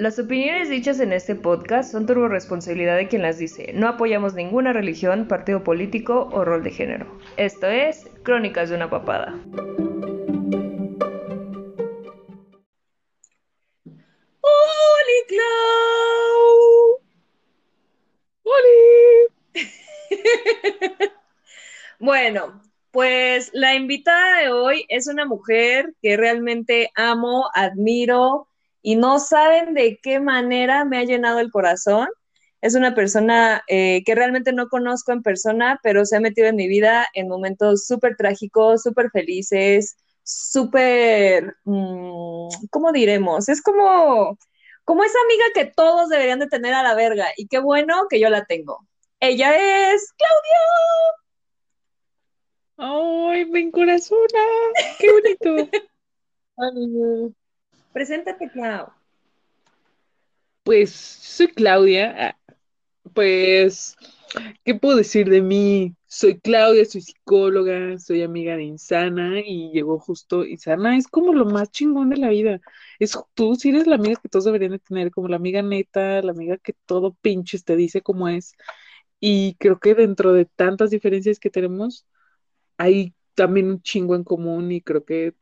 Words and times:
Las 0.00 0.18
opiniones 0.18 0.70
dichas 0.70 0.98
en 1.00 1.12
este 1.12 1.34
podcast 1.34 1.92
son 1.92 2.06
turbo 2.06 2.26
responsabilidad 2.26 2.96
de 2.96 3.06
quien 3.06 3.20
las 3.20 3.36
dice. 3.36 3.74
No 3.74 3.86
apoyamos 3.86 4.32
ninguna 4.32 4.72
religión, 4.72 5.28
partido 5.28 5.62
político 5.62 6.26
o 6.32 6.42
rol 6.42 6.62
de 6.62 6.70
género. 6.70 7.18
Esto 7.36 7.66
es 7.66 8.08
Crónicas 8.22 8.70
de 8.70 8.76
una 8.76 8.88
papada. 8.88 9.38
¡Hola, 14.40 15.20
Clau! 15.28 17.00
¡Hola! 18.44 18.70
bueno, 21.98 22.62
pues 22.90 23.50
la 23.52 23.74
invitada 23.74 24.40
de 24.40 24.50
hoy 24.50 24.86
es 24.88 25.08
una 25.08 25.26
mujer 25.26 25.92
que 26.00 26.16
realmente 26.16 26.90
amo, 26.94 27.50
admiro 27.52 28.46
y 28.82 28.96
no 28.96 29.18
saben 29.18 29.74
de 29.74 29.98
qué 30.02 30.20
manera 30.20 30.84
me 30.84 30.98
ha 30.98 31.04
llenado 31.04 31.38
el 31.40 31.50
corazón. 31.50 32.08
Es 32.60 32.74
una 32.74 32.94
persona 32.94 33.62
eh, 33.68 34.02
que 34.04 34.14
realmente 34.14 34.52
no 34.52 34.68
conozco 34.68 35.12
en 35.12 35.22
persona, 35.22 35.80
pero 35.82 36.04
se 36.04 36.16
ha 36.16 36.20
metido 36.20 36.48
en 36.48 36.56
mi 36.56 36.68
vida 36.68 37.06
en 37.14 37.28
momentos 37.28 37.86
súper 37.86 38.16
trágicos, 38.16 38.82
súper 38.82 39.10
felices, 39.10 39.96
súper, 40.22 41.54
mm, 41.64 42.48
¿cómo 42.70 42.92
diremos? 42.92 43.48
Es 43.48 43.62
como, 43.62 44.38
como 44.84 45.04
esa 45.04 45.18
amiga 45.24 45.44
que 45.54 45.72
todos 45.74 46.08
deberían 46.08 46.38
de 46.38 46.48
tener 46.48 46.74
a 46.74 46.82
la 46.82 46.94
verga 46.94 47.28
y 47.36 47.48
qué 47.48 47.58
bueno 47.58 48.06
que 48.10 48.20
yo 48.20 48.28
la 48.30 48.44
tengo. 48.44 48.86
Ella 49.20 49.92
es 49.92 50.12
Claudia. 50.16 50.58
¡Ay, 52.76 53.44
me 53.46 53.60
encorazona! 53.60 54.40
¡Qué 54.98 55.12
bonito! 55.12 55.70
Preséntate, 57.92 58.48
Clau. 58.50 58.92
Pues 60.62 60.90
soy 60.92 61.48
Claudia. 61.48 62.14
Ah, 62.18 62.36
pues, 63.14 63.96
¿qué 64.64 64.74
puedo 64.74 64.96
decir 64.96 65.28
de 65.28 65.42
mí? 65.42 65.96
Soy 66.06 66.38
Claudia, 66.40 66.84
soy 66.84 67.00
psicóloga, 67.02 67.98
soy 67.98 68.22
amiga 68.22 68.56
de 68.56 68.64
Insana 68.64 69.40
y 69.40 69.70
llegó 69.72 69.98
justo 69.98 70.44
Insana. 70.44 70.96
Es 70.96 71.08
como 71.08 71.32
lo 71.32 71.46
más 71.46 71.70
chingón 71.70 72.10
de 72.10 72.18
la 72.18 72.28
vida. 72.28 72.60
Es 72.98 73.18
tú, 73.34 73.56
si 73.56 73.70
eres 73.70 73.86
la 73.86 73.96
amiga 73.96 74.20
que 74.22 74.28
todos 74.28 74.44
deberían 74.44 74.72
de 74.72 74.78
tener, 74.78 75.10
como 75.10 75.28
la 75.28 75.36
amiga 75.36 75.62
neta, 75.62 76.22
la 76.22 76.32
amiga 76.32 76.58
que 76.58 76.74
todo 76.86 77.14
pinches 77.20 77.64
te 77.64 77.76
dice 77.76 78.02
cómo 78.02 78.28
es. 78.28 78.54
Y 79.20 79.54
creo 79.56 79.80
que 79.80 79.94
dentro 79.94 80.32
de 80.32 80.46
tantas 80.46 80.90
diferencias 80.90 81.40
que 81.40 81.50
tenemos, 81.50 82.06
hay 82.78 83.14
también 83.34 83.68
un 83.68 83.82
chingo 83.82 84.14
en 84.14 84.24
común 84.24 84.72
y 84.72 84.82
creo 84.82 85.04
que 85.04 85.34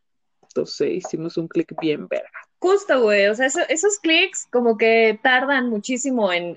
sé, 0.67 0.93
hicimos 0.93 1.37
un 1.37 1.49
clic 1.49 1.75
bien 1.81 2.09
verga. 2.09 2.38
Justo, 2.61 3.03
güey, 3.03 3.29
o 3.29 3.35
sea, 3.37 3.47
esos 3.47 3.99
clics 4.01 4.49
como 4.51 4.77
que 4.77 5.21
tardan 5.23 5.71
muchísimo 5.71 6.33
en, 6.33 6.57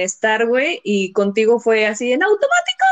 estar, 0.00 0.46
güey, 0.46 0.80
y 0.84 1.12
contigo 1.12 1.58
fue 1.58 1.86
así 1.86 2.12
en 2.12 2.22
automático. 2.22 2.84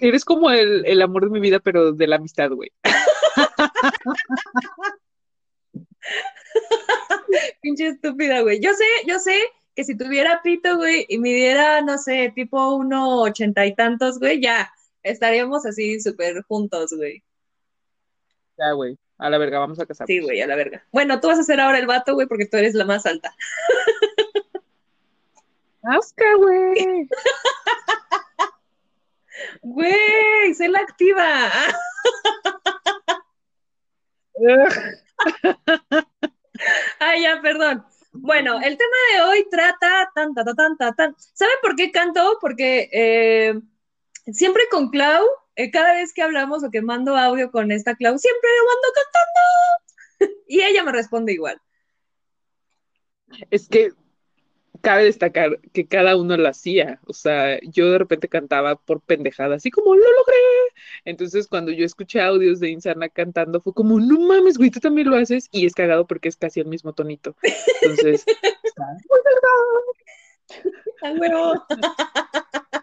eres 0.00 0.24
como 0.24 0.50
el, 0.50 1.02
amor 1.02 1.24
de 1.24 1.30
mi 1.30 1.40
vida, 1.40 1.60
pero 1.60 1.92
de 1.92 2.06
la 2.06 2.16
amistad, 2.16 2.50
güey. 2.50 2.72
Pinche 7.60 7.88
estúpida, 7.88 8.40
güey. 8.40 8.60
Yo 8.60 8.72
sé, 8.72 8.86
yo 9.06 9.18
sé 9.18 9.36
que 9.76 9.84
si 9.84 9.94
tuviera 9.94 10.40
pito, 10.42 10.76
güey, 10.76 11.04
y 11.08 11.18
midiera, 11.18 11.82
no 11.82 11.98
sé, 11.98 12.32
tipo 12.34 12.76
uno 12.76 13.20
ochenta 13.20 13.66
y 13.66 13.74
tantos, 13.74 14.18
güey, 14.18 14.40
ya 14.40 14.72
estaríamos 15.02 15.66
así 15.66 16.00
súper 16.00 16.42
juntos, 16.44 16.94
güey. 16.96 17.22
Ya, 18.56 18.72
güey. 18.72 18.96
A 19.20 19.28
la 19.28 19.36
verga, 19.36 19.58
vamos 19.58 19.78
a 19.78 19.84
casar. 19.84 20.06
Sí, 20.06 20.18
güey, 20.20 20.40
a 20.40 20.46
la 20.46 20.56
verga. 20.56 20.82
Bueno, 20.92 21.20
tú 21.20 21.28
vas 21.28 21.38
a 21.38 21.42
ser 21.42 21.60
ahora 21.60 21.78
el 21.78 21.86
vato, 21.86 22.14
güey, 22.14 22.26
porque 22.26 22.46
tú 22.46 22.56
eres 22.56 22.72
la 22.74 22.86
más 22.86 23.04
alta. 23.04 23.34
Asca, 25.82 26.34
güey. 26.36 27.08
Güey, 29.62 30.54
sé 30.54 30.68
la 30.68 30.80
activa. 30.80 31.50
Ay, 36.98 37.22
ya, 37.22 37.40
perdón. 37.40 37.86
Bueno, 38.12 38.60
el 38.60 38.76
tema 38.76 38.96
de 39.14 39.22
hoy 39.22 39.48
trata 39.50 40.10
tan, 40.14 40.34
tan, 40.34 40.44
tan, 40.44 40.76
tan, 40.76 40.94
tan. 40.94 41.16
¿Saben 41.16 41.56
por 41.62 41.74
qué 41.74 41.90
canto? 41.90 42.36
Porque 42.40 42.90
eh, 42.92 43.58
siempre 44.26 44.64
con 44.70 44.90
Clau 44.90 45.26
eh, 45.56 45.70
cada 45.70 45.94
vez 45.94 46.12
que 46.12 46.22
hablamos 46.22 46.64
o 46.64 46.70
que 46.70 46.82
mando 46.82 47.16
audio 47.16 47.50
con 47.50 47.70
esta 47.72 47.94
Clau, 47.94 48.18
siempre 48.18 48.50
le 48.50 48.66
mando 48.66 48.88
cantando. 48.94 50.42
y 50.48 50.62
ella 50.62 50.82
me 50.84 50.92
responde 50.92 51.32
igual. 51.32 51.60
Es 53.50 53.68
que 53.68 53.92
cabe 54.80 55.04
destacar 55.04 55.60
que 55.72 55.86
cada 55.86 56.16
uno 56.16 56.36
lo 56.36 56.48
hacía. 56.48 57.00
O 57.06 57.12
sea, 57.12 57.60
yo 57.62 57.90
de 57.90 57.98
repente 57.98 58.28
cantaba 58.28 58.76
por 58.76 59.00
pendejada, 59.00 59.56
así 59.56 59.70
como 59.70 59.94
lo 59.94 60.02
logré. 60.02 60.36
Entonces, 61.04 61.46
cuando 61.46 61.72
yo 61.72 61.84
escuché 61.84 62.20
audios 62.20 62.60
de 62.60 62.70
Insana 62.70 63.08
cantando, 63.08 63.60
fue 63.60 63.74
como, 63.74 64.00
no 64.00 64.20
mames, 64.20 64.58
güey, 64.58 64.70
tú 64.70 64.80
también 64.80 65.10
lo 65.10 65.16
haces. 65.16 65.48
Y 65.52 65.66
es 65.66 65.74
cagado 65.74 66.06
porque 66.06 66.28
es 66.28 66.36
casi 66.36 66.60
el 66.60 66.66
mismo 66.66 66.92
tonito. 66.92 67.36
Entonces, 67.82 68.24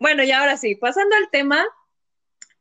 Bueno, 0.00 0.22
y 0.22 0.30
ahora 0.30 0.56
sí, 0.56 0.74
pasando 0.74 1.16
al 1.16 1.30
tema, 1.30 1.64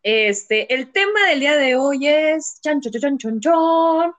este, 0.03 0.73
el 0.73 0.91
tema 0.91 1.27
del 1.27 1.39
día 1.39 1.55
de 1.55 1.75
hoy 1.75 2.07
es 2.07 2.59
chan, 2.61 2.81
chan, 2.81 2.91
chan, 2.91 3.17
chan, 3.17 3.39
chan, 3.39 4.13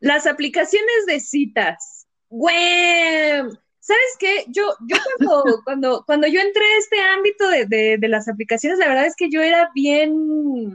las 0.00 0.26
aplicaciones 0.26 1.06
de 1.06 1.20
citas. 1.20 2.06
Güey, 2.28 3.40
¿sabes 3.80 4.16
qué? 4.18 4.44
Yo, 4.48 4.74
yo 4.86 4.96
cuando, 5.18 5.60
cuando, 5.64 6.04
cuando 6.06 6.26
yo 6.26 6.40
entré 6.40 6.64
a 6.64 6.78
este 6.78 7.00
ámbito 7.00 7.48
de, 7.48 7.96
de, 7.98 8.08
las 8.08 8.28
aplicaciones, 8.28 8.78
la 8.78 8.88
verdad 8.88 9.06
es 9.06 9.16
que 9.16 9.30
yo 9.30 9.40
era 9.40 9.70
bien 9.74 10.72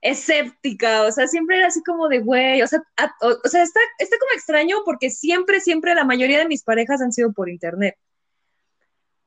escéptica, 0.00 1.02
o 1.02 1.12
sea, 1.12 1.26
siempre 1.28 1.58
era 1.58 1.66
así 1.66 1.82
como 1.82 2.08
de, 2.08 2.20
güey, 2.20 2.62
o 2.62 2.66
sea, 2.66 2.82
o, 3.20 3.48
sea 3.48 3.62
está, 3.62 3.80
está 3.98 4.16
como 4.18 4.32
extraño 4.32 4.78
porque 4.84 5.10
siempre, 5.10 5.60
siempre 5.60 5.94
la 5.94 6.04
mayoría 6.04 6.38
de 6.38 6.48
mis 6.48 6.62
parejas 6.62 7.02
han 7.02 7.12
sido 7.12 7.32
por 7.32 7.50
internet. 7.50 7.96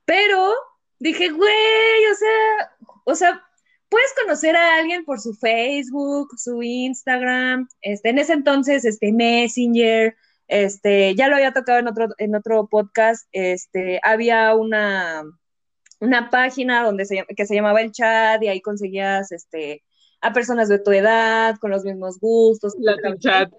Pero 0.06 0.56
dije, 1.04 1.30
güey, 1.30 2.06
o 2.12 2.16
sea, 2.16 2.72
o 3.04 3.16
sea, 3.16 3.44
puedes 3.90 4.14
conocer 4.22 4.56
a 4.56 4.78
alguien 4.78 5.04
por 5.04 5.20
su 5.20 5.34
Facebook, 5.34 6.30
su 6.38 6.64
Instagram, 6.64 7.68
este, 7.82 8.10
en 8.10 8.20
ese 8.20 8.34
entonces, 8.34 8.86
este, 8.86 9.12
Messenger, 9.12 10.16
este, 10.48 11.14
ya 11.16 11.28
lo 11.28 11.36
había 11.36 11.52
tocado 11.52 11.80
en 11.80 11.88
otro, 11.90 12.08
en 12.18 12.36
otro 12.36 12.68
podcast, 12.68 13.28
este, 13.34 14.00
había 14.02 14.56
una, 14.56 15.24
una 16.00 16.30
página 16.30 16.84
donde 16.84 17.06
se, 17.06 17.26
que 17.36 17.46
se 17.46 17.56
llamaba 17.56 17.82
el 17.82 17.92
chat 17.92 18.42
y 18.42 18.48
ahí 18.48 18.62
conseguías, 18.62 19.32
este, 19.34 19.84
a 20.22 20.32
personas 20.32 20.70
de 20.70 20.80
tu 20.80 20.92
edad, 20.94 21.58
con 21.60 21.70
los 21.70 21.84
mismos 21.84 22.18
gustos. 22.18 22.76
La 22.80 22.96
chat. 23.20 23.52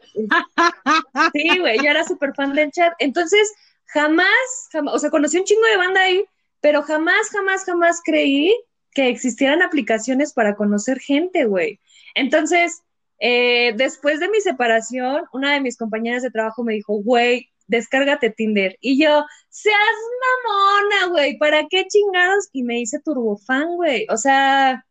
Sí, 1.35 1.59
güey, 1.59 1.77
yo 1.77 1.91
era 1.91 2.05
súper 2.05 2.35
fan 2.35 2.55
del 2.55 2.71
chat. 2.71 2.95
Entonces, 3.01 3.53
jamás, 3.85 4.27
jamás, 4.73 4.95
o 4.95 4.99
sea, 4.99 5.11
conocí 5.11 5.37
un 5.37 5.45
chingo 5.45 5.67
de 5.67 5.77
banda 5.77 6.01
ahí, 6.01 6.25
pero 6.65 6.81
jamás, 6.83 7.29
jamás, 7.31 7.63
jamás 7.67 8.01
creí 8.03 8.59
que 8.93 9.11
existieran 9.11 9.61
aplicaciones 9.61 10.33
para 10.33 10.57
conocer 10.57 10.99
gente, 10.99 11.45
güey. 11.45 11.79
Entonces, 12.15 12.81
eh, 13.19 13.75
después 13.77 14.19
de 14.19 14.31
mi 14.31 14.41
separación, 14.41 15.25
una 15.35 15.53
de 15.53 15.61
mis 15.61 15.77
compañeras 15.77 16.23
de 16.23 16.31
trabajo 16.31 16.65
me 16.65 16.73
dijo, 16.73 16.95
güey, 17.03 17.51
descárgate 17.67 18.31
Tinder. 18.31 18.79
Y 18.81 18.99
yo, 18.99 19.27
seas 19.51 19.77
mamona, 20.47 21.13
güey, 21.13 21.37
¿para 21.37 21.67
qué 21.69 21.85
chingados? 21.87 22.49
Y 22.55 22.63
me 22.63 22.81
hice 22.81 22.99
turbofan, 22.99 23.77
güey. 23.77 24.07
O 24.09 24.17
sea, 24.17 24.87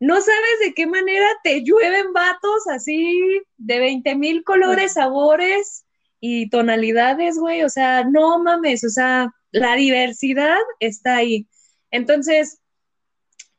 no 0.00 0.20
sabes 0.20 0.58
de 0.60 0.74
qué 0.74 0.86
manera 0.86 1.28
te 1.42 1.62
llueven 1.64 2.12
vatos 2.12 2.68
así 2.68 3.40
de 3.56 3.78
20 3.78 4.16
mil 4.16 4.44
colores, 4.44 4.92
sabores 4.92 5.86
y 6.20 6.50
tonalidades, 6.50 7.38
güey. 7.38 7.62
O 7.62 7.70
sea, 7.70 8.04
no 8.04 8.38
mames, 8.38 8.84
o 8.84 8.90
sea, 8.90 9.32
la 9.52 9.74
diversidad 9.76 10.58
está 10.78 11.16
ahí. 11.16 11.46
Entonces, 11.90 12.60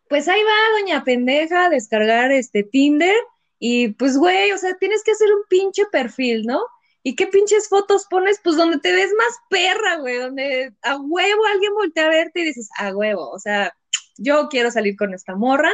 pues 0.07 0.27
ahí 0.27 0.41
va, 0.43 0.79
doña 0.79 1.03
pendeja, 1.03 1.65
a 1.65 1.69
descargar 1.69 2.31
este 2.31 2.63
Tinder 2.63 3.15
y 3.59 3.89
pues, 3.89 4.17
güey, 4.17 4.51
o 4.51 4.57
sea, 4.57 4.75
tienes 4.77 5.03
que 5.03 5.11
hacer 5.11 5.29
un 5.31 5.43
pinche 5.47 5.85
perfil, 5.91 6.45
¿no? 6.45 6.61
¿Y 7.03 7.15
qué 7.15 7.27
pinches 7.27 7.69
fotos 7.69 8.07
pones? 8.09 8.39
Pues 8.43 8.55
donde 8.57 8.79
te 8.79 8.91
ves 8.91 9.11
más 9.17 9.35
perra, 9.49 9.97
güey, 9.97 10.17
donde 10.17 10.73
a 10.81 10.97
huevo 10.97 11.45
alguien 11.45 11.73
voltea 11.73 12.05
a 12.05 12.09
verte 12.09 12.41
y 12.41 12.45
dices, 12.45 12.69
a 12.77 12.95
huevo, 12.95 13.29
o 13.29 13.39
sea, 13.39 13.73
yo 14.17 14.49
quiero 14.49 14.71
salir 14.71 14.95
con 14.95 15.13
esta 15.13 15.35
morra. 15.35 15.71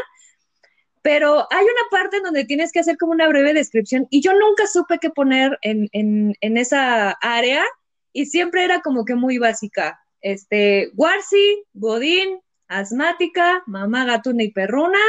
Pero 1.01 1.47
hay 1.49 1.63
una 1.63 1.89
parte 1.89 2.17
en 2.17 2.23
donde 2.23 2.43
tienes 2.45 2.71
que 2.71 2.79
hacer 2.79 2.97
como 2.97 3.13
una 3.13 3.27
breve 3.29 3.53
descripción 3.53 4.07
y 4.09 4.21
yo 4.21 4.33
nunca 4.33 4.67
supe 4.67 4.99
qué 4.99 5.09
poner 5.09 5.57
en, 5.61 5.89
en 5.93 6.57
esa 6.57 7.11
área 7.21 7.63
y 8.11 8.25
siempre 8.25 8.65
era 8.65 8.81
como 8.81 9.05
que 9.05 9.15
muy 9.15 9.37
básica 9.37 9.99
este, 10.21 10.91
Warsi, 10.95 11.63
Godín, 11.73 12.39
asmática, 12.67 13.63
mamá 13.65 14.05
gatuna 14.05 14.43
y 14.43 14.51
perruna, 14.51 14.99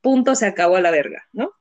punto, 0.00 0.34
se 0.34 0.46
acabó 0.46 0.76
a 0.76 0.80
la 0.80 0.90
verga, 0.90 1.28
¿no? 1.32 1.52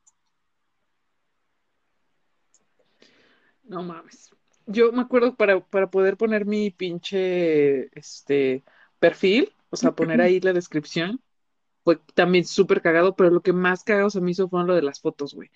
No 3.63 3.83
mames. 3.83 4.31
Yo 4.65 4.91
me 4.91 5.01
acuerdo 5.01 5.35
para, 5.35 5.59
para 5.59 5.89
poder 5.89 6.17
poner 6.17 6.45
mi 6.45 6.71
pinche 6.71 7.97
este 7.97 8.63
perfil, 8.99 9.53
o 9.69 9.77
sea, 9.77 9.91
poner 9.93 10.21
ahí 10.21 10.39
la 10.39 10.53
descripción, 10.53 11.21
fue 11.83 11.99
también 12.13 12.45
súper 12.45 12.81
cagado, 12.81 13.15
pero 13.15 13.29
lo 13.29 13.41
que 13.41 13.53
más 13.53 13.83
cagado 13.83 14.09
se 14.09 14.21
me 14.21 14.31
hizo 14.31 14.49
fue 14.49 14.63
lo 14.65 14.75
de 14.75 14.81
las 14.81 15.01
fotos, 15.01 15.33
güey. 15.33 15.49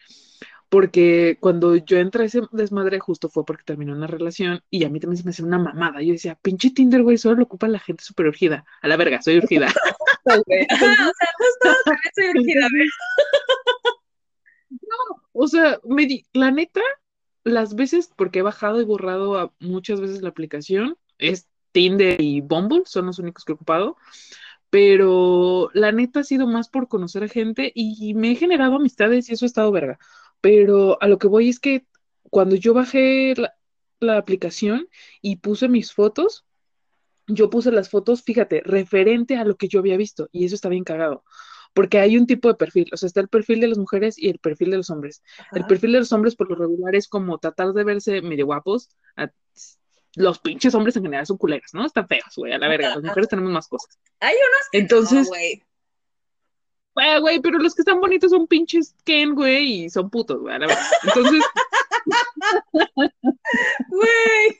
Porque 0.69 1.37
cuando 1.39 1.75
yo 1.75 1.97
entré 1.97 2.23
a 2.23 2.25
ese 2.25 2.41
desmadre 2.51 2.99
justo 2.99 3.29
fue 3.29 3.45
porque 3.45 3.63
terminó 3.63 3.93
una 3.93 4.07
relación 4.07 4.63
y 4.69 4.83
a 4.83 4.89
mí 4.89 4.99
también 4.99 5.17
se 5.17 5.23
me 5.23 5.29
hacía 5.29 5.45
una 5.45 5.59
mamada. 5.59 6.01
Yo 6.01 6.13
decía, 6.13 6.35
pinche 6.41 6.71
Tinder, 6.71 7.03
güey, 7.03 7.17
solo 7.17 7.35
lo 7.35 7.43
ocupa 7.43 7.67
la 7.67 7.79
gente 7.79 8.03
súper 8.03 8.27
urgida. 8.27 8.65
A 8.81 8.87
la 8.87 8.97
verga, 8.97 9.21
soy 9.21 9.37
urgida. 9.37 9.67
o 10.25 10.33
sea, 10.33 11.29
justo 11.37 11.69
también 11.85 12.11
soy 12.15 12.29
urgida, 12.29 12.67
güey. 12.71 12.87
No, 14.69 15.21
o 15.33 15.47
sea, 15.47 15.79
me 15.83 16.07
di, 16.07 16.25
la 16.33 16.51
neta, 16.51 16.81
las 17.43 17.75
veces, 17.75 18.11
porque 18.15 18.39
he 18.39 18.41
bajado 18.41 18.81
y 18.81 18.85
borrado 18.85 19.37
a 19.37 19.53
muchas 19.59 20.01
veces 20.01 20.21
la 20.21 20.29
aplicación, 20.29 20.97
es 21.19 21.47
Tinder 21.71 22.19
y 22.19 22.41
Bumble, 22.41 22.83
son 22.85 23.05
los 23.05 23.19
únicos 23.19 23.45
que 23.45 23.51
he 23.51 23.55
ocupado, 23.55 23.97
pero 24.75 25.69
la 25.73 25.93
neta 25.93 26.19
ha 26.19 26.23
sido 26.25 26.47
más 26.47 26.67
por 26.67 26.89
conocer 26.89 27.23
a 27.23 27.29
gente 27.29 27.71
y 27.73 28.13
me 28.13 28.31
he 28.31 28.35
generado 28.35 28.75
amistades 28.75 29.29
y 29.29 29.33
eso 29.33 29.45
ha 29.45 29.47
estado 29.47 29.71
verga. 29.71 29.97
Pero 30.41 31.01
a 31.01 31.07
lo 31.07 31.17
que 31.17 31.27
voy 31.27 31.47
es 31.47 31.61
que 31.61 31.85
cuando 32.29 32.57
yo 32.57 32.73
bajé 32.73 33.35
la, 33.37 33.53
la 34.01 34.17
aplicación 34.17 34.89
y 35.21 35.37
puse 35.37 35.69
mis 35.69 35.93
fotos, 35.93 36.43
yo 37.27 37.49
puse 37.49 37.71
las 37.71 37.89
fotos, 37.89 38.23
fíjate, 38.23 38.63
referente 38.65 39.37
a 39.37 39.45
lo 39.45 39.55
que 39.57 39.69
yo 39.69 39.79
había 39.79 39.97
visto 39.97 40.27
y 40.33 40.45
eso 40.45 40.55
está 40.55 40.69
bien 40.69 40.83
cagado 40.83 41.23
porque 41.73 41.99
hay 41.99 42.17
un 42.17 42.27
tipo 42.27 42.49
de 42.49 42.55
perfil, 42.55 42.89
o 42.93 42.97
sea, 42.97 43.07
está 43.07 43.21
el 43.21 43.29
perfil 43.29 43.61
de 43.61 43.67
las 43.67 43.77
mujeres 43.77 44.17
y 44.17 44.29
el 44.29 44.39
perfil 44.39 44.71
de 44.71 44.77
los 44.77 44.89
hombres. 44.89 45.23
El 45.53 45.65
perfil 45.65 45.91
de 45.93 45.99
los 45.99 46.11
hombres 46.13 46.35
por 46.35 46.49
lo 46.49 46.55
regular 46.55 46.95
es 46.95 47.07
como 47.07 47.37
tratar 47.39 47.73
de 47.73 47.83
verse 47.85 48.21
medio 48.21 48.45
guapos. 48.45 48.89
a- 49.17 49.31
los 50.15 50.39
pinches 50.39 50.73
hombres 50.75 50.95
en 50.95 51.03
general 51.03 51.25
son 51.25 51.37
culeros, 51.37 51.73
¿no? 51.73 51.85
Están 51.85 52.07
feos, 52.07 52.33
güey, 52.35 52.53
a 52.53 52.57
la 52.57 52.67
verga. 52.67 52.89
Las 52.95 53.03
mujeres 53.03 53.29
tenemos 53.29 53.51
más 53.51 53.67
cosas. 53.67 53.99
Hay 54.19 54.35
unos 54.35 54.69
que 54.71 54.77
Entonces, 54.79 55.23
no, 55.23 55.29
güey. 55.29 55.63
güey, 56.95 57.19
güey, 57.19 57.39
pero 57.41 57.59
los 57.59 57.75
que 57.75 57.81
están 57.81 57.99
bonitos 57.99 58.31
son 58.31 58.47
pinches 58.47 58.95
Ken, 59.03 59.35
güey, 59.35 59.85
y 59.85 59.89
son 59.89 60.09
putos, 60.09 60.39
güey, 60.39 60.55
a 60.55 60.59
la 60.59 60.67
verga. 60.67 60.85
Entonces, 61.03 61.43
Güey. 63.89 64.59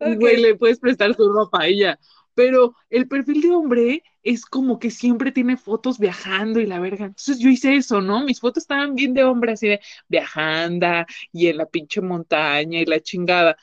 Güey, 0.18 0.36
le 0.42 0.56
puedes 0.56 0.80
prestar 0.80 1.14
su 1.14 1.32
ropa 1.32 1.68
y 1.68 1.78
ya. 1.78 1.96
Pero 2.34 2.74
el 2.90 3.06
perfil 3.06 3.40
de 3.40 3.50
hombre 3.52 4.02
es 4.22 4.46
como 4.46 4.78
que 4.78 4.90
siempre 4.90 5.32
tiene 5.32 5.56
fotos 5.56 5.98
viajando 5.98 6.60
y 6.60 6.66
la 6.66 6.78
verga. 6.78 7.06
Entonces 7.06 7.38
yo 7.38 7.48
hice 7.48 7.76
eso, 7.76 8.00
¿no? 8.00 8.24
Mis 8.24 8.40
fotos 8.40 8.62
estaban 8.64 8.94
bien 8.94 9.14
de 9.14 9.24
hombre, 9.24 9.52
así 9.52 9.68
de 9.68 9.80
viajando 10.08 10.86
y 11.32 11.48
en 11.48 11.56
la 11.58 11.66
pinche 11.66 12.00
montaña 12.00 12.80
y 12.80 12.84
la 12.86 13.00
chingada. 13.00 13.56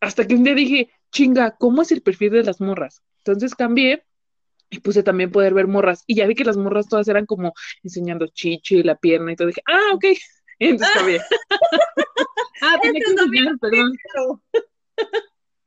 Hasta 0.00 0.26
que 0.26 0.34
un 0.34 0.44
día 0.44 0.54
dije, 0.54 0.90
chinga, 1.12 1.56
¿cómo 1.56 1.82
es 1.82 1.92
el 1.92 2.02
perfil 2.02 2.32
de 2.32 2.44
las 2.44 2.60
morras? 2.60 3.02
Entonces 3.18 3.54
cambié 3.54 4.04
y 4.70 4.80
puse 4.80 5.02
también 5.02 5.30
poder 5.30 5.54
ver 5.54 5.68
morras. 5.68 6.02
Y 6.06 6.16
ya 6.16 6.26
vi 6.26 6.34
que 6.34 6.44
las 6.44 6.56
morras 6.56 6.88
todas 6.88 7.06
eran 7.06 7.26
como 7.26 7.52
enseñando 7.82 8.26
chichi 8.26 8.78
y 8.78 8.82
la 8.82 8.96
pierna 8.96 9.32
y 9.32 9.36
todo. 9.36 9.48
Dije, 9.48 9.62
ah, 9.66 9.94
ok. 9.94 10.04
Y 10.58 10.66
entonces 10.68 10.96
cambié. 10.96 11.20
ah, 12.62 12.78
tenía 12.82 13.02
que 13.04 13.10
enseñar, 13.12 13.58
perdón. 13.58 13.92
Pero- 14.12 14.42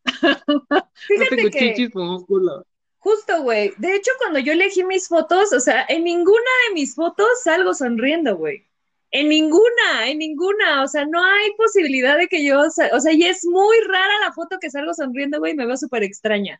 No 0.47 0.87
Fíjate 1.07 1.35
tengo 1.35 1.49
que 1.49 1.59
chichis 1.59 1.89
como 1.91 2.25
culo. 2.25 2.65
Justo, 3.05 3.43
güey. 3.43 3.71
De 3.77 3.95
hecho, 3.95 4.09
cuando 4.17 4.39
yo 4.39 4.53
elegí 4.53 4.83
mis 4.83 5.07
fotos, 5.07 5.53
o 5.53 5.59
sea, 5.59 5.85
en 5.87 6.03
ninguna 6.03 6.51
de 6.67 6.73
mis 6.73 6.95
fotos 6.95 7.27
salgo 7.43 7.75
sonriendo, 7.75 8.35
güey. 8.35 8.65
En 9.11 9.29
ninguna, 9.29 10.07
en 10.09 10.17
ninguna. 10.17 10.83
O 10.83 10.87
sea, 10.87 11.05
no 11.05 11.23
hay 11.23 11.51
posibilidad 11.55 12.17
de 12.17 12.27
que 12.27 12.43
yo, 12.43 12.61
o 12.61 12.69
sea, 12.71 12.89
y 13.13 13.23
es 13.25 13.45
muy 13.45 13.77
rara 13.87 14.19
la 14.21 14.33
foto 14.33 14.57
que 14.59 14.71
salgo 14.71 14.93
sonriendo, 14.95 15.37
güey, 15.37 15.53
me 15.53 15.67
veo 15.67 15.77
súper 15.77 16.01
extraña. 16.03 16.59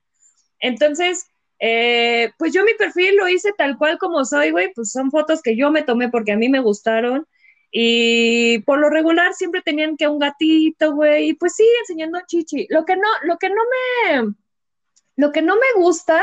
Entonces, 0.59 1.25
eh, 1.59 2.31
pues 2.37 2.53
yo 2.53 2.63
mi 2.63 2.75
perfil 2.75 3.15
lo 3.17 3.27
hice 3.27 3.51
tal 3.57 3.75
cual 3.77 3.97
como 3.97 4.23
soy, 4.23 4.51
güey, 4.51 4.71
pues 4.73 4.91
son 4.91 5.09
fotos 5.09 5.41
que 5.41 5.55
yo 5.57 5.71
me 5.71 5.81
tomé 5.81 6.09
porque 6.09 6.33
a 6.33 6.37
mí 6.37 6.47
me 6.47 6.59
gustaron. 6.59 7.25
Y 7.71 8.59
por 8.59 8.79
lo 8.79 8.89
regular 8.89 9.33
siempre 9.33 9.61
tenían 9.61 9.97
que 9.97 10.07
un 10.07 10.19
gatito, 10.19 10.93
güey, 10.93 11.29
y 11.29 11.33
pues 11.33 11.55
sí, 11.55 11.67
enseñando 11.81 12.19
chichi. 12.27 12.67
Lo 12.69 12.85
que 12.85 12.95
no, 12.95 13.07
lo 13.23 13.37
que 13.37 13.49
no 13.49 13.55
me, 13.55 14.35
lo 15.17 15.31
que 15.31 15.41
no 15.41 15.55
me 15.55 15.81
gusta, 15.81 16.21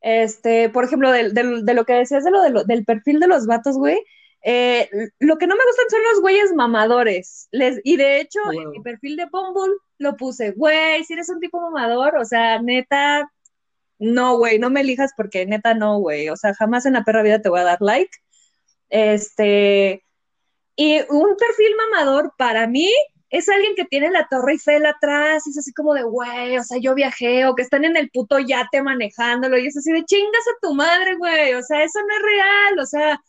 este, 0.00 0.68
por 0.70 0.84
ejemplo, 0.84 1.10
del- 1.12 1.32
de, 1.34 1.74
lo 1.74 1.84
que 1.84 1.94
decías 1.94 2.24
de 2.24 2.30
lo, 2.30 2.42
de 2.42 2.50
lo- 2.50 2.64
del 2.64 2.84
perfil 2.84 3.20
de 3.20 3.28
los 3.28 3.46
vatos, 3.46 3.76
güey, 3.76 4.02
eh, 4.44 4.88
lo 5.20 5.38
que 5.38 5.46
no 5.46 5.54
me 5.54 5.64
gustan 5.64 5.86
son 5.90 6.00
los 6.10 6.20
güeyes 6.20 6.52
mamadores. 6.54 7.48
Les, 7.52 7.80
y 7.84 7.96
de 7.96 8.20
hecho, 8.20 8.40
en 8.52 8.64
Wow. 8.64 8.72
mi 8.72 8.80
perfil 8.80 9.16
de 9.16 9.26
Bumble 9.26 9.74
lo 9.98 10.16
puse, 10.16 10.50
güey, 10.52 11.04
si 11.04 11.12
eres 11.12 11.28
un 11.28 11.38
tipo 11.40 11.60
mamador, 11.60 12.16
o 12.16 12.24
sea, 12.24 12.60
neta, 12.60 13.30
no, 14.00 14.36
güey, 14.38 14.58
no 14.58 14.68
me 14.70 14.80
elijas 14.80 15.12
porque 15.16 15.46
neta 15.46 15.74
no, 15.74 15.98
güey. 16.00 16.28
O 16.28 16.36
sea, 16.36 16.54
jamás 16.54 16.86
en 16.86 16.94
la 16.94 17.04
perra 17.04 17.22
vida 17.22 17.40
te 17.40 17.48
voy 17.48 17.60
a 17.60 17.64
dar 17.64 17.78
like. 17.80 18.10
Este, 18.88 20.04
y 20.76 20.98
un 21.08 21.36
perfil 21.36 21.74
mamador 21.76 22.32
para 22.36 22.66
mí 22.66 22.90
es 23.32 23.48
alguien 23.48 23.74
que 23.74 23.84
tiene 23.86 24.10
la 24.12 24.28
Torre 24.30 24.52
Eiffel 24.52 24.86
atrás, 24.86 25.46
y 25.46 25.50
es 25.50 25.58
así 25.58 25.72
como 25.72 25.94
de, 25.94 26.04
güey, 26.04 26.56
o 26.58 26.62
sea, 26.64 26.78
yo 26.78 26.94
viajé, 26.94 27.46
o 27.46 27.54
que 27.56 27.62
están 27.62 27.84
en 27.84 27.96
el 27.96 28.10
puto 28.10 28.38
yate 28.38 28.82
manejándolo, 28.82 29.58
y 29.58 29.66
es 29.66 29.76
así 29.76 29.90
de 29.92 30.04
chingas 30.04 30.44
a 30.48 30.58
tu 30.62 30.74
madre, 30.74 31.16
güey, 31.16 31.54
o 31.54 31.62
sea, 31.62 31.82
eso 31.82 31.98
no 32.00 32.14
es 32.16 32.22
real, 32.22 32.78
o 32.78 32.86
sea, 32.86 33.20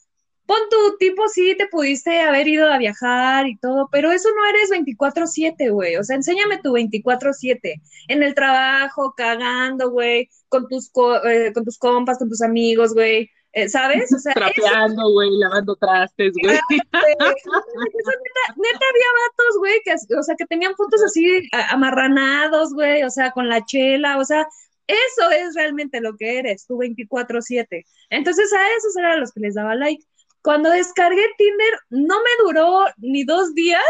pon 0.46 0.60
tu 0.70 0.98
tipo, 0.98 1.28
sí, 1.30 1.56
te 1.58 1.68
pudiste 1.68 2.20
haber 2.22 2.48
ido 2.48 2.68
a 2.70 2.78
viajar 2.78 3.48
y 3.48 3.58
todo, 3.58 3.88
pero 3.92 4.12
eso 4.12 4.30
no 4.36 4.46
eres 4.50 4.70
24/7, 4.70 5.70
güey, 5.72 5.96
o 5.96 6.04
sea, 6.04 6.18
enséñame 6.18 6.60
tu 6.62 6.74
24/7, 6.74 7.82
en 8.10 8.24
el 8.24 8.36
trabajo, 8.36 9.14
cagando, 9.16 9.90
güey, 9.92 10.30
con 10.50 10.68
tus, 10.68 10.90
co- 10.92 11.24
eh, 11.26 11.54
con 11.54 11.64
tus 11.66 11.78
compas, 11.78 12.18
con 12.20 12.30
tus 12.30 12.42
amigos, 12.42 12.94
güey, 12.94 13.30
eh, 13.54 13.70
¿sabes? 13.70 14.12
O 14.12 14.18
sea, 14.18 14.34
Trapeando, 14.34 15.12
güey, 15.12 15.30
lavando 15.38 15.76
trastes, 15.76 16.34
güey. 16.42 16.58
Neta, 16.70 16.90
neta 16.98 18.86
había 18.90 19.10
vatos, 19.22 19.58
güey, 19.60 19.82
que, 19.86 19.94
o 20.18 20.24
sea, 20.24 20.36
que 20.36 20.46
tenían 20.46 20.76
fotos 20.76 21.04
así 21.04 21.48
amarranados, 21.70 22.74
güey, 22.74 23.04
o 23.04 23.10
sea, 23.12 23.32
con 23.32 23.48
la 23.50 23.64
chela, 23.64 24.18
o 24.18 24.26
sea, 24.26 24.48
eso 24.88 25.32
es 25.32 25.56
realmente 25.56 26.02
lo 26.02 26.18
que 26.18 26.40
eres, 26.40 26.66
tu 26.66 26.78
24/7. 26.78 27.86
Entonces 28.10 28.52
a 28.54 28.76
esos 28.76 28.98
eran 28.98 29.20
los 29.20 29.32
que 29.32 29.42
les 29.42 29.56
daba 29.56 29.76
like. 29.76 30.04
Cuando 30.42 30.70
descargué 30.70 31.24
Tinder, 31.38 31.80
no 31.90 32.18
me 32.18 32.44
duró 32.46 32.86
ni 32.98 33.24
dos 33.24 33.54
días 33.54 33.84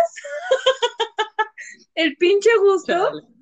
el 1.96 2.16
pinche 2.18 2.52
gusto, 2.60 2.94
Chale. 2.94 3.33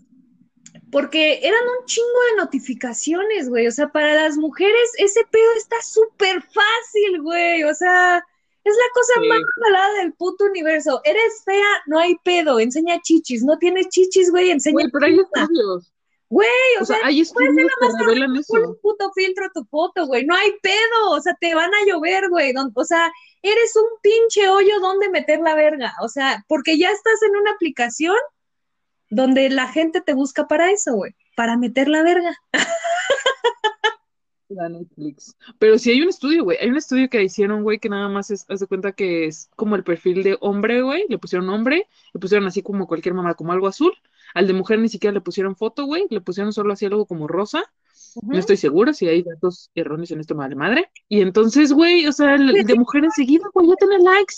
Porque 0.91 1.39
eran 1.43 1.63
un 1.79 1.86
chingo 1.86 2.19
de 2.31 2.38
notificaciones, 2.43 3.50
güey. 3.50 3.67
O 3.67 3.71
sea, 3.71 3.89
para 3.89 4.13
las 4.15 4.38
mujeres 4.38 4.91
ese 4.98 5.25
pedo 5.31 5.51
está 5.57 5.81
súper 5.81 6.41
fácil, 6.41 7.21
güey. 7.21 7.63
O 7.63 7.74
sea, 7.74 8.24
es 8.63 8.75
la 8.75 8.93
cosa 8.93 9.13
Sí. 9.21 9.27
más 9.27 9.39
regalada 9.57 9.93
del 10.00 10.13
puto 10.13 10.45
universo. 10.45 11.01
Eres 11.03 11.43
fea, 11.45 11.67
no 11.88 12.00
hay 12.00 12.15
pedo. 12.24 12.60
Enseña 12.60 13.01
chichis. 13.01 13.43
No 13.43 13.57
tienes 13.57 13.88
chichis, 13.89 14.29
güey. 14.31 14.51
Enseña. 14.51 14.74
Güey, 14.74 14.88
pero 14.91 15.05
hay 15.05 15.19
estudios. 15.19 15.91
Güey, 16.29 16.48
o, 16.79 16.83
O 16.83 16.86
sea, 16.86 16.98
sea, 16.98 17.07
hay 17.07 17.19
estudios 17.21 17.53
que 17.55 18.05
revelan 18.05 18.31
pon 18.31 18.39
eso. 18.39 18.69
un 18.69 18.77
puto 18.81 19.12
filtro 19.13 19.45
a 19.45 19.50
tu 19.53 19.65
foto, 19.65 20.05
güey. 20.07 20.25
No 20.25 20.36
hay 20.36 20.53
pedo. 20.62 21.10
O 21.12 21.19
sea, 21.21 21.36
te 21.41 21.53
van 21.55 21.74
a 21.74 21.86
llover, 21.86 22.29
güey. 22.29 22.53
O 22.74 22.83
sea, 22.86 23.12
eres 23.41 23.75
un 23.75 24.00
pinche 24.01 24.48
hoyo 24.48 24.79
donde 24.79 25.10
meter 25.10 25.39
la 25.39 25.55
verga. 25.55 25.93
O 26.01 26.07
sea, 26.07 26.45
porque 26.48 26.77
ya 26.77 26.89
estás 26.91 27.21
en 27.24 27.36
una 27.36 27.51
aplicación 27.51 28.15
donde 29.12 29.50
la 29.50 29.68
gente 29.68 30.01
te 30.01 30.15
busca 30.15 30.48
para 30.48 30.72
eso, 30.72 30.96
güey. 30.96 31.13
Para 31.36 31.58
meter 31.58 31.88
la 31.88 32.01
verga. 32.01 32.36
La 34.50 34.68
Netflix. 34.68 35.38
Pero 35.60 35.77
sí 35.77 35.91
hay 35.91 36.01
un 36.01 36.10
estudio, 36.10 36.44
güey. 36.44 36.58
Hay 36.60 36.70
un 36.70 36.75
estudio 36.75 37.10
que 37.10 37.24
hicieron, 37.24 37.63
güey, 37.63 37.80
que 37.80 37.88
nada 37.88 38.10
más 38.10 38.32
es, 38.32 38.46
haz 38.50 38.60
de 38.60 38.68
cuenta 38.68 38.91
que 38.91 39.25
es 39.25 39.50
como 39.56 39.77
el 39.77 39.86
perfil 39.86 40.24
de 40.24 40.38
hombre, 40.41 40.82
güey. 40.82 41.06
Le 41.08 41.18
pusieron 41.18 41.48
hombre, 41.50 41.88
le 42.13 42.20
pusieron 42.20 42.46
así 42.48 42.62
como 42.62 42.86
cualquier 42.86 43.13
mamá, 43.13 43.36
como 43.36 43.53
algo 43.53 43.68
azul. 43.68 43.94
Al 44.34 44.48
de 44.48 44.53
mujer 44.53 44.80
ni 44.80 44.89
siquiera 44.89 45.13
le 45.13 45.22
pusieron 45.22 45.56
foto, 45.56 45.86
güey. 45.86 46.06
Le 46.10 46.20
pusieron 46.20 46.51
solo 46.51 46.74
así 46.74 46.86
algo 46.86 47.06
como 47.06 47.30
rosa. 47.30 47.63
No 48.24 48.38
estoy 48.38 48.58
segura 48.58 48.94
si 48.94 49.08
hay 49.08 49.24
datos 49.24 49.72
erróneos 49.74 50.12
en 50.12 50.20
esto, 50.20 50.36
madre 50.36 50.56
madre. 50.56 50.91
Y 51.08 51.22
entonces, 51.22 51.72
güey, 51.72 52.06
o 52.08 52.12
sea, 52.12 52.36
el 52.36 52.65
de 52.65 52.75
mujer 52.75 53.06
enseguida, 53.06 53.46
güey, 53.53 53.70
ya 53.70 53.75
tiene 53.75 54.00
likes. 54.00 54.36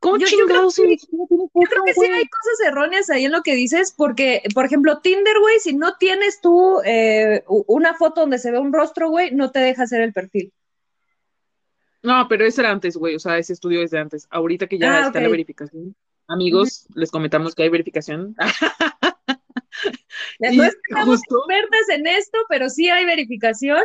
¿Cómo 0.00 0.18
Yo- 0.18 0.26
yo 0.26 0.46
creo 0.46 0.68
chingados 0.70 0.76
que- 0.76 0.96
Yo 1.10 1.26
creo 1.68 1.84
que 1.84 1.94
sí 1.94 2.04
hay 2.04 2.26
cosas 2.28 2.60
erróneas 2.66 3.08
ahí 3.10 3.24
en 3.24 3.32
lo 3.32 3.42
que 3.42 3.54
dices, 3.54 3.94
porque, 3.96 4.42
por 4.54 4.66
ejemplo, 4.66 5.00
Tinder, 5.00 5.38
güey, 5.40 5.58
si 5.60 5.74
no 5.74 5.96
tienes 5.96 6.40
tú 6.42 6.80
eh, 6.84 7.42
una 7.46 7.94
foto 7.94 8.20
donde 8.22 8.38
se 8.38 8.50
ve 8.50 8.58
un 8.58 8.72
rostro, 8.72 9.08
güey, 9.08 9.30
no 9.34 9.50
te 9.50 9.60
deja 9.60 9.84
hacer 9.84 10.02
el 10.02 10.12
perfil. 10.12 10.52
No, 12.02 12.26
pero 12.28 12.44
ese 12.44 12.60
era 12.60 12.70
antes, 12.70 12.98
güey. 12.98 13.14
O 13.14 13.18
sea, 13.18 13.38
ese 13.38 13.54
estudio 13.54 13.80
es 13.82 13.90
de 13.90 13.98
antes. 13.98 14.26
Ahorita 14.28 14.66
que 14.66 14.78
ya 14.78 14.94
Ah, 15.04 15.06
está 15.06 15.20
la 15.22 15.28
verificación. 15.28 15.96
Amigos, 16.28 16.86
les 16.94 17.10
comentamos 17.10 17.54
que 17.54 17.62
hay 17.62 17.70
verificación. 17.70 18.36
No 20.40 20.48
estamos 20.64 21.20
expertas 21.22 21.88
en 21.90 22.06
esto, 22.06 22.38
pero 22.48 22.68
sí 22.68 22.90
hay 22.90 23.04
verificación. 23.04 23.80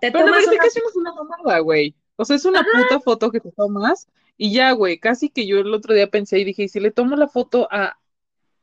Te 0.00 0.12
pero 0.12 0.20
la 0.20 0.26
tomas 0.26 0.42
una- 0.44 0.50
verificación 0.52 0.84
es 0.88 0.96
una 0.96 1.12
mamada, 1.12 1.58
güey. 1.60 1.94
O 2.16 2.24
sea, 2.24 2.36
es 2.36 2.44
una 2.44 2.62
puta 2.62 3.00
foto 3.00 3.30
que 3.30 3.40
te 3.40 3.50
tomas 3.52 4.06
y 4.42 4.54
ya, 4.54 4.72
güey, 4.72 4.98
casi 4.98 5.28
que 5.28 5.46
yo 5.46 5.58
el 5.60 5.74
otro 5.74 5.92
día 5.94 6.08
pensé 6.10 6.38
y 6.38 6.44
dije, 6.44 6.62
¿y 6.64 6.68
si 6.68 6.80
le 6.80 6.90
tomo 6.90 7.14
la 7.16 7.28
foto 7.28 7.68
a, 7.70 7.98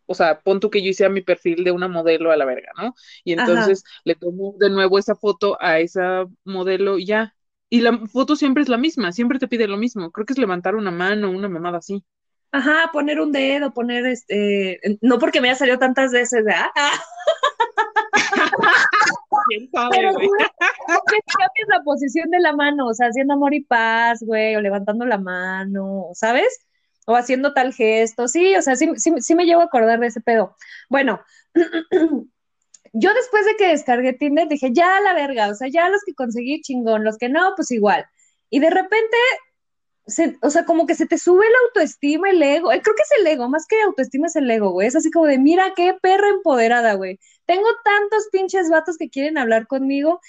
o 0.07 0.15
sea, 0.15 0.41
pon 0.41 0.59
tú 0.59 0.69
que 0.71 0.81
yo 0.83 0.89
hice 0.89 1.05
a 1.05 1.09
mi 1.09 1.21
perfil 1.21 1.63
de 1.63 1.71
una 1.71 1.87
modelo 1.87 2.31
a 2.31 2.37
la 2.37 2.45
verga, 2.45 2.71
¿no? 2.77 2.95
Y 3.23 3.33
entonces 3.33 3.83
le 4.05 4.15
tomo 4.15 4.55
de 4.59 4.69
nuevo 4.71 4.99
esa 4.99 5.15
foto 5.15 5.57
a 5.61 5.79
esa 5.79 6.25
modelo 6.45 6.97
y 6.99 7.05
ya. 7.07 7.35
Y 7.69 7.81
la 7.81 7.97
foto 8.07 8.35
siempre 8.35 8.63
es 8.63 8.69
la 8.69 8.77
misma, 8.77 9.11
siempre 9.11 9.39
te 9.39 9.47
pide 9.47 9.67
lo 9.67 9.77
mismo. 9.77 10.11
Creo 10.11 10.25
que 10.25 10.33
es 10.33 10.39
levantar 10.39 10.75
una 10.75 10.91
mano, 10.91 11.31
una 11.31 11.49
mamada 11.49 11.79
así. 11.79 12.03
Ajá, 12.51 12.89
poner 12.93 13.19
un 13.19 13.31
dedo, 13.31 13.73
poner 13.73 14.05
este, 14.05 14.79
no 15.01 15.19
porque 15.19 15.41
me 15.41 15.49
haya 15.49 15.57
salido 15.57 15.77
tantas 15.79 16.11
veces, 16.11 16.43
¿verdad? 16.45 16.67
¿Quién 19.47 19.69
sabe, 19.71 19.89
Pero, 19.97 20.13
güey? 20.13 20.27
cambies 20.87 21.67
la 21.67 21.83
posición 21.83 22.29
de 22.29 22.39
la 22.39 22.53
mano, 22.53 22.87
o 22.87 22.93
sea, 22.93 23.07
haciendo 23.07 23.33
amor 23.33 23.53
y 23.53 23.63
paz, 23.63 24.19
güey, 24.21 24.55
o 24.55 24.61
levantando 24.61 25.05
la 25.05 25.17
mano, 25.17 26.09
¿sabes? 26.13 26.47
O 27.05 27.15
haciendo 27.15 27.53
tal 27.53 27.73
gesto, 27.73 28.27
sí, 28.27 28.55
o 28.55 28.61
sea, 28.61 28.75
sí, 28.75 28.89
sí, 28.97 29.13
sí 29.19 29.35
me 29.35 29.45
llevo 29.45 29.61
a 29.61 29.65
acordar 29.65 29.99
de 29.99 30.07
ese 30.07 30.21
pedo. 30.21 30.55
Bueno, 30.89 31.21
yo 32.93 33.13
después 33.13 33.45
de 33.45 33.55
que 33.55 33.67
descargué 33.67 34.13
Tinder 34.13 34.47
dije, 34.47 34.69
ya 34.73 34.99
la 35.01 35.13
verga, 35.13 35.49
o 35.49 35.55
sea, 35.55 35.67
ya 35.69 35.89
los 35.89 36.01
que 36.05 36.13
conseguí 36.13 36.61
chingón, 36.61 37.03
los 37.03 37.17
que 37.17 37.29
no, 37.29 37.53
pues 37.55 37.71
igual. 37.71 38.05
Y 38.49 38.59
de 38.59 38.69
repente, 38.69 39.17
se- 40.05 40.37
o 40.41 40.49
sea, 40.49 40.65
como 40.65 40.85
que 40.85 40.95
se 40.95 41.05
te 41.05 41.17
sube 41.17 41.45
la 41.45 41.57
autoestima, 41.67 42.29
el 42.29 42.41
ego, 42.41 42.71
eh, 42.71 42.81
creo 42.81 42.95
que 42.95 43.03
es 43.03 43.19
el 43.19 43.27
ego, 43.27 43.49
más 43.49 43.65
que 43.67 43.81
autoestima 43.81 44.27
es 44.27 44.35
el 44.35 44.49
ego, 44.49 44.71
güey, 44.71 44.87
es 44.87 44.95
así 44.95 45.11
como 45.11 45.25
de, 45.27 45.37
mira 45.37 45.73
qué 45.75 45.95
perra 46.01 46.29
empoderada, 46.29 46.93
güey. 46.93 47.19
Tengo 47.47 47.67
tantos 47.83 48.27
pinches 48.31 48.69
vatos 48.69 48.97
que 48.97 49.09
quieren 49.09 49.37
hablar 49.39 49.65
conmigo, 49.65 50.19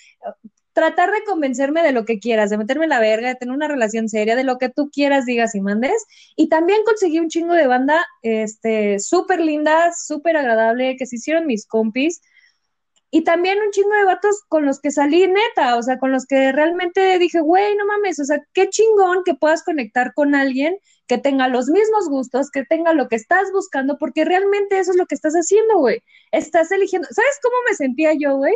tratar 0.72 1.10
de 1.10 1.24
convencerme 1.24 1.82
de 1.82 1.90
lo 1.90 2.04
que 2.04 2.20
quieras, 2.20 2.50
de 2.50 2.56
meterme 2.56 2.84
en 2.84 2.90
la 2.90 3.00
verga, 3.00 3.28
de 3.28 3.34
tener 3.34 3.52
una 3.52 3.66
relación 3.66 4.08
seria, 4.08 4.36
de 4.36 4.44
lo 4.44 4.58
que 4.58 4.68
tú 4.68 4.90
quieras, 4.90 5.26
digas 5.26 5.56
y 5.56 5.60
mandes. 5.60 6.06
Y 6.36 6.48
también 6.48 6.84
conseguí 6.84 7.18
un 7.18 7.28
chingo 7.28 7.54
de 7.54 7.66
banda, 7.66 8.06
este, 8.22 9.00
súper 9.00 9.40
linda, 9.40 9.92
súper 9.92 10.36
agradable, 10.36 10.96
que 10.96 11.06
se 11.06 11.16
hicieron 11.16 11.46
mis 11.46 11.66
compis. 11.66 12.20
Y 13.10 13.24
también 13.24 13.58
un 13.60 13.72
chingo 13.72 13.92
de 13.94 14.04
vatos 14.04 14.44
con 14.48 14.66
los 14.66 14.80
que 14.80 14.92
salí 14.92 15.26
neta, 15.26 15.76
o 15.76 15.82
sea, 15.82 15.98
con 15.98 16.12
los 16.12 16.26
que 16.26 16.52
realmente 16.52 17.18
dije, 17.18 17.40
güey, 17.40 17.74
no 17.74 17.84
mames, 17.84 18.20
o 18.20 18.24
sea, 18.24 18.40
qué 18.52 18.68
chingón 18.68 19.24
que 19.24 19.34
puedas 19.34 19.64
conectar 19.64 20.12
con 20.14 20.36
alguien 20.36 20.78
que 21.08 21.18
tenga 21.18 21.48
los 21.48 21.68
mismos 21.68 22.08
gustos, 22.08 22.50
que 22.50 22.64
tenga 22.64 22.92
lo 22.92 23.08
que 23.08 23.16
estás 23.16 23.50
buscando, 23.52 23.98
porque 23.98 24.24
realmente 24.24 24.78
eso 24.78 24.92
es 24.92 24.96
lo 24.98 25.06
que 25.06 25.14
estás 25.16 25.34
haciendo, 25.34 25.78
güey. 25.78 26.02
Estás 26.30 26.70
eligiendo, 26.70 27.08
¿sabes 27.10 27.38
cómo 27.42 27.56
me 27.68 27.74
sentía 27.74 28.12
yo, 28.16 28.36
güey? 28.36 28.54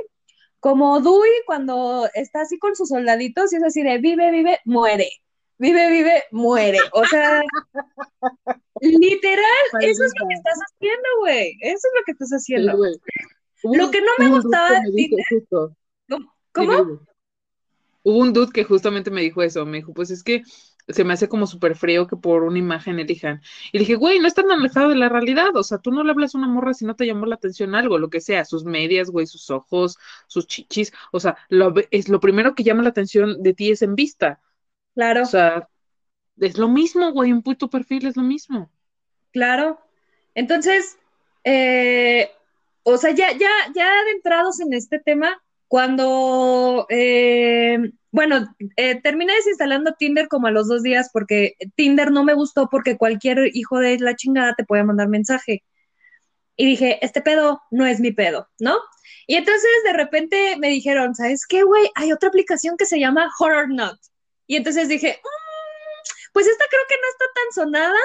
Como 0.61 1.01
Dewey 1.01 1.31
cuando 1.47 2.09
está 2.15 2.43
así 2.43 2.59
con 2.59 2.77
sus 2.77 2.91
soldaditos 2.91 3.53
y 3.53 3.57
es 3.57 3.65
así 3.65 3.83
de 3.83 3.99
vive, 3.99 4.31
vive, 4.31 4.61
muere. 4.65 5.09
Vive, 5.59 5.91
vive, 5.91 6.25
muere. 6.31 6.79
O 6.93 7.05
sea, 7.07 7.41
literal, 8.81 9.45
eso 9.81 10.05
es 10.05 10.13
lo 10.21 10.29
que 10.29 10.35
estás 10.35 10.59
haciendo, 10.59 11.09
güey. 11.21 11.57
Eso 11.61 11.89
es 11.89 11.93
lo 11.99 12.05
que 12.05 12.13
estás 12.13 12.31
haciendo. 12.31 12.77
güey. 12.77 12.93
Lo 13.65 13.91
que 13.91 14.01
no 14.01 14.11
me 14.19 14.29
gustaba 14.29 14.81
me 14.81 14.91
dijo 14.91 15.17
Tinder- 15.17 15.25
justo- 15.31 15.77
¿Cómo? 16.53 17.01
Hubo 18.05 18.19
un 18.19 18.33
dude 18.33 18.53
que 18.53 18.65
justamente 18.65 19.11
me 19.11 19.21
dijo 19.21 19.43
eso, 19.43 19.65
me 19.65 19.79
dijo, 19.79 19.93
pues 19.95 20.11
es 20.11 20.23
que 20.25 20.43
se 20.89 21.05
me 21.05 21.13
hace 21.15 21.29
como 21.29 21.47
súper 21.47 21.77
frío 21.77 22.07
que 22.07 22.17
por 22.17 22.43
una 22.45 22.59
imagen 22.59 22.99
elijan. 22.99 23.41
Y 23.73 23.79
dije, 23.79 23.95
güey, 23.97 24.19
no 24.19 24.27
es 24.29 24.35
tan 24.35 24.51
alejado 24.51 24.89
de 24.91 24.97
la 24.97 25.09
realidad, 25.09 25.55
o 25.57 25.63
sea, 25.63 25.79
tú 25.79 25.91
no 25.93 26.05
le 26.05 26.11
hablas 26.13 26.35
a 26.35 26.39
una 26.39 26.49
morra 26.49 26.75
si 26.75 26.85
no 26.85 26.97
te 26.97 27.07
llamó 27.07 27.27
la 27.27 27.37
atención 27.37 27.75
algo, 27.75 27.99
lo 27.99 28.11
que 28.11 28.21
sea, 28.21 28.45
sus 28.45 28.65
medias, 28.65 29.11
güey, 29.11 29.27
sus 29.27 29.51
ojos, 29.51 29.99
sus 30.27 30.47
chichis, 30.47 30.93
o 31.13 31.21
sea, 31.21 31.37
lo, 31.49 31.75
es 31.91 32.09
lo 32.09 32.21
primero 32.21 32.55
que 32.55 32.65
llama 32.65 32.83
la 32.83 32.91
atención 32.91 33.43
de 33.43 33.55
ti 33.55 33.71
es 33.71 33.83
en 33.83 33.95
vista, 33.95 34.41
Claro, 34.95 35.23
o 35.23 35.27
sea, 35.27 35.69
es 36.39 36.59
lo 36.59 36.69
mismo, 36.69 37.13
güey, 37.13 37.33
un 37.33 37.43
puto 37.43 37.71
perfil 37.71 38.07
es 38.07 38.17
lo 38.17 38.23
mismo. 38.25 38.71
claro. 39.33 39.81
Entonces, 40.35 40.99
eh, 41.45 42.31
o 42.85 42.97
sea, 42.99 43.11
ya, 43.13 43.33
ya, 43.33 43.51
ya 43.75 44.01
adentrados 44.01 44.61
en 44.61 44.73
este 44.73 44.99
tema, 44.99 45.43
cuando, 45.73 46.85
eh, 46.91 47.79
bueno, 48.11 48.55
eh, 48.77 49.01
terminé 49.01 49.33
desinstalando 49.37 49.95
Tinder 49.95 50.29
como 50.29 50.49
a 50.49 50.51
los 50.51 50.69
dos 50.69 50.83
días 50.83 51.09
porque 51.11 51.55
Tinder 51.77 52.11
no 52.11 52.25
me 52.25 52.35
gustó 52.35 52.69
porque 52.71 52.99
cualquier 52.99 53.49
hijo 53.55 53.79
de 53.79 53.99
la 53.99 54.15
chingada 54.15 54.53
te 54.55 54.67
podía 54.67 54.85
mandar 54.85 55.09
mensaje. 55.09 55.65
Y 56.57 56.67
dije, 56.67 56.99
este 57.01 57.23
pedo 57.23 57.63
no 57.71 57.87
es 57.87 58.01
mi 58.01 58.13
pedo, 58.13 58.51
¿no? 58.59 58.77
Y 59.27 59.37
entonces 59.37 59.71
de 59.85 59.95
repente 59.95 60.57
me 60.59 60.69
dijeron, 60.69 61.15
¿sabes 61.15 61.47
qué, 61.47 61.63
güey? 61.63 61.91
Hay 61.95 62.13
otra 62.13 62.29
aplicación 62.29 62.77
que 62.77 62.85
se 62.85 63.01
llama 63.01 63.31
Horror 63.41 63.71
Not. 63.71 63.99
Y 64.47 64.57
entonces 64.57 64.91
dije, 64.91 65.21
"Mm, 65.25 66.33
pues 66.35 66.49
esta 66.49 66.67
creo 66.69 66.83
que 66.87 66.97
no 66.97 67.09
está 67.09 67.25
tan 67.35 67.65
sonada, 67.65 68.01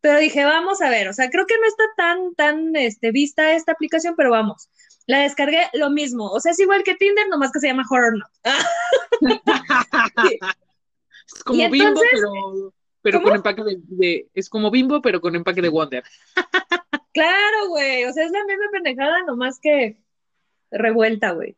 pero 0.00 0.20
dije, 0.20 0.44
vamos 0.44 0.80
a 0.82 0.88
ver, 0.88 1.08
o 1.08 1.12
sea, 1.12 1.30
creo 1.30 1.46
que 1.46 1.58
no 1.58 1.66
está 1.66 1.84
tan, 1.96 2.34
tan 2.36 2.76
este, 2.76 3.10
vista 3.10 3.54
esta 3.54 3.72
aplicación, 3.72 4.14
pero 4.16 4.30
vamos. 4.30 4.70
La 5.08 5.18
descargué 5.20 5.66
lo 5.72 5.90
mismo, 5.90 6.30
o 6.30 6.38
sea, 6.38 6.52
es 6.52 6.60
igual 6.60 6.84
que 6.84 6.94
Tinder, 6.94 7.26
nomás 7.28 7.50
que 7.50 7.58
se 7.60 7.66
llama 7.66 7.84
Horror 7.90 8.18
Not. 8.18 8.30
Es 11.34 11.44
como 11.44 11.60
Y 11.60 11.68
bimbo, 11.68 12.00
entonces- 12.02 12.72
pero, 13.02 13.22
con 13.22 13.34
empaque 13.34 13.62
de, 13.62 13.76
de- 13.82 14.28
es 14.34 14.48
como 14.48 14.70
bimbo, 14.70 15.00
pero 15.02 15.20
con 15.20 15.34
empaque 15.34 15.62
de 15.62 15.68
Wonder. 15.68 16.04
Claro, 17.14 17.68
güey, 17.68 18.04
o 18.04 18.12
sea, 18.12 18.24
es 18.26 18.30
la 18.30 18.44
misma 18.44 18.66
pendejada, 18.70 19.22
nomás 19.24 19.58
que 19.60 19.96
revuelta, 20.70 21.32
güey. 21.32 21.56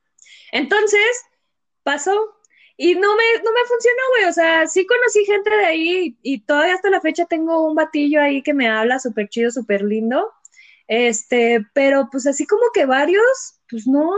Entonces, 0.52 1.00
pasó. 1.82 2.14
Y 2.78 2.94
no 2.94 3.14
me, 3.14 3.24
no 3.44 3.52
me 3.52 3.64
funcionó, 3.68 4.02
güey, 4.16 4.30
o 4.30 4.32
sea, 4.32 4.66
sí 4.66 4.86
conocí 4.86 5.26
gente 5.26 5.50
de 5.50 5.64
ahí 5.66 6.16
y 6.22 6.40
todavía 6.40 6.72
hasta 6.74 6.88
la 6.88 7.02
fecha 7.02 7.26
tengo 7.26 7.62
un 7.66 7.74
batillo 7.74 8.22
ahí 8.22 8.42
que 8.42 8.54
me 8.54 8.70
habla 8.70 8.98
súper 8.98 9.28
chido, 9.28 9.50
súper 9.50 9.82
lindo, 9.82 10.32
este, 10.90 11.64
pero 11.72 12.08
pues 12.10 12.26
así 12.26 12.46
como 12.46 12.64
que 12.74 12.84
varios, 12.84 13.60
pues 13.70 13.86
no. 13.86 14.10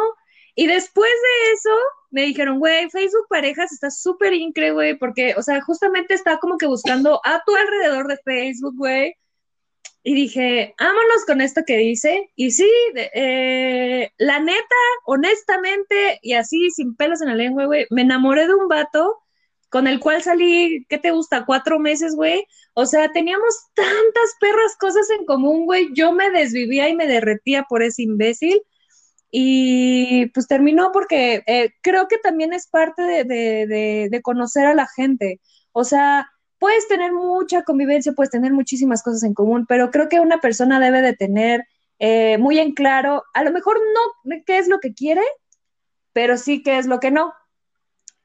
Y 0.54 0.66
después 0.66 1.10
de 1.10 1.52
eso, 1.52 1.70
me 2.10 2.22
dijeron, 2.22 2.58
güey, 2.58 2.88
Facebook 2.88 3.26
Parejas 3.28 3.72
está 3.72 3.90
súper 3.90 4.32
incre, 4.32 4.72
güey, 4.72 4.98
porque, 4.98 5.34
o 5.36 5.42
sea, 5.42 5.60
justamente 5.60 6.14
está 6.14 6.38
como 6.38 6.56
que 6.56 6.66
buscando 6.66 7.20
a 7.24 7.42
tu 7.44 7.54
alrededor 7.54 8.08
de 8.08 8.16
Facebook, 8.24 8.74
güey. 8.78 9.14
Y 10.02 10.14
dije, 10.14 10.74
vámonos 10.80 11.26
con 11.26 11.42
esto 11.42 11.60
que 11.66 11.76
dice. 11.76 12.30
Y 12.36 12.52
sí, 12.52 12.70
eh, 12.94 14.10
la 14.16 14.40
neta, 14.40 14.76
honestamente, 15.04 16.20
y 16.22 16.32
así 16.32 16.70
sin 16.70 16.96
pelos 16.96 17.20
en 17.20 17.28
la 17.28 17.34
lengua, 17.34 17.66
güey, 17.66 17.86
me 17.90 18.00
enamoré 18.00 18.46
de 18.46 18.54
un 18.54 18.68
vato 18.68 19.21
con 19.72 19.88
el 19.88 20.00
cual 20.00 20.22
salí, 20.22 20.86
¿qué 20.90 20.98
te 20.98 21.12
gusta? 21.12 21.46
Cuatro 21.46 21.80
meses, 21.80 22.14
güey. 22.16 22.46
O 22.74 22.86
sea, 22.86 23.12
teníamos 23.12 23.56
tantas 23.74 24.36
perras 24.40 24.76
cosas 24.78 25.10
en 25.18 25.26
común, 25.26 25.66
güey. 25.66 25.88
Yo 25.94 26.12
me 26.12 26.30
desvivía 26.30 26.88
y 26.90 26.96
me 26.96 27.08
derretía 27.08 27.64
por 27.68 27.82
ese 27.82 28.02
imbécil. 28.04 28.62
Y 29.30 30.26
pues 30.34 30.46
terminó 30.46 30.90
porque 30.92 31.42
eh, 31.46 31.70
creo 31.82 32.06
que 32.08 32.18
también 32.18 32.52
es 32.52 32.68
parte 32.68 33.02
de, 33.02 33.24
de- 33.24 34.08
de- 34.10 34.22
conocer 34.22 34.66
a 34.66 34.74
la 34.74 34.86
gente. 34.94 35.40
O 35.72 35.84
sea, 35.84 36.28
puedes 36.58 36.86
tener 36.88 37.12
mucha 37.12 37.62
convivencia, 37.64 38.12
puedes 38.12 38.30
tener 38.30 38.52
muchísimas 38.52 39.02
cosas 39.02 39.22
en 39.24 39.34
común, 39.34 39.64
pero 39.68 39.90
creo 39.90 40.08
que 40.10 40.20
una 40.20 40.40
persona 40.40 40.80
debe 40.80 41.00
de 41.02 41.14
tener 41.16 41.64
eh, 41.98 42.36
muy 42.38 42.58
en 42.58 42.72
claro, 42.74 43.24
a 43.34 43.44
lo 43.44 43.52
mejor 43.52 43.78
no 43.94 44.40
qué 44.46 44.58
es 44.58 44.68
lo 44.68 44.80
que 44.80 44.92
quiere, 44.94 45.22
pero 46.12 46.36
sí 46.36 46.62
qué 46.62 46.78
es 46.78 46.86
lo 46.86 47.00
que 47.00 47.10
no. 47.10 47.32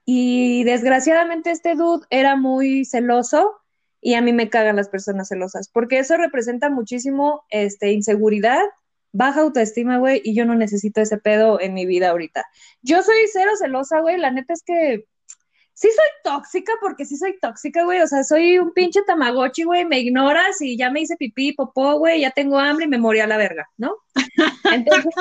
Y 0.10 0.64
desgraciadamente 0.64 1.52
este 1.52 1.76
dude 1.76 2.08
era 2.10 2.38
muy 2.38 2.86
celoso 2.86 3.58
y 4.00 4.14
a 4.14 4.22
mí 4.22 4.32
me 4.32 4.50
cagan 4.50 4.78
las 4.78 4.88
personas 4.88 5.28
celosas, 5.28 5.68
porque 5.68 6.00
eso 6.00 6.16
representa 6.16 6.70
muchísimo 6.70 7.44
este, 7.50 7.92
inseguridad, 7.92 8.64
baja 9.12 9.42
autoestima, 9.42 9.98
güey, 9.98 10.22
y 10.24 10.34
yo 10.34 10.46
no 10.46 10.56
necesito 10.56 11.02
ese 11.02 11.18
pedo 11.18 11.60
en 11.60 11.74
mi 11.74 11.86
vida 11.86 12.12
ahorita. 12.12 12.46
Yo 12.82 13.04
soy 13.04 13.18
cero 13.34 13.52
celosa, 13.60 14.00
güey, 14.00 14.16
la 14.18 14.32
neta 14.32 14.54
es 14.54 14.64
que 14.64 15.04
sí 15.74 15.90
soy 15.90 16.08
tóxica, 16.24 16.72
porque 16.80 17.04
sí 17.04 17.18
soy 17.18 17.38
tóxica, 17.42 17.84
güey, 17.84 18.00
o 18.00 18.08
sea, 18.08 18.24
soy 18.24 18.60
un 18.60 18.72
pinche 18.72 19.02
tamagotchi, 19.06 19.64
güey, 19.64 19.84
me 19.84 20.00
ignoras 20.00 20.62
y 20.62 20.78
ya 20.78 20.90
me 20.90 21.02
hice 21.02 21.18
pipí, 21.18 21.52
popó, 21.52 22.00
güey, 22.00 22.22
ya 22.22 22.32
tengo 22.32 22.58
hambre 22.58 22.86
y 22.86 22.90
me 22.90 22.98
morí 22.98 23.20
a 23.20 23.28
la 23.28 23.36
verga, 23.36 23.68
¿no? 23.76 23.94
Entonces... 24.72 25.14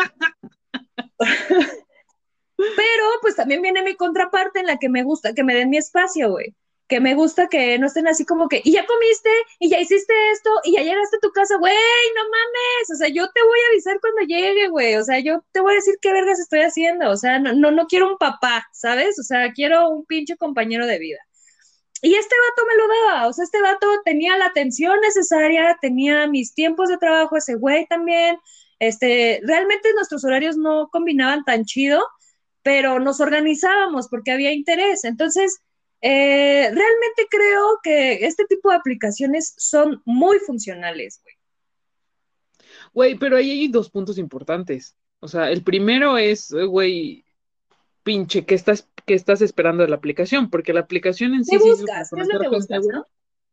Pero 2.56 3.04
pues 3.20 3.36
también 3.36 3.62
viene 3.62 3.82
mi 3.82 3.96
contraparte 3.96 4.60
en 4.60 4.66
la 4.66 4.78
que 4.78 4.88
me 4.88 5.02
gusta 5.02 5.34
que 5.34 5.44
me 5.44 5.54
den 5.54 5.70
mi 5.70 5.76
espacio, 5.78 6.30
güey. 6.30 6.54
Que 6.88 7.00
me 7.00 7.14
gusta 7.14 7.48
que 7.48 7.78
no 7.78 7.88
estén 7.88 8.06
así 8.06 8.24
como 8.24 8.48
que, 8.48 8.62
y 8.64 8.72
ya 8.72 8.86
comiste, 8.86 9.30
y 9.58 9.68
ya 9.68 9.80
hiciste 9.80 10.14
esto, 10.30 10.50
y 10.64 10.74
ya 10.74 10.82
llegaste 10.82 11.16
a 11.16 11.20
tu 11.20 11.30
casa, 11.32 11.56
güey, 11.58 11.74
no 12.14 12.22
mames. 12.22 12.90
O 12.94 12.96
sea, 12.96 13.08
yo 13.08 13.28
te 13.32 13.42
voy 13.42 13.58
a 13.58 13.68
avisar 13.72 14.00
cuando 14.00 14.22
llegue, 14.22 14.68
güey. 14.68 14.94
O 14.96 15.04
sea, 15.04 15.18
yo 15.20 15.44
te 15.52 15.60
voy 15.60 15.72
a 15.72 15.76
decir 15.76 15.96
qué 16.00 16.12
vergas 16.12 16.38
estoy 16.38 16.60
haciendo. 16.60 17.10
O 17.10 17.16
sea, 17.16 17.38
no, 17.40 17.52
no, 17.54 17.70
no 17.72 17.86
quiero 17.86 18.08
un 18.08 18.18
papá, 18.18 18.66
¿sabes? 18.72 19.18
O 19.18 19.22
sea, 19.22 19.52
quiero 19.52 19.88
un 19.90 20.06
pinche 20.06 20.36
compañero 20.36 20.86
de 20.86 20.98
vida. 20.98 21.18
Y 22.02 22.14
este 22.14 22.34
vato 22.48 22.68
me 22.68 22.76
lo 22.76 22.88
daba, 22.88 23.26
o 23.26 23.32
sea, 23.32 23.44
este 23.44 23.60
vato 23.60 23.86
tenía 24.04 24.36
la 24.36 24.46
atención 24.46 25.00
necesaria, 25.00 25.76
tenía 25.80 26.26
mis 26.26 26.54
tiempos 26.54 26.88
de 26.88 26.98
trabajo, 26.98 27.36
ese 27.36 27.54
güey 27.54 27.86
también. 27.86 28.38
Este, 28.78 29.40
realmente 29.44 29.92
nuestros 29.94 30.24
horarios 30.24 30.56
no 30.56 30.88
combinaban 30.92 31.44
tan 31.44 31.64
chido, 31.64 32.06
pero 32.66 32.98
nos 32.98 33.20
organizábamos 33.20 34.08
porque 34.08 34.32
había 34.32 34.52
interés. 34.52 35.04
Entonces, 35.04 35.60
Eh, 36.02 36.68
realmente 36.80 37.22
creo 37.30 37.80
que 37.82 38.26
este 38.26 38.44
tipo 38.44 38.68
de 38.70 38.76
aplicaciones 38.76 39.54
son 39.56 40.02
muy 40.04 40.38
funcionales, 40.46 41.20
güey. 41.24 41.34
Güey, 42.92 43.18
pero 43.18 43.38
ahí 43.38 43.50
hay 43.50 43.68
dos 43.68 43.88
puntos 43.88 44.18
importantes. 44.18 44.94
O 45.20 45.26
sea, 45.26 45.50
el 45.50 45.62
primero 45.62 46.18
es, 46.18 46.52
güey, 46.52 47.24
pinche, 48.02 48.44
¿qué 48.44 48.54
estás, 48.54 48.86
qué 49.06 49.14
estás 49.14 49.40
esperando 49.40 49.82
de 49.82 49.88
la 49.88 49.96
aplicación? 49.96 50.50
Porque 50.50 50.74
la 50.74 50.80
aplicación 50.80 51.34
en 51.34 51.44
sí... 51.44 51.56
¿Qué 51.56 51.64
buscas? 51.64 52.10
¿Qué 52.14 52.20
es 52.20 52.28
lo 52.28 52.40
que 52.40 52.48
buscas, 52.48 52.86
no? 52.86 53.06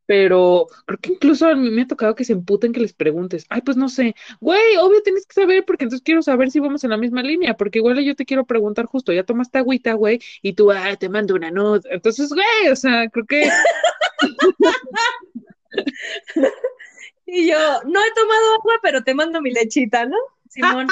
Pero 0.05 0.67
creo 0.85 0.99
que 0.99 1.13
incluso 1.13 1.47
a 1.47 1.55
mí 1.55 1.69
me 1.69 1.83
ha 1.83 1.87
tocado 1.87 2.15
que 2.15 2.25
se 2.25 2.33
emputen 2.33 2.73
que 2.73 2.81
les 2.81 2.93
preguntes, 2.93 3.45
ay, 3.49 3.61
pues 3.61 3.77
no 3.77 3.89
sé, 3.89 4.15
güey, 4.41 4.75
obvio 4.77 5.01
tienes 5.01 5.25
que 5.25 5.33
saber 5.33 5.63
porque 5.65 5.85
entonces 5.85 6.03
quiero 6.03 6.21
saber 6.21 6.51
si 6.51 6.59
vamos 6.59 6.83
en 6.83 6.89
la 6.89 6.97
misma 6.97 7.23
línea, 7.23 7.55
porque 7.55 7.79
igual 7.79 8.03
yo 8.03 8.15
te 8.15 8.25
quiero 8.25 8.45
preguntar 8.45 8.85
justo, 8.85 9.13
ya 9.13 9.23
tomaste 9.23 9.59
agüita, 9.59 9.93
güey, 9.93 10.19
y 10.41 10.53
tú, 10.53 10.71
ah, 10.71 10.95
te 10.97 11.09
mando 11.09 11.35
una 11.35 11.51
nota. 11.51 11.87
Entonces, 11.91 12.29
güey, 12.29 12.71
o 12.71 12.75
sea, 12.75 13.09
creo 13.09 13.25
que 13.25 13.49
Y 17.25 17.49
yo, 17.49 17.57
no 17.57 17.99
he 17.99 18.13
tomado 18.13 18.53
agua, 18.59 18.73
pero 18.81 19.03
te 19.03 19.15
mando 19.15 19.41
mi 19.41 19.51
lechita, 19.51 20.05
¿no? 20.05 20.17
Simón. 20.49 20.87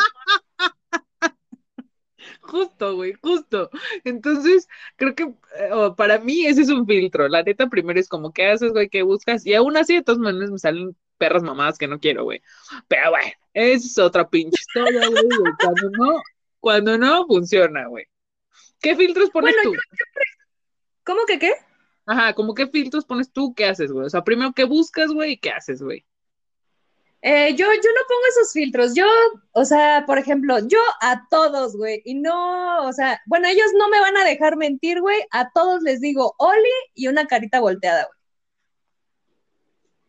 Justo, 2.42 2.96
güey, 2.96 3.14
justo. 3.22 3.70
Entonces, 4.04 4.68
creo 4.96 5.16
que 5.16 5.24
eh, 5.24 5.70
para 5.98 6.20
mí 6.20 6.46
ese 6.46 6.62
es 6.62 6.70
un 6.70 6.86
filtro. 6.86 7.28
La 7.28 7.44
neta, 7.44 7.68
primero 7.68 8.00
es 8.00 8.08
como, 8.08 8.32
¿qué 8.32 8.48
haces, 8.48 8.72
güey? 8.72 8.90
¿Qué 8.90 9.04
buscas? 9.04 9.46
Y 9.46 9.54
aún 9.54 9.78
así, 9.78 9.96
de 9.96 10.04
todas 10.04 10.20
maneras, 10.20 10.52
me 10.52 10.60
salen 10.60 10.96
perras 11.18 11.44
mamadas 11.44 11.78
que 11.78 11.88
no 11.88 12.00
quiero, 12.00 12.24
güey. 12.24 12.42
Pero 12.88 13.12
bueno, 13.12 13.32
esa 13.54 13.88
es 13.88 13.98
otra 13.98 14.30
pinche 14.30 14.58
historia, 14.60 15.08
güey. 15.08 15.24
Cuando 15.62 15.90
no, 15.92 16.22
cuando 16.60 16.98
no, 16.98 17.26
funciona, 17.28 17.88
güey. 17.88 18.06
¿Qué 18.82 18.96
filtros 18.96 19.30
pones 19.30 19.56
Bueno, 19.56 19.72
tú? 19.72 19.98
¿Cómo 21.04 21.26
que 21.26 21.40
qué? 21.40 21.54
Ajá, 22.06 22.34
como 22.34 22.54
qué 22.54 22.68
filtros 22.68 23.06
pones 23.06 23.32
tú, 23.32 23.54
¿qué 23.54 23.66
haces, 23.66 23.92
güey? 23.92 24.06
O 24.06 24.10
sea, 24.10 24.24
primero, 24.24 24.54
¿qué 24.54 24.64
buscas, 24.64 25.12
güey? 25.12 25.34
¿Y 25.34 25.38
qué 25.38 25.52
haces, 25.52 25.82
güey? 25.82 26.06
Eh, 27.24 27.56
yo, 27.56 27.66
yo 27.66 27.72
no 27.72 28.02
pongo 28.08 28.22
esos 28.30 28.54
filtros. 28.54 28.94
Yo, 28.96 29.06
o 29.54 29.66
sea, 29.66 30.06
por 30.08 30.18
ejemplo, 30.18 30.60
yo 30.68 30.80
a 31.02 31.28
todos, 31.30 31.76
güey, 31.76 32.02
y 32.06 32.16
no, 32.16 32.88
o 32.88 32.94
sea, 32.94 33.22
bueno, 33.28 33.48
ellos 33.48 33.68
no 33.78 33.90
me 33.90 34.00
van 34.00 34.18
a 34.18 34.24
dejar 34.26 34.58
mentir, 34.58 35.02
güey. 35.02 35.22
A 35.32 35.52
todos 35.52 35.84
les 35.84 36.02
digo 36.02 36.34
Oli 36.40 36.70
y 36.96 37.08
una 37.08 37.28
carita 37.28 37.60
volteada, 37.60 38.06
güey. 38.06 38.21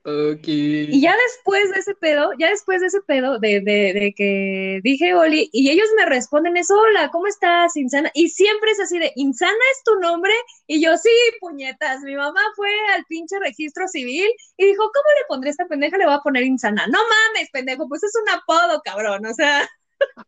Y 0.05 1.01
ya 1.01 1.15
después 1.29 1.71
de 1.71 1.79
ese 1.79 1.95
pedo, 1.95 2.31
ya 2.39 2.51
después 2.51 2.81
de 2.81 2.89
ese 2.89 3.01
pedo, 3.03 3.39
de, 3.39 3.61
de, 3.61 3.93
de 3.93 4.15
que 4.17 4.81
dije 4.83 5.15
Oli, 5.15 5.49
y 5.53 5.71
ellos 5.71 5.87
me 5.97 6.07
responden 6.07 6.57
eso, 6.57 6.75
hola, 6.77 7.11
¿cómo 7.13 7.27
estás, 7.29 7.77
Insana? 7.77 8.11
Y 8.15 8.29
siempre 8.31 8.73
es 8.73 8.81
así 8.81 8.99
de, 8.99 9.13
¿Insana 9.17 9.53
es 9.73 9.83
tu 9.85 9.95
nombre? 10.01 10.33
Y 10.67 10.83
yo, 10.83 10.97
sí, 10.97 11.11
puñetas, 11.41 12.01
mi 12.03 12.17
mamá 12.17 12.41
fue 12.57 12.71
al 12.97 13.05
pinche 13.05 13.39
registro 13.39 13.87
civil 13.87 14.29
y 14.57 14.67
dijo, 14.67 14.83
¿cómo 14.83 15.09
le 15.19 15.27
pondré 15.29 15.51
a 15.51 15.53
esta 15.53 15.67
pendeja? 15.67 15.97
Le 15.99 16.07
voy 16.07 16.15
a 16.15 16.21
poner 16.21 16.43
Insana. 16.43 16.87
No 16.89 16.99
mames, 16.99 17.51
pendejo, 17.53 17.89
pues 17.89 18.03
es 18.03 18.13
un 18.21 18.29
apodo, 18.29 18.81
cabrón, 18.85 19.25
o 19.27 19.35
sea, 19.35 19.69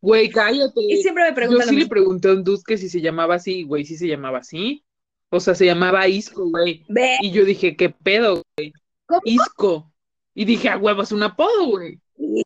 Güey, 0.00 0.30
cállate. 0.30 0.80
y 0.80 1.02
siempre 1.02 1.24
me 1.24 1.30
Yo 1.30 1.34
preguntan 1.34 1.66
lo 1.66 1.72
sí 1.72 1.76
le 1.76 1.86
pregunté 1.86 2.28
a 2.28 2.32
un 2.32 2.44
dude 2.44 2.62
que 2.66 2.78
si 2.78 2.88
se 2.88 3.00
llamaba 3.00 3.34
así, 3.36 3.64
güey, 3.64 3.84
sí 3.84 3.96
se 3.96 4.06
llamaba 4.06 4.38
así. 4.38 4.84
O 5.30 5.40
sea, 5.40 5.54
se 5.54 5.66
llamaba 5.66 6.06
Isco, 6.06 6.48
güey. 6.48 6.84
Ve, 6.88 7.16
Y 7.20 7.32
yo 7.32 7.44
dije, 7.44 7.76
¿qué 7.76 7.90
pedo, 7.90 8.42
güey? 8.56 8.72
¿Cómo? 9.20 9.22
Isco. 9.24 9.92
Y 10.34 10.44
dije, 10.44 10.68
a 10.68 10.76
huevo, 10.76 11.02
es 11.02 11.12
un 11.12 11.22
apodo, 11.22 11.66
güey. 11.66 12.00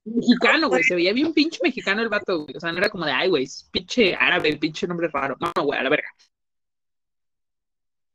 Mexicano, 0.04 0.68
güey. 0.68 0.82
Se 0.84 0.94
veía 0.94 1.12
bien 1.12 1.32
pinche 1.32 1.58
mexicano 1.62 2.02
el 2.02 2.08
vato, 2.08 2.44
güey. 2.44 2.56
O 2.56 2.60
sea, 2.60 2.72
no 2.72 2.78
era 2.78 2.90
como 2.90 3.06
de, 3.06 3.12
ay, 3.12 3.28
güey, 3.28 3.44
es 3.44 3.68
pinche 3.72 4.14
árabe, 4.14 4.48
el 4.50 4.58
pinche 4.58 4.86
nombre 4.86 5.08
raro. 5.08 5.36
No, 5.40 5.52
no, 5.56 5.64
güey, 5.64 5.78
a 5.78 5.82
la 5.82 5.90
verga. 5.90 6.08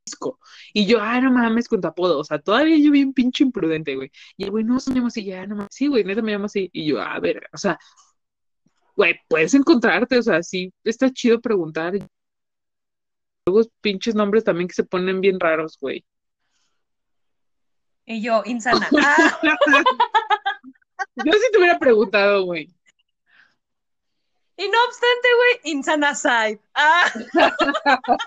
Isco. 0.06 0.40
Y 0.74 0.86
yo, 0.86 1.00
ah, 1.02 1.20
no 1.22 1.32
mames, 1.32 1.68
con 1.68 1.82
tu 1.82 1.88
apodo. 1.88 2.20
O 2.20 2.24
sea, 2.24 2.40
todavía 2.40 2.78
yo 2.78 2.92
bien 2.92 3.14
pinche 3.14 3.44
imprudente, 3.44 3.96
güey. 3.96 4.12
Y 4.38 4.44
el 4.44 4.52
güey, 4.52 4.64
no, 4.64 4.80
se 4.80 4.90
me 4.92 4.98
llama 4.98 5.08
así, 5.08 5.24
ya, 5.24 5.46
no 5.48 5.56
mames. 5.56 5.74
Sí, 5.74 5.88
güey, 5.88 6.04
neta 6.04 6.22
me 6.22 6.32
llamo 6.32 6.46
así. 6.46 6.70
Y 6.74 6.86
yo, 6.86 7.02
a 7.02 7.20
ver, 7.20 7.48
o 7.54 7.58
sea, 7.58 7.78
güey, 8.96 9.16
puedes 9.28 9.54
encontrarte, 9.54 10.18
o 10.18 10.24
sea, 10.24 10.44
sí, 10.44 10.74
está 10.84 11.12
chido 11.12 11.42
preguntar. 11.42 11.94
Luego 13.46 13.68
pinches 13.82 14.16
nombres 14.16 14.44
también 14.44 14.68
que 14.68 14.74
se 14.76 14.84
ponen 14.84 15.22
bien 15.22 15.40
raros, 15.40 15.78
güey. 15.80 16.06
Y 18.06 18.22
yo, 18.22 18.44
Insana. 18.46 18.88
Ah, 19.02 19.40
Yo 21.16 21.32
sí 21.32 21.48
te 21.52 21.58
hubiera 21.58 21.80
preguntado, 21.80 22.46
güey. 22.46 22.70
y 24.58 24.68
no 24.68 24.78
obstante, 24.86 25.28
güey, 25.36 25.74
Insana 25.74 26.16
Side. 26.16 26.60
Ah. 26.74 27.12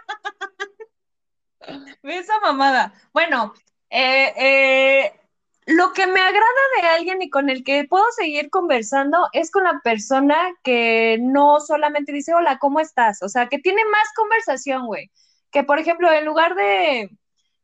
Esa 2.03 2.41
mamada. 2.41 2.93
Bueno, 3.13 3.55
eh, 3.91 4.33
eh, 4.37 5.21
lo 5.67 5.93
que 5.93 6.07
me 6.07 6.21
agrada 6.21 6.43
de 6.81 6.89
alguien 6.89 7.23
y 7.23 7.31
con 7.31 7.51
el 7.51 7.65
que 7.65 7.85
puedo 7.85 8.05
seguir 8.17 8.51
conversando 8.51 9.29
es 9.33 9.51
con 9.51 9.65
la 9.65 9.81
persona 9.83 10.37
que 10.63 11.19
no 11.21 11.61
solamente 11.61 12.13
dice, 12.13 12.35
hola, 12.35 12.59
¿cómo 12.59 12.81
estás? 12.81 13.23
O 13.23 13.29
sea, 13.29 13.49
que 13.49 13.59
tiene 13.59 13.85
más 13.85 14.09
conversación, 14.15 14.87
güey. 14.87 15.11
Que, 15.51 15.65
por 15.65 15.79
ejemplo, 15.79 16.13
en 16.13 16.25
lugar 16.25 16.55
de, 16.55 17.11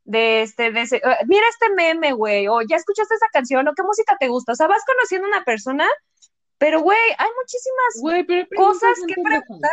de 0.05 0.41
este, 0.41 0.71
de 0.71 0.81
ese, 0.81 0.97
"Eh, 0.97 1.01
mira 1.27 1.45
este 1.49 1.73
meme, 1.73 2.13
güey, 2.13 2.47
o 2.47 2.61
ya 2.61 2.75
escuchaste 2.75 3.15
esa 3.15 3.27
canción, 3.31 3.67
o 3.67 3.73
qué 3.73 3.83
música 3.83 4.17
te 4.19 4.27
gusta. 4.27 4.51
O 4.51 4.55
sea, 4.55 4.67
vas 4.67 4.83
conociendo 4.85 5.27
a 5.27 5.29
una 5.29 5.43
persona, 5.45 5.87
pero, 6.57 6.81
güey, 6.81 6.97
hay 7.17 7.29
muchísimas 7.37 8.25
pero 8.27 8.41
hay 8.41 8.47
cosas 8.55 8.99
que 9.07 9.15
preguntar. 9.21 9.71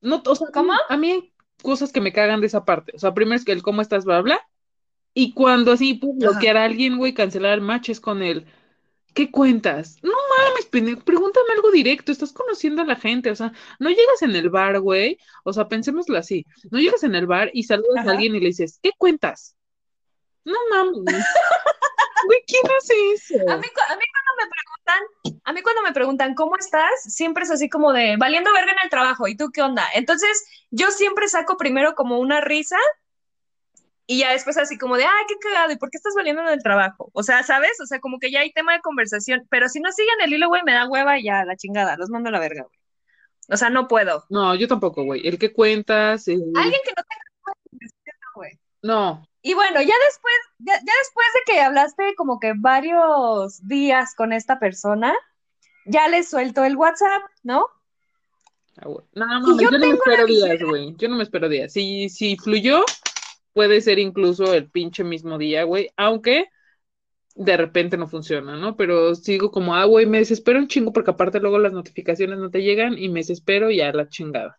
No, 0.00 0.22
o 0.26 0.34
sea, 0.34 0.48
¿Cómo? 0.52 0.72
A 0.88 0.96
mí 0.96 1.10
hay 1.10 1.32
cosas 1.62 1.92
que 1.92 2.00
me 2.00 2.12
cagan 2.12 2.40
de 2.40 2.46
esa 2.48 2.64
parte. 2.64 2.92
O 2.94 2.98
sea, 2.98 3.14
primero 3.14 3.36
es 3.36 3.44
que 3.44 3.52
el 3.52 3.62
cómo 3.62 3.80
estás, 3.82 4.04
bla, 4.04 4.20
bla. 4.20 4.40
Y 5.14 5.32
cuando 5.32 5.72
así 5.72 5.94
puedo 5.94 6.14
Ajá. 6.20 6.32
bloquear 6.32 6.56
a 6.56 6.64
alguien, 6.64 6.98
güey, 6.98 7.14
cancelar 7.14 7.54
el 7.54 7.60
match 7.60 7.88
es 7.90 8.00
con 8.00 8.22
el, 8.22 8.46
¿qué 9.14 9.30
cuentas? 9.30 9.96
No 10.02 10.12
mames, 10.12 10.66
pendejo, 10.66 11.00
pregúntame 11.00 11.52
algo 11.54 11.70
directo, 11.70 12.12
estás 12.12 12.32
conociendo 12.32 12.82
a 12.82 12.84
la 12.84 12.96
gente, 12.96 13.30
o 13.30 13.36
sea, 13.36 13.52
no 13.78 13.88
llegas 13.88 14.22
en 14.22 14.34
el 14.34 14.50
bar, 14.50 14.80
güey, 14.80 15.18
o 15.44 15.52
sea, 15.52 15.68
pensémoslo 15.68 16.18
así, 16.18 16.44
no 16.70 16.78
llegas 16.78 17.04
en 17.04 17.14
el 17.14 17.26
bar 17.26 17.50
y 17.52 17.62
saludas 17.62 18.00
Ajá. 18.00 18.10
a 18.10 18.12
alguien 18.12 18.34
y 18.34 18.40
le 18.40 18.46
dices, 18.46 18.78
¿qué 18.82 18.90
cuentas? 18.98 19.56
No 20.44 20.58
mames. 20.70 21.24
Güey, 22.26 22.42
¿quién 22.46 22.62
hace 22.78 22.94
eso? 23.12 23.34
A 23.50 23.56
mí, 23.56 23.66
a 23.66 23.96
mí 23.96 24.04
cuando 24.14 24.32
me 24.38 24.48
preguntan, 24.48 25.40
a 25.44 25.52
mí 25.52 25.62
cuando 25.62 25.82
me 25.82 25.92
preguntan 25.92 26.34
cómo 26.34 26.56
estás, 26.56 27.02
siempre 27.02 27.44
es 27.44 27.50
así 27.50 27.68
como 27.68 27.92
de 27.92 28.16
valiendo 28.16 28.50
verga 28.54 28.72
en 28.72 28.78
el 28.82 28.88
trabajo, 28.88 29.28
¿y 29.28 29.36
tú 29.36 29.50
qué 29.52 29.60
onda? 29.60 29.86
Entonces, 29.94 30.42
yo 30.70 30.90
siempre 30.90 31.28
saco 31.28 31.58
primero 31.58 31.94
como 31.94 32.18
una 32.18 32.40
risa 32.40 32.78
y 34.06 34.18
ya 34.18 34.32
después 34.32 34.56
así 34.58 34.76
como 34.78 34.96
de, 34.96 35.04
ay, 35.04 35.24
qué 35.28 35.34
cagado, 35.40 35.72
¿y 35.72 35.76
por 35.76 35.90
qué 35.90 35.96
estás 35.96 36.14
valiendo 36.14 36.42
en 36.42 36.48
el 36.48 36.62
trabajo? 36.62 37.10
O 37.14 37.22
sea, 37.22 37.42
¿sabes? 37.42 37.80
O 37.82 37.86
sea, 37.86 38.00
como 38.00 38.18
que 38.18 38.30
ya 38.30 38.40
hay 38.40 38.52
tema 38.52 38.74
de 38.74 38.80
conversación, 38.80 39.46
pero 39.50 39.68
si 39.68 39.80
no 39.80 39.90
siguen 39.92 40.20
el 40.22 40.32
hilo, 40.32 40.48
güey, 40.48 40.62
me 40.64 40.72
da 40.74 40.86
hueva 40.88 41.18
y 41.18 41.24
ya, 41.24 41.44
la 41.44 41.56
chingada, 41.56 41.96
los 41.96 42.10
mando 42.10 42.28
a 42.28 42.32
la 42.32 42.40
verga, 42.40 42.62
güey. 42.62 42.78
O 43.50 43.56
sea, 43.56 43.70
no 43.70 43.88
puedo. 43.88 44.24
No, 44.30 44.54
yo 44.54 44.66
tampoco, 44.68 45.04
güey. 45.04 45.26
El 45.26 45.38
que 45.38 45.52
cuentas, 45.52 46.28
el- 46.28 46.42
Alguien 46.54 46.80
que 46.84 46.92
no 46.96 47.02
tenga 47.02 47.54
güey. 48.34 48.58
no, 48.82 49.26
Y 49.42 49.54
bueno, 49.54 49.80
ya 49.82 49.94
después, 50.08 50.34
ya, 50.58 50.74
ya 50.74 50.92
después 50.98 51.26
de 51.34 51.52
que 51.52 51.60
hablaste 51.60 52.14
como 52.16 52.40
que 52.40 52.52
varios 52.56 53.66
días 53.66 54.14
con 54.14 54.32
esta 54.32 54.58
persona, 54.58 55.14
ya 55.86 56.08
le 56.08 56.22
suelto 56.24 56.64
el 56.64 56.76
WhatsApp, 56.76 57.22
¿no? 57.42 57.66
Ah. 58.78 58.86
No, 59.12 59.26
no, 59.40 59.60
yo 59.60 59.70
yo 59.70 59.70
no 59.70 59.78
me 59.78 59.90
espero 59.90 60.26
días, 60.26 60.58
güey. 60.62 60.94
Yo 60.96 61.08
no 61.08 61.16
me 61.16 61.22
espero 61.22 61.48
días. 61.48 61.72
Si, 61.72 62.08
si 62.08 62.36
fluyó, 62.36 62.84
puede 63.54 63.80
ser 63.80 63.98
incluso 63.98 64.52
el 64.52 64.70
pinche 64.70 65.04
mismo 65.04 65.38
día, 65.38 65.64
güey. 65.64 65.90
Aunque 65.96 66.48
de 67.34 67.56
repente 67.56 67.96
no 67.96 68.06
funciona, 68.06 68.56
¿no? 68.56 68.76
Pero 68.76 69.14
sigo 69.14 69.50
como, 69.50 69.74
ah, 69.74 69.84
güey, 69.86 70.06
me 70.06 70.18
desespero 70.18 70.58
un 70.58 70.68
chingo 70.68 70.92
porque 70.92 71.12
aparte 71.12 71.40
luego 71.40 71.58
las 71.58 71.72
notificaciones 71.72 72.38
no 72.38 72.50
te 72.50 72.62
llegan 72.62 72.98
y 72.98 73.08
me 73.08 73.20
desespero 73.20 73.70
y 73.70 73.80
a 73.80 73.92
la 73.92 74.08
chingada. 74.08 74.58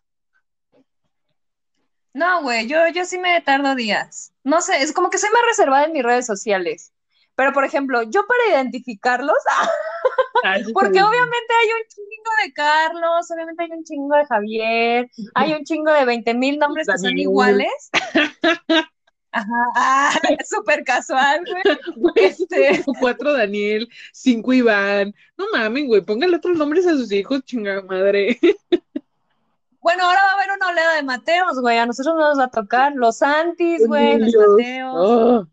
No, 2.12 2.42
güey, 2.42 2.66
yo, 2.66 2.78
yo 2.94 3.04
sí 3.04 3.18
me 3.18 3.40
tardo 3.42 3.74
días. 3.74 4.32
No 4.42 4.62
sé, 4.62 4.82
es 4.82 4.92
como 4.92 5.10
que 5.10 5.18
soy 5.18 5.30
más 5.30 5.42
reservada 5.48 5.84
en 5.84 5.92
mis 5.92 6.02
redes 6.02 6.26
sociales. 6.26 6.92
Pero, 7.34 7.52
por 7.52 7.64
ejemplo, 7.64 8.02
yo 8.02 8.26
para 8.26 8.56
identificarlos, 8.56 9.36
porque 10.72 10.92
bien. 10.92 11.04
obviamente 11.04 11.54
hay 11.62 11.68
un 11.68 11.88
chingo 11.88 12.30
de 12.44 12.52
Carlos, 12.52 13.30
obviamente 13.30 13.62
hay 13.62 13.70
un 13.70 13.84
chingo 13.84 14.16
de 14.16 14.26
Javier, 14.26 15.10
hay 15.34 15.52
un 15.52 15.64
chingo 15.64 15.92
de 15.92 16.04
20 16.04 16.34
mil 16.34 16.58
nombres 16.58 16.86
que 16.86 16.98
son 16.98 17.18
iguales. 17.18 17.90
Ajá, 19.36 19.52
ah, 19.74 20.10
súper 20.48 20.82
casual, 20.82 21.44
güey. 21.44 22.14
Este- 22.14 22.82
cuatro 23.00 23.34
Daniel, 23.34 23.86
cinco 24.12 24.54
Iván. 24.54 25.14
No 25.36 25.44
mames, 25.52 25.86
güey, 25.86 26.00
póngale 26.00 26.36
otros 26.36 26.56
nombres 26.56 26.86
a 26.86 26.92
sus 26.92 27.12
hijos, 27.12 27.42
chingada 27.44 27.82
madre. 27.82 28.38
Bueno, 29.80 30.04
ahora 30.04 30.20
va 30.24 30.30
a 30.30 30.34
haber 30.34 30.56
una 30.56 30.68
oleada 30.68 30.96
de 30.96 31.02
Mateos, 31.02 31.60
güey. 31.60 31.76
A 31.76 31.86
nosotros 31.86 32.16
nos 32.16 32.38
va 32.38 32.44
a 32.44 32.50
tocar 32.50 32.94
los 32.94 33.18
Santis, 33.18 33.86
güey, 33.86 34.18
los. 34.18 34.34
Mateos, 34.34 34.94
Oh, 34.94 35.46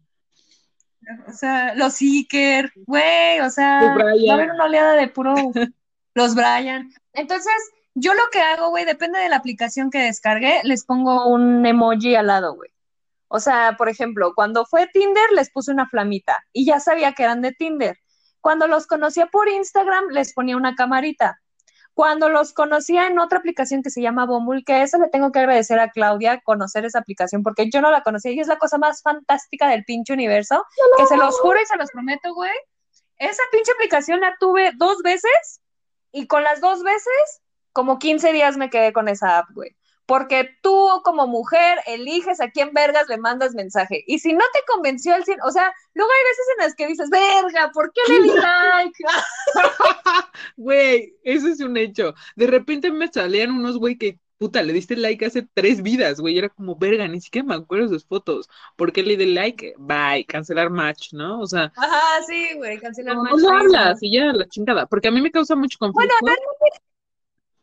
o 1.27 1.31
sea, 1.33 1.75
los 1.75 2.01
Iker, 2.01 2.71
güey, 2.75 3.39
o 3.39 3.49
sea, 3.49 3.95
va 3.95 4.31
a 4.31 4.33
haber 4.33 4.51
una 4.51 4.65
oleada 4.65 4.93
de 4.93 5.07
puro 5.07 5.35
los 6.13 6.35
Brian. 6.35 6.91
Entonces, 7.13 7.53
yo 7.95 8.13
lo 8.13 8.23
que 8.31 8.41
hago, 8.41 8.69
güey, 8.69 8.85
depende 8.85 9.19
de 9.19 9.29
la 9.29 9.37
aplicación 9.37 9.89
que 9.89 9.99
descargué, 9.99 10.61
les 10.63 10.85
pongo 10.85 11.27
un 11.27 11.65
emoji 11.65 12.15
al 12.15 12.27
lado, 12.27 12.55
güey. 12.55 12.69
O 13.27 13.39
sea, 13.39 13.75
por 13.77 13.89
ejemplo, 13.89 14.33
cuando 14.35 14.65
fue 14.65 14.87
Tinder, 14.87 15.31
les 15.31 15.49
puse 15.49 15.71
una 15.71 15.87
flamita 15.87 16.45
y 16.51 16.65
ya 16.65 16.79
sabía 16.79 17.13
que 17.13 17.23
eran 17.23 17.41
de 17.41 17.51
Tinder. 17.51 17.97
Cuando 18.41 18.67
los 18.67 18.85
conocía 18.87 19.27
por 19.27 19.47
Instagram, 19.47 20.09
les 20.11 20.33
ponía 20.33 20.57
una 20.57 20.75
camarita. 20.75 21.39
Cuando 21.93 22.29
los 22.29 22.53
conocía 22.53 23.07
en 23.07 23.19
otra 23.19 23.39
aplicación 23.39 23.83
que 23.83 23.89
se 23.89 24.01
llama 24.01 24.25
Bumble, 24.25 24.63
que 24.63 24.81
eso 24.81 24.97
le 24.97 25.09
tengo 25.09 25.31
que 25.31 25.39
agradecer 25.39 25.79
a 25.79 25.91
Claudia 25.91 26.41
conocer 26.41 26.85
esa 26.85 26.99
aplicación 26.99 27.43
porque 27.43 27.69
yo 27.69 27.81
no 27.81 27.91
la 27.91 28.01
conocía 28.01 28.31
y 28.31 28.39
es 28.39 28.47
la 28.47 28.57
cosa 28.57 28.77
más 28.77 29.01
fantástica 29.01 29.67
del 29.67 29.83
pinche 29.85 30.13
universo, 30.13 30.65
que 30.97 31.05
se 31.05 31.17
los 31.17 31.39
juro 31.39 31.61
y 31.61 31.65
se 31.65 31.77
los 31.77 31.91
prometo, 31.91 32.33
güey. 32.33 32.51
Esa 33.17 33.43
pinche 33.51 33.71
aplicación 33.73 34.21
la 34.21 34.35
tuve 34.39 34.71
dos 34.75 35.01
veces 35.03 35.61
y 36.11 36.27
con 36.27 36.43
las 36.43 36.61
dos 36.61 36.83
veces, 36.83 37.41
como 37.71 37.99
15 37.99 38.33
días 38.33 38.57
me 38.57 38.69
quedé 38.69 38.91
con 38.91 39.07
esa 39.07 39.37
app, 39.37 39.49
güey 39.53 39.75
porque 40.05 40.49
tú 40.61 41.01
como 41.03 41.27
mujer 41.27 41.79
eliges 41.87 42.41
a 42.41 42.49
quién 42.49 42.73
vergas 42.73 43.07
le 43.07 43.17
mandas 43.17 43.53
mensaje. 43.53 44.03
Y 44.07 44.19
si 44.19 44.33
no 44.33 44.43
te 44.53 44.59
convenció 44.67 45.15
el 45.15 45.23
cine, 45.23 45.37
o 45.45 45.51
sea, 45.51 45.73
luego 45.93 46.11
hay 46.11 46.23
veces 46.29 46.45
en 46.51 46.65
las 46.65 46.75
que 46.75 46.87
dices, 46.87 47.09
verga, 47.09 47.71
¿por 47.73 47.91
qué 47.93 48.01
le 48.09 48.23
di 48.23 48.29
like? 48.35 49.03
Güey, 50.57 51.15
eso 51.23 51.47
es 51.47 51.59
un 51.61 51.77
hecho. 51.77 52.13
De 52.35 52.47
repente 52.47 52.91
me 52.91 53.07
salían 53.07 53.51
unos 53.51 53.77
güey 53.77 53.97
que, 53.97 54.19
puta, 54.37 54.61
le 54.61 54.73
diste 54.73 54.95
like 54.97 55.25
hace 55.25 55.47
tres 55.53 55.81
vidas, 55.81 56.19
güey. 56.19 56.37
Era 56.37 56.49
como, 56.49 56.75
verga, 56.75 57.07
ni 57.07 57.21
siquiera 57.21 57.47
me 57.47 57.55
acuerdo 57.55 57.87
de 57.87 57.93
sus 57.93 58.05
fotos. 58.05 58.49
¿Por 58.75 58.91
qué 58.91 59.03
le 59.03 59.15
di 59.15 59.33
like? 59.33 59.75
Bye, 59.77 60.25
cancelar 60.25 60.69
match, 60.69 61.13
¿no? 61.13 61.39
O 61.39 61.47
sea. 61.47 61.71
Ajá, 61.75 62.21
sí, 62.27 62.49
güey, 62.55 62.77
cancelar 62.79 63.15
match. 63.15 63.35
No 63.37 63.57
hablas 63.57 64.03
y 64.03 64.11
ya, 64.11 64.33
la 64.33 64.47
chingada. 64.47 64.85
Porque 64.85 65.07
a 65.07 65.11
mí 65.11 65.21
me 65.21 65.31
causa 65.31 65.55
mucho 65.55 65.77
conflicto. 65.79 66.13
Bueno, 66.21 66.37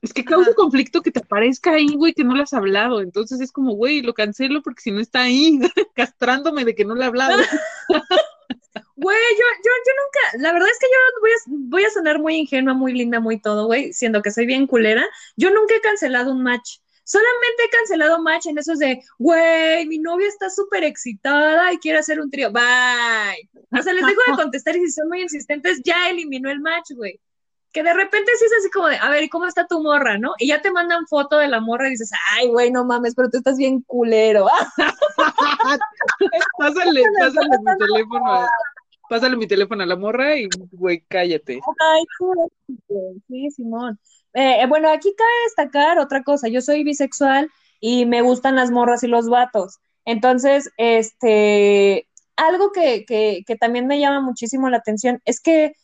es 0.03 0.13
que 0.15 0.25
causa 0.25 0.55
conflicto 0.55 1.03
que 1.03 1.11
te 1.11 1.21
aparezca 1.21 1.73
ahí, 1.73 1.95
güey, 1.95 2.15
que 2.15 2.25
no 2.25 2.35
le 2.35 2.43
has 2.43 2.53
hablado. 2.53 3.01
Entonces 3.01 3.41
es 3.41 3.53
como, 3.53 3.75
güey, 3.75 4.03
lo 4.03 4.15
cancelo 4.15 4.63
porque 4.63 4.81
si 4.81 4.91
no 4.91 5.01
está 5.01 5.23
ahí, 5.23 5.59
castrándome 5.95 6.65
de 6.65 6.75
que 6.75 6.85
no 6.85 6.95
le 6.95 7.05
he 7.05 7.07
hablado. 7.07 7.37
Güey, 8.97 9.17
yo, 9.17 9.45
yo, 9.65 9.71
yo 9.87 9.93
nunca, 9.97 10.45
la 10.45 10.53
verdad 10.53 10.69
es 10.71 10.79
que 10.79 10.87
yo 10.93 11.21
voy 11.21 11.31
a, 11.31 11.69
voy 11.71 11.85
a 11.85 11.91
sonar 11.91 12.19
muy 12.19 12.37
ingenua, 12.37 12.75
muy 12.75 12.93
linda, 12.93 13.19
muy 13.19 13.41
todo, 13.41 13.65
güey, 13.65 13.95
siendo 13.95 14.21
que 14.21 14.31
soy 14.31 14.45
bien 14.45 14.67
culera. 14.67 15.07
Yo 15.37 15.49
nunca 15.51 15.75
he 15.75 15.81
cancelado 15.81 16.33
un 16.33 16.43
match. 16.43 16.81
Solamente 17.05 17.65
he 17.65 17.71
cancelado 17.71 18.21
match 18.21 18.47
en 18.47 18.59
esos 18.59 18.79
de, 18.79 19.03
güey, 19.19 19.87
mi 19.87 19.99
novia 19.99 20.29
está 20.29 20.51
súper 20.51 20.85
excitada 20.85 21.73
y 21.73 21.79
quiere 21.79 21.99
hacer 21.99 22.21
un 22.21 22.31
trío. 22.31 22.53
Bye. 22.53 23.49
O 23.73 23.83
sea, 23.83 23.95
les 23.95 24.05
dejo 24.05 24.21
de 24.27 24.37
contestar 24.37 24.77
y 24.77 24.81
si 24.81 24.93
son 24.93 25.09
muy 25.09 25.23
insistentes, 25.23 25.81
ya 25.83 26.11
eliminó 26.11 26.51
el 26.51 26.61
match, 26.61 26.91
güey 26.95 27.19
que 27.73 27.83
de 27.83 27.95
repente 27.95 28.33
sí 28.39 28.45
es 28.45 28.53
así 28.59 28.71
como 28.71 28.89
de, 28.89 28.97
a 28.97 29.11
ver, 29.11 29.23
¿y 29.23 29.29
cómo 29.29 29.47
está 29.47 29.67
tu 29.67 29.83
morra, 29.83 30.19
no? 30.19 30.35
Y 30.39 30.49
ya 30.49 30.61
te 30.61 30.73
mandan 30.73 31.07
foto 31.07 31.39
de 31.39 31.49
la 31.49 31.61
morra 31.61 31.87
y 31.87 31.93
dices, 31.93 32.11
ay, 32.33 32.49
güey, 32.49 32.71
no 32.71 32.85
mames, 32.85 33.15
pero 33.15 33.31
tú 33.31 33.39
estás 33.39 33.57
bien 33.57 33.83
culero. 33.83 34.47
pásale, 36.59 37.03
pásale 37.19 37.59
mi 37.59 37.79
teléfono, 37.79 38.49
pásale 39.09 39.37
mi 39.37 39.47
teléfono 39.47 39.83
a 39.83 39.87
la 39.87 39.97
morra 39.97 40.37
y, 40.37 40.49
güey, 40.73 41.05
cállate. 41.09 41.61
Ay, 41.79 42.05
sí, 43.29 43.51
Simón. 43.51 43.99
Eh, 44.35 44.65
bueno, 44.69 44.91
aquí 44.91 45.15
cabe 45.17 45.31
destacar 45.45 45.99
otra 45.99 46.23
cosa, 46.23 46.49
yo 46.49 46.61
soy 46.61 46.85
bisexual 46.85 47.51
y 47.81 48.07
me 48.07 48.23
gustan 48.23 48.57
las 48.57 48.71
morras 48.71 49.03
y 49.05 49.09
los 49.09 49.29
vatos. 49.29 49.79
Entonces, 50.05 50.71
este, 50.77 52.09
algo 52.37 52.73
que, 52.73 53.05
que, 53.05 53.43
que 53.47 53.57
también 53.57 53.87
me 53.87 54.01
llama 54.01 54.21
muchísimo 54.21 54.69
la 54.71 54.79
atención 54.79 55.21
es 55.25 55.41
que 55.41 55.75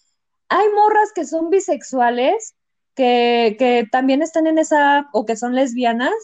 hay 0.48 0.68
morras 0.70 1.12
que 1.14 1.24
son 1.24 1.50
bisexuales, 1.50 2.54
que, 2.94 3.56
que 3.58 3.86
también 3.90 4.22
están 4.22 4.46
en 4.46 4.58
esa, 4.58 5.08
o 5.12 5.24
que 5.26 5.36
son 5.36 5.54
lesbianas, 5.54 6.14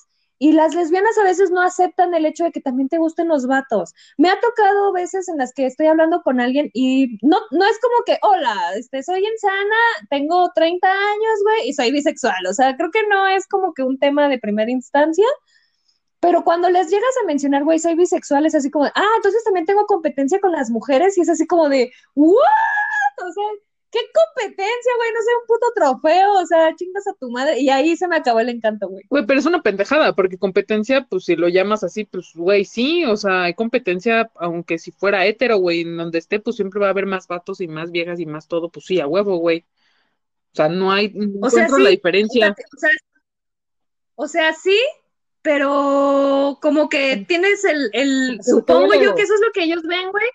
y 0.43 0.51
las 0.51 0.75
lesbianas 0.75 1.17
a 1.19 1.23
veces 1.23 1.53
no 1.53 1.63
aceptan 1.63 2.15
el 2.15 2.27
hecho 2.27 2.43
de 2.43 2.51
que 2.51 2.61
también 2.61 2.89
te 2.89 2.99
gusten 2.99 3.29
los 3.29 3.47
vatos. 3.47 3.95
Me 4.19 4.29
ha 4.29 4.41
tocado 4.41 4.93
veces 4.93 5.29
en 5.29 5.39
las 5.39 5.55
que 5.55 5.67
estoy 5.67 5.87
hablando 5.87 6.21
con 6.23 6.41
alguien 6.41 6.69
y 6.75 7.17
no, 7.23 7.39
no 7.53 7.65
es 7.65 7.79
como 7.79 8.03
que, 8.05 8.19
hola, 8.23 8.75
este, 8.75 9.05
soy 9.05 9.25
insana, 9.25 9.77
tengo 10.11 10.51
30 10.53 10.89
años, 10.91 11.39
güey, 11.45 11.69
y 11.69 11.75
soy 11.75 11.93
bisexual. 11.93 12.45
O 12.49 12.53
sea, 12.55 12.77
creo 12.77 12.91
que 12.91 13.07
no 13.07 13.29
es 13.29 13.47
como 13.47 13.73
que 13.73 13.85
un 13.85 14.01
tema 14.01 14.29
de 14.29 14.41
primera 14.41 14.69
instancia. 14.69 15.27
Pero 16.19 16.43
cuando 16.43 16.71
les 16.71 16.91
llegas 16.91 17.15
a 17.23 17.27
mencionar, 17.27 17.63
güey, 17.63 17.79
soy 17.79 17.95
bisexual, 17.95 18.45
es 18.45 18.57
así 18.57 18.69
como, 18.69 18.87
ah, 18.87 19.13
entonces 19.19 19.45
también 19.45 19.67
tengo 19.67 19.87
competencia 19.87 20.41
con 20.41 20.51
las 20.51 20.71
mujeres 20.71 21.17
y 21.19 21.21
es 21.21 21.29
así 21.29 21.47
como 21.47 21.69
de, 21.69 21.93
¿what? 22.17 22.35
O 23.29 23.33
sea, 23.33 23.45
¿Qué 23.93 23.99
competencia, 24.15 24.93
güey? 24.97 25.11
No 25.13 25.21
sé, 25.21 25.31
un 25.39 25.47
puto 25.47 25.67
trofeo, 25.75 26.33
o 26.41 26.47
sea, 26.47 26.75
chingas 26.75 27.07
a 27.07 27.13
tu 27.13 27.31
madre. 27.31 27.61
Y 27.61 27.69
ahí 27.69 27.95
se 27.95 28.09
me 28.09 28.17
acabó 28.17 28.41
el 28.41 28.49
encanto, 28.49 28.89
güey. 28.89 29.05
Güey, 29.11 29.27
pero 29.27 29.39
es 29.39 29.45
una 29.45 29.63
pendejada, 29.63 30.15
porque 30.15 30.39
competencia, 30.39 31.07
pues 31.11 31.27
si 31.27 31.37
lo 31.37 31.49
llamas 31.49 31.85
así, 31.85 32.05
pues, 32.05 32.33
güey, 32.35 32.65
sí, 32.65 33.05
o 33.05 33.19
sea, 33.19 33.43
hay 33.43 33.55
competencia, 33.55 34.31
aunque 34.37 34.79
si 34.79 34.93
fuera 34.93 35.27
hétero, 35.27 35.59
güey, 35.59 35.83
en 35.83 35.99
donde 35.99 36.19
esté, 36.19 36.41
pues 36.41 36.57
siempre 36.57 36.81
va 36.81 36.87
a 36.87 36.91
haber 36.91 37.05
más 37.05 37.29
vatos 37.29 37.61
y 37.61 37.69
más 37.69 37.91
viejas 37.91 38.19
y 38.19 38.25
más 38.25 38.49
todo, 38.49 38.71
pues 38.71 38.87
sí, 38.87 38.99
a 38.99 39.07
huevo, 39.07 39.37
güey. 39.37 39.67
O 40.53 40.57
sea, 40.57 40.71
no 40.71 40.91
hay, 40.91 41.13
no 41.15 41.47
o 41.47 41.51
sea, 41.51 41.69
la 41.69 41.91
diferencia. 41.91 42.57
O 42.75 42.79
sea, 42.79 42.91
o 44.15 44.27
sea, 44.27 44.55
sí, 44.55 44.81
pero 45.43 46.59
como 46.63 46.89
que 46.89 47.27
tienes 47.29 47.63
el, 47.65 47.91
el 47.93 48.43
supongo 48.43 48.95
yo 48.95 49.15
que 49.15 49.23
eso 49.23 49.35
es 49.35 49.41
lo 49.41 49.53
que 49.53 49.65
ellos 49.65 49.83
ven, 49.83 50.11
güey, 50.11 50.29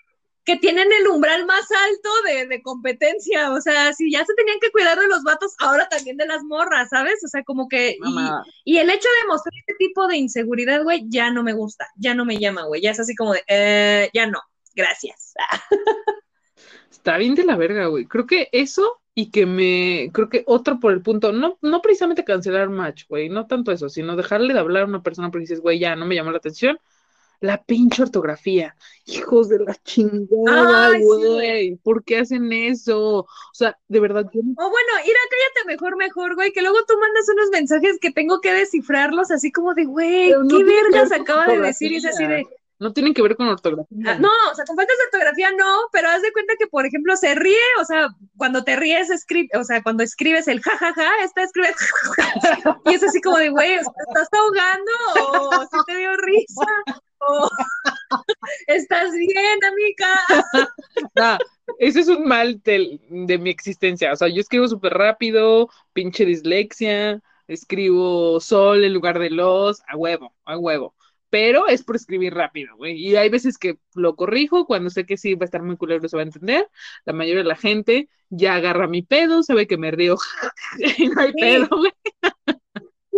que 0.48 0.56
tienen 0.56 0.88
el 0.90 1.06
umbral 1.08 1.44
más 1.44 1.66
alto 1.70 2.48
de, 2.48 2.62
competencia. 2.62 3.52
O 3.52 3.60
sea, 3.60 3.92
si 3.92 4.10
ya 4.10 4.24
se 4.24 4.32
tenían 4.32 4.58
que 4.58 4.70
cuidar 4.70 4.98
de 4.98 5.06
los 5.06 5.22
vatos, 5.22 5.54
ahora 5.58 5.86
también 5.90 6.16
de 6.16 6.26
las 6.26 6.42
morras, 6.42 6.88
¿sabes? 6.88 7.22
O 7.22 7.28
sea, 7.28 7.42
como 7.44 7.68
que. 7.68 7.98
Y, 8.64 8.78
el 8.78 8.88
hecho 8.88 9.08
de 9.20 9.28
mostrar 9.28 9.52
este 9.58 9.74
tipo 9.74 10.06
de 10.06 10.16
inseguridad, 10.16 10.82
güey, 10.84 11.04
ya 11.08 11.30
no 11.30 11.42
me 11.42 11.52
gusta, 11.52 11.86
ya 11.96 12.14
no 12.14 12.24
me 12.24 12.38
llama, 12.38 12.64
güey. 12.64 12.80
Ya 12.80 12.92
es 12.92 13.00
así 13.00 13.14
como 13.14 13.34
de, 13.34 13.42
eh, 13.46 14.08
ya 14.14 14.26
no, 14.26 14.40
gracias. 14.74 15.34
Está 16.90 17.18
bien 17.18 17.34
de 17.34 17.44
la 17.44 17.56
verga, 17.56 17.88
güey. 17.88 18.06
Creo 18.06 18.26
que 18.26 18.48
eso 18.52 19.02
y 19.14 19.30
que 19.30 19.44
me, 19.44 20.10
creo 20.14 20.30
que 20.30 20.44
otro 20.46 20.80
por 20.80 20.94
el 20.94 21.02
punto, 21.02 21.30
no, 21.30 21.58
no 21.60 21.82
precisamente 21.82 22.24
cancelar 22.24 22.70
match, 22.70 23.04
güey, 23.06 23.28
no 23.28 23.46
tanto 23.46 23.70
eso, 23.70 23.90
sino 23.90 24.16
dejarle 24.16 24.54
de 24.54 24.60
hablar 24.60 24.84
a 24.84 24.86
una 24.86 25.02
persona 25.02 25.30
porque 25.30 25.42
dices, 25.42 25.60
güey, 25.60 25.78
ya 25.78 25.94
no 25.94 26.06
me 26.06 26.14
llamó 26.14 26.30
la 26.30 26.38
atención, 26.38 26.78
la 27.40 27.62
pinche 27.62 28.02
ortografía. 28.02 28.74
Hijos 29.06 29.48
de 29.48 29.60
la 29.60 29.74
chingada, 29.84 30.98
güey. 30.98 31.76
¿Por 31.76 32.04
qué 32.04 32.18
hacen 32.18 32.52
eso? 32.52 33.20
O 33.20 33.26
sea, 33.52 33.78
de 33.88 34.00
verdad. 34.00 34.24
Yo... 34.32 34.40
Oh, 34.40 34.70
bueno, 34.70 34.92
Ira, 35.04 35.20
cállate 35.30 35.66
mejor, 35.66 35.96
mejor, 35.96 36.34
güey, 36.34 36.52
que 36.52 36.62
luego 36.62 36.78
tú 36.86 36.94
mandas 36.98 37.28
unos 37.28 37.50
mensajes 37.50 37.98
que 38.00 38.10
tengo 38.10 38.40
que 38.40 38.52
descifrarlos 38.52 39.30
así 39.30 39.52
como 39.52 39.74
de, 39.74 39.84
güey, 39.84 40.32
¿qué 40.48 40.64
vergas 40.64 41.12
acaba 41.12 41.46
de 41.46 41.60
decir? 41.60 41.92
Y 41.92 41.96
es 41.96 42.04
así 42.04 42.26
de. 42.26 42.46
No 42.80 42.92
tienen 42.92 43.12
que 43.12 43.22
ver 43.22 43.34
con 43.34 43.48
ortografía. 43.48 43.96
Ah, 44.06 44.18
no, 44.20 44.30
o 44.52 44.54
sea, 44.54 44.64
con 44.64 44.76
faltas 44.76 44.96
de 44.96 45.04
ortografía 45.06 45.50
no, 45.50 45.88
pero 45.90 46.08
haz 46.10 46.22
de 46.22 46.32
cuenta 46.32 46.54
que, 46.56 46.68
por 46.68 46.86
ejemplo, 46.86 47.16
se 47.16 47.34
ríe, 47.34 47.56
o 47.80 47.84
sea, 47.84 48.08
cuando 48.36 48.62
te 48.62 48.76
ríes, 48.76 49.08
o 49.54 49.64
sea, 49.64 49.82
cuando 49.82 50.04
escribes 50.04 50.46
el 50.46 50.60
jajaja, 50.60 50.94
ja, 50.94 51.04
ja, 51.04 51.24
esta 51.24 51.42
escribe 51.42 51.74
y 52.84 52.94
es 52.94 53.02
así 53.02 53.20
como 53.20 53.36
de, 53.38 53.48
güey, 53.48 53.74
¿estás 53.74 54.28
ahogando 54.32 54.92
o 55.16 55.62
si 55.62 55.84
te 55.86 55.96
dio 55.96 56.16
risa? 56.18 56.66
¿Estás 58.66 59.12
bien, 59.12 59.64
amiga? 59.64 60.08
No, 61.14 61.38
ese 61.78 62.00
es 62.00 62.08
un 62.08 62.26
mal 62.26 62.60
de, 62.62 62.98
mi 63.38 63.50
existencia. 63.50 64.12
O 64.12 64.16
sea, 64.16 64.28
yo 64.28 64.40
escribo 64.40 64.66
súper 64.68 64.94
rápido, 64.94 65.68
pinche 65.92 66.24
dislexia, 66.24 67.20
escribo 67.46 68.40
sol 68.40 68.84
en 68.84 68.94
lugar 68.94 69.18
de 69.18 69.30
los, 69.30 69.82
a 69.88 69.96
huevo, 69.96 70.34
a 70.44 70.58
huevo. 70.58 70.94
Pero 71.30 71.68
es 71.68 71.84
por 71.84 71.96
escribir 71.96 72.34
rápido, 72.34 72.76
güey. 72.76 72.96
Y 72.96 73.16
hay 73.16 73.28
veces 73.28 73.58
que 73.58 73.78
lo 73.94 74.16
corrijo 74.16 74.66
cuando 74.66 74.90
sé 74.90 75.04
que 75.04 75.16
sí 75.18 75.34
va 75.34 75.42
a 75.42 75.44
estar 75.44 75.62
muy 75.62 75.76
culero, 75.76 76.08
se 76.08 76.16
va 76.16 76.22
a 76.22 76.26
entender. 76.26 76.68
La 77.04 77.12
mayoría 77.12 77.42
de 77.42 77.48
la 77.48 77.56
gente 77.56 78.08
ya 78.30 78.54
agarra 78.54 78.88
mi 78.88 79.02
pedo, 79.02 79.42
sabe 79.42 79.66
que 79.66 79.76
me 79.76 79.90
río 79.90 80.16
y 80.98 81.08
no 81.08 81.20
hay 81.20 81.32
pedo, 81.32 81.68
güey. 81.70 81.92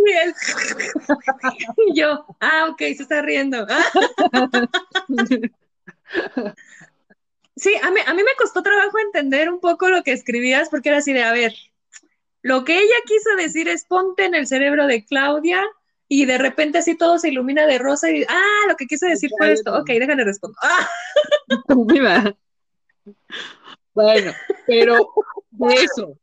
Y 1.86 1.98
yo, 1.98 2.26
ah, 2.40 2.68
ok, 2.70 2.78
se 2.78 3.02
está 3.02 3.22
riendo. 3.22 3.66
Sí, 7.56 7.74
a 7.82 7.90
mí, 7.90 8.00
a 8.06 8.14
mí 8.14 8.22
me 8.22 8.34
costó 8.38 8.62
trabajo 8.62 8.98
entender 8.98 9.50
un 9.50 9.60
poco 9.60 9.88
lo 9.90 10.02
que 10.02 10.12
escribías 10.12 10.68
porque 10.70 10.88
era 10.88 10.98
así 10.98 11.12
de, 11.12 11.22
a 11.22 11.32
ver, 11.32 11.52
lo 12.42 12.64
que 12.64 12.78
ella 12.78 12.94
quiso 13.06 13.36
decir 13.36 13.68
es 13.68 13.84
ponte 13.84 14.24
en 14.24 14.34
el 14.34 14.46
cerebro 14.46 14.86
de 14.86 15.04
Claudia 15.04 15.62
y 16.08 16.24
de 16.24 16.38
repente 16.38 16.78
así 16.78 16.96
todo 16.96 17.18
se 17.18 17.28
ilumina 17.28 17.66
de 17.66 17.78
rosa 17.78 18.10
y, 18.10 18.24
ah, 18.28 18.66
lo 18.68 18.76
que 18.76 18.86
quiso 18.86 19.06
decir 19.06 19.30
fue 19.38 19.52
esto. 19.52 19.76
Ok, 19.78 19.88
déjale 19.88 20.24
responder. 20.24 20.56
Bueno, 23.92 24.32
pero 24.66 25.12
eso, 25.70 26.16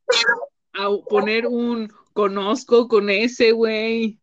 a 0.73 0.89
poner 1.09 1.45
un, 1.45 1.91
conozco 2.17 2.87
con 2.87 3.11
ese, 3.11 3.51
güey. 3.51 4.19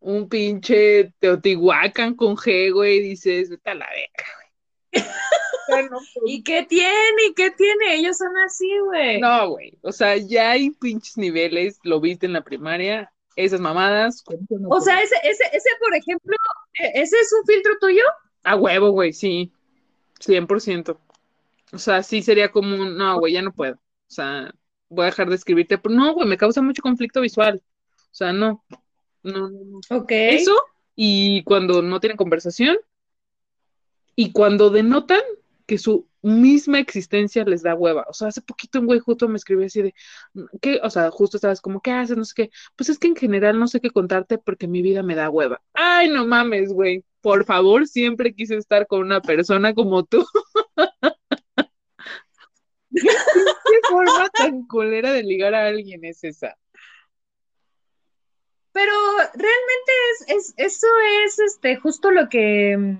Un 0.00 0.26
pinche 0.26 1.12
Teotihuacán 1.18 2.14
con 2.14 2.34
G, 2.34 2.72
güey. 2.72 3.00
Dices, 3.00 3.50
vete 3.50 3.70
a 3.70 3.74
la 3.74 3.86
verga, 3.90 4.24
güey. 5.68 5.88
¿Y 6.24 6.42
qué 6.42 6.62
tiene? 6.62 7.26
¿Y 7.28 7.34
qué 7.34 7.50
tiene? 7.50 7.96
Ellos 7.96 8.16
son 8.16 8.34
así, 8.38 8.70
güey. 8.86 9.20
No, 9.20 9.50
güey. 9.50 9.76
O 9.82 9.92
sea, 9.92 10.16
ya 10.16 10.52
hay 10.52 10.70
pinches 10.70 11.18
niveles. 11.18 11.78
Lo 11.82 12.00
viste 12.00 12.24
en 12.24 12.32
la 12.32 12.42
primaria. 12.42 13.12
Esas 13.34 13.60
mamadas. 13.60 14.24
O 14.70 14.80
sea, 14.80 15.02
ese, 15.02 15.16
ese, 15.22 15.44
ese, 15.52 15.68
por 15.78 15.94
ejemplo, 15.94 16.34
¿e-, 16.72 17.02
¿ese 17.02 17.16
es 17.18 17.30
un 17.38 17.44
filtro 17.44 17.72
tuyo? 17.78 18.04
A 18.44 18.56
huevo, 18.56 18.92
güey, 18.92 19.12
sí. 19.12 19.52
100%. 20.20 20.98
O 21.70 21.78
sea, 21.78 22.02
sí 22.02 22.22
sería 22.22 22.50
como, 22.50 22.76
un, 22.76 22.96
no, 22.96 23.18
güey, 23.18 23.34
ya 23.34 23.42
no 23.42 23.52
puedo. 23.52 23.74
O 23.74 24.10
sea, 24.10 24.54
voy 24.88 25.04
a 25.04 25.06
dejar 25.06 25.28
de 25.28 25.36
escribirte. 25.36 25.78
Pero 25.78 25.94
no, 25.94 26.14
güey, 26.14 26.28
me 26.28 26.36
causa 26.36 26.62
mucho 26.62 26.82
conflicto 26.82 27.20
visual. 27.20 27.62
O 27.94 28.14
sea, 28.14 28.32
no. 28.32 28.64
No, 29.22 29.50
no, 29.50 29.60
no. 29.64 29.80
Ok. 29.90 30.10
Eso, 30.10 30.54
y 30.94 31.42
cuando 31.44 31.82
no 31.82 32.00
tienen 32.00 32.16
conversación, 32.16 32.76
y 34.14 34.32
cuando 34.32 34.70
denotan 34.70 35.20
que 35.66 35.78
su 35.78 36.08
misma 36.22 36.78
existencia 36.78 37.44
les 37.44 37.62
da 37.62 37.74
hueva. 37.74 38.06
O 38.08 38.14
sea, 38.14 38.28
hace 38.28 38.40
poquito 38.40 38.80
un 38.80 38.86
güey 38.86 38.98
justo 39.00 39.28
me 39.28 39.36
escribió 39.36 39.66
así 39.66 39.82
de, 39.82 39.94
¿qué? 40.60 40.80
O 40.82 40.90
sea, 40.90 41.10
justo 41.10 41.36
estabas 41.36 41.60
como, 41.60 41.80
¿qué 41.80 41.90
haces? 41.90 42.16
No 42.16 42.24
sé 42.24 42.32
qué. 42.34 42.50
Pues 42.76 42.88
es 42.88 42.98
que 42.98 43.08
en 43.08 43.16
general 43.16 43.58
no 43.58 43.68
sé 43.68 43.80
qué 43.80 43.90
contarte 43.90 44.38
porque 44.38 44.66
mi 44.66 44.82
vida 44.82 45.02
me 45.02 45.14
da 45.14 45.30
hueva. 45.30 45.60
Ay, 45.74 46.08
no 46.08 46.26
mames, 46.26 46.72
güey. 46.72 47.04
Por 47.20 47.44
favor, 47.44 47.86
siempre 47.86 48.34
quise 48.34 48.56
estar 48.56 48.86
con 48.86 49.00
una 49.00 49.20
persona 49.20 49.74
como 49.74 50.04
tú. 50.04 50.24
¿Qué 53.70 53.88
forma 53.88 54.28
tan 54.30 54.66
colera 54.66 55.12
de 55.12 55.22
ligar 55.22 55.54
a 55.54 55.66
alguien 55.66 56.04
es 56.04 56.24
esa? 56.24 56.56
Pero 58.72 58.92
realmente 59.32 59.92
es, 60.12 60.36
es, 60.36 60.54
eso 60.56 60.86
es 61.24 61.38
este, 61.38 61.76
justo 61.76 62.10
lo 62.10 62.28
que, 62.28 62.96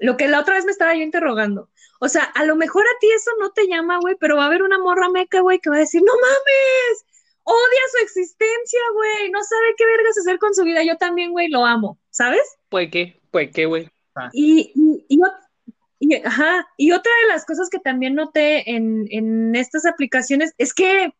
lo 0.00 0.16
que 0.16 0.28
la 0.28 0.40
otra 0.40 0.54
vez 0.54 0.64
me 0.64 0.72
estaba 0.72 0.94
yo 0.94 1.02
interrogando. 1.02 1.68
O 2.00 2.08
sea, 2.08 2.24
a 2.24 2.44
lo 2.44 2.56
mejor 2.56 2.82
a 2.82 2.98
ti 2.98 3.08
eso 3.12 3.30
no 3.38 3.52
te 3.52 3.68
llama, 3.68 3.98
güey, 4.00 4.16
pero 4.18 4.36
va 4.36 4.44
a 4.44 4.46
haber 4.46 4.64
una 4.64 4.78
morra 4.78 5.08
meca, 5.08 5.40
güey, 5.40 5.60
que 5.60 5.70
va 5.70 5.76
a 5.76 5.80
decir, 5.80 6.02
no 6.02 6.12
mames, 6.12 7.04
odia 7.44 7.80
su 7.92 8.04
existencia, 8.04 8.80
güey, 8.94 9.30
no 9.30 9.42
sabe 9.44 9.74
qué 9.76 9.86
vergas 9.86 10.18
hacer 10.18 10.38
con 10.38 10.54
su 10.54 10.64
vida. 10.64 10.82
Yo 10.82 10.96
también, 10.96 11.30
güey, 11.30 11.48
lo 11.48 11.64
amo, 11.64 11.98
¿sabes? 12.10 12.42
Pues 12.68 12.90
qué, 12.90 13.20
pues 13.30 13.50
qué, 13.52 13.66
güey. 13.66 13.88
Ah. 14.16 14.30
Y, 14.32 14.72
y, 14.74 15.06
y, 15.08 15.20
y, 16.02 16.16
ajá, 16.16 16.66
y 16.76 16.90
otra 16.90 17.12
de 17.22 17.28
las 17.28 17.44
cosas 17.46 17.70
que 17.70 17.78
también 17.78 18.16
noté 18.16 18.68
en, 18.72 19.06
en 19.10 19.54
estas 19.54 19.86
aplicaciones 19.86 20.52
es 20.58 20.74
que 20.74 21.12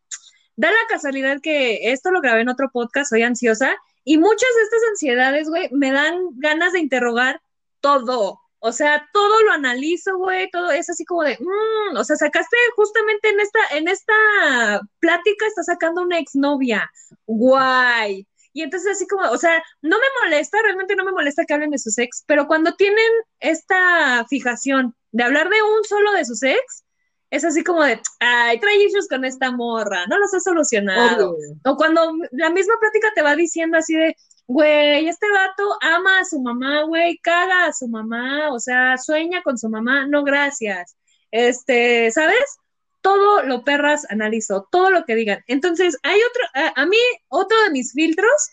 da 0.56 0.70
la 0.72 0.86
casualidad 0.88 1.40
que 1.40 1.92
esto 1.92 2.10
lo 2.10 2.20
grabé 2.20 2.40
en 2.40 2.48
otro 2.48 2.68
podcast, 2.72 3.10
soy 3.10 3.22
ansiosa, 3.22 3.76
y 4.02 4.18
muchas 4.18 4.48
de 4.56 4.62
estas 4.62 4.80
ansiedades, 4.90 5.48
güey, 5.48 5.68
me 5.70 5.92
dan 5.92 6.16
ganas 6.32 6.72
de 6.72 6.80
interrogar 6.80 7.40
todo. 7.80 8.40
O 8.58 8.72
sea, 8.72 9.08
todo 9.12 9.42
lo 9.42 9.52
analizo, 9.52 10.16
güey, 10.18 10.50
todo 10.50 10.72
es 10.72 10.90
así 10.90 11.04
como 11.04 11.22
de, 11.22 11.38
mmm, 11.38 11.96
o 11.96 12.02
sea, 12.02 12.16
sacaste 12.16 12.56
justamente 12.74 13.28
en 13.28 13.38
esta, 13.38 13.60
en 13.76 13.86
esta 13.86 14.80
plática, 14.98 15.46
está 15.46 15.62
sacando 15.62 16.02
una 16.02 16.18
exnovia, 16.18 16.90
guay. 17.26 18.26
Y 18.52 18.62
entonces 18.62 18.92
así 18.92 19.06
como, 19.06 19.30
o 19.30 19.38
sea, 19.38 19.62
no 19.80 19.96
me 19.96 20.06
molesta, 20.22 20.58
realmente 20.62 20.96
no 20.96 21.04
me 21.04 21.12
molesta 21.12 21.44
que 21.44 21.54
hablen 21.54 21.70
de 21.70 21.78
sus 21.78 21.96
ex, 21.98 22.24
pero 22.26 22.46
cuando 22.46 22.74
tienen 22.74 23.10
esta 23.40 24.26
fijación 24.28 24.94
de 25.10 25.24
hablar 25.24 25.48
de 25.48 25.62
un 25.62 25.84
solo 25.84 26.12
de 26.12 26.24
sus 26.24 26.42
ex, 26.42 26.84
es 27.30 27.44
así 27.44 27.64
como 27.64 27.82
de, 27.82 27.98
ay, 28.20 28.60
trae 28.60 28.84
issues 28.84 29.08
con 29.08 29.24
esta 29.24 29.50
morra, 29.50 30.06
no 30.06 30.18
los 30.18 30.34
ha 30.34 30.40
solucionado. 30.40 31.30
Obvio. 31.30 31.56
O 31.64 31.76
cuando 31.76 32.12
la 32.32 32.50
misma 32.50 32.74
plática 32.78 33.10
te 33.14 33.22
va 33.22 33.34
diciendo 33.34 33.78
así 33.78 33.94
de, 33.94 34.14
güey, 34.46 35.08
este 35.08 35.26
vato 35.30 35.78
ama 35.80 36.20
a 36.20 36.24
su 36.26 36.40
mamá, 36.42 36.82
güey, 36.82 37.16
caga 37.22 37.66
a 37.66 37.72
su 37.72 37.88
mamá, 37.88 38.52
o 38.52 38.60
sea, 38.60 38.98
sueña 38.98 39.42
con 39.42 39.56
su 39.56 39.70
mamá, 39.70 40.06
no 40.06 40.24
gracias. 40.24 40.94
Este, 41.30 42.10
¿sabes? 42.10 42.58
Todo 43.02 43.42
lo 43.42 43.64
perras 43.64 44.06
analizo, 44.10 44.68
todo 44.70 44.90
lo 44.90 45.04
que 45.04 45.14
digan. 45.14 45.42
Entonces, 45.46 45.98
hay 46.02 46.18
otro, 46.22 46.72
a, 46.74 46.86
mí, 46.86 46.96
otro 47.28 47.60
de 47.64 47.70
mis 47.70 47.92
filtros, 47.92 48.50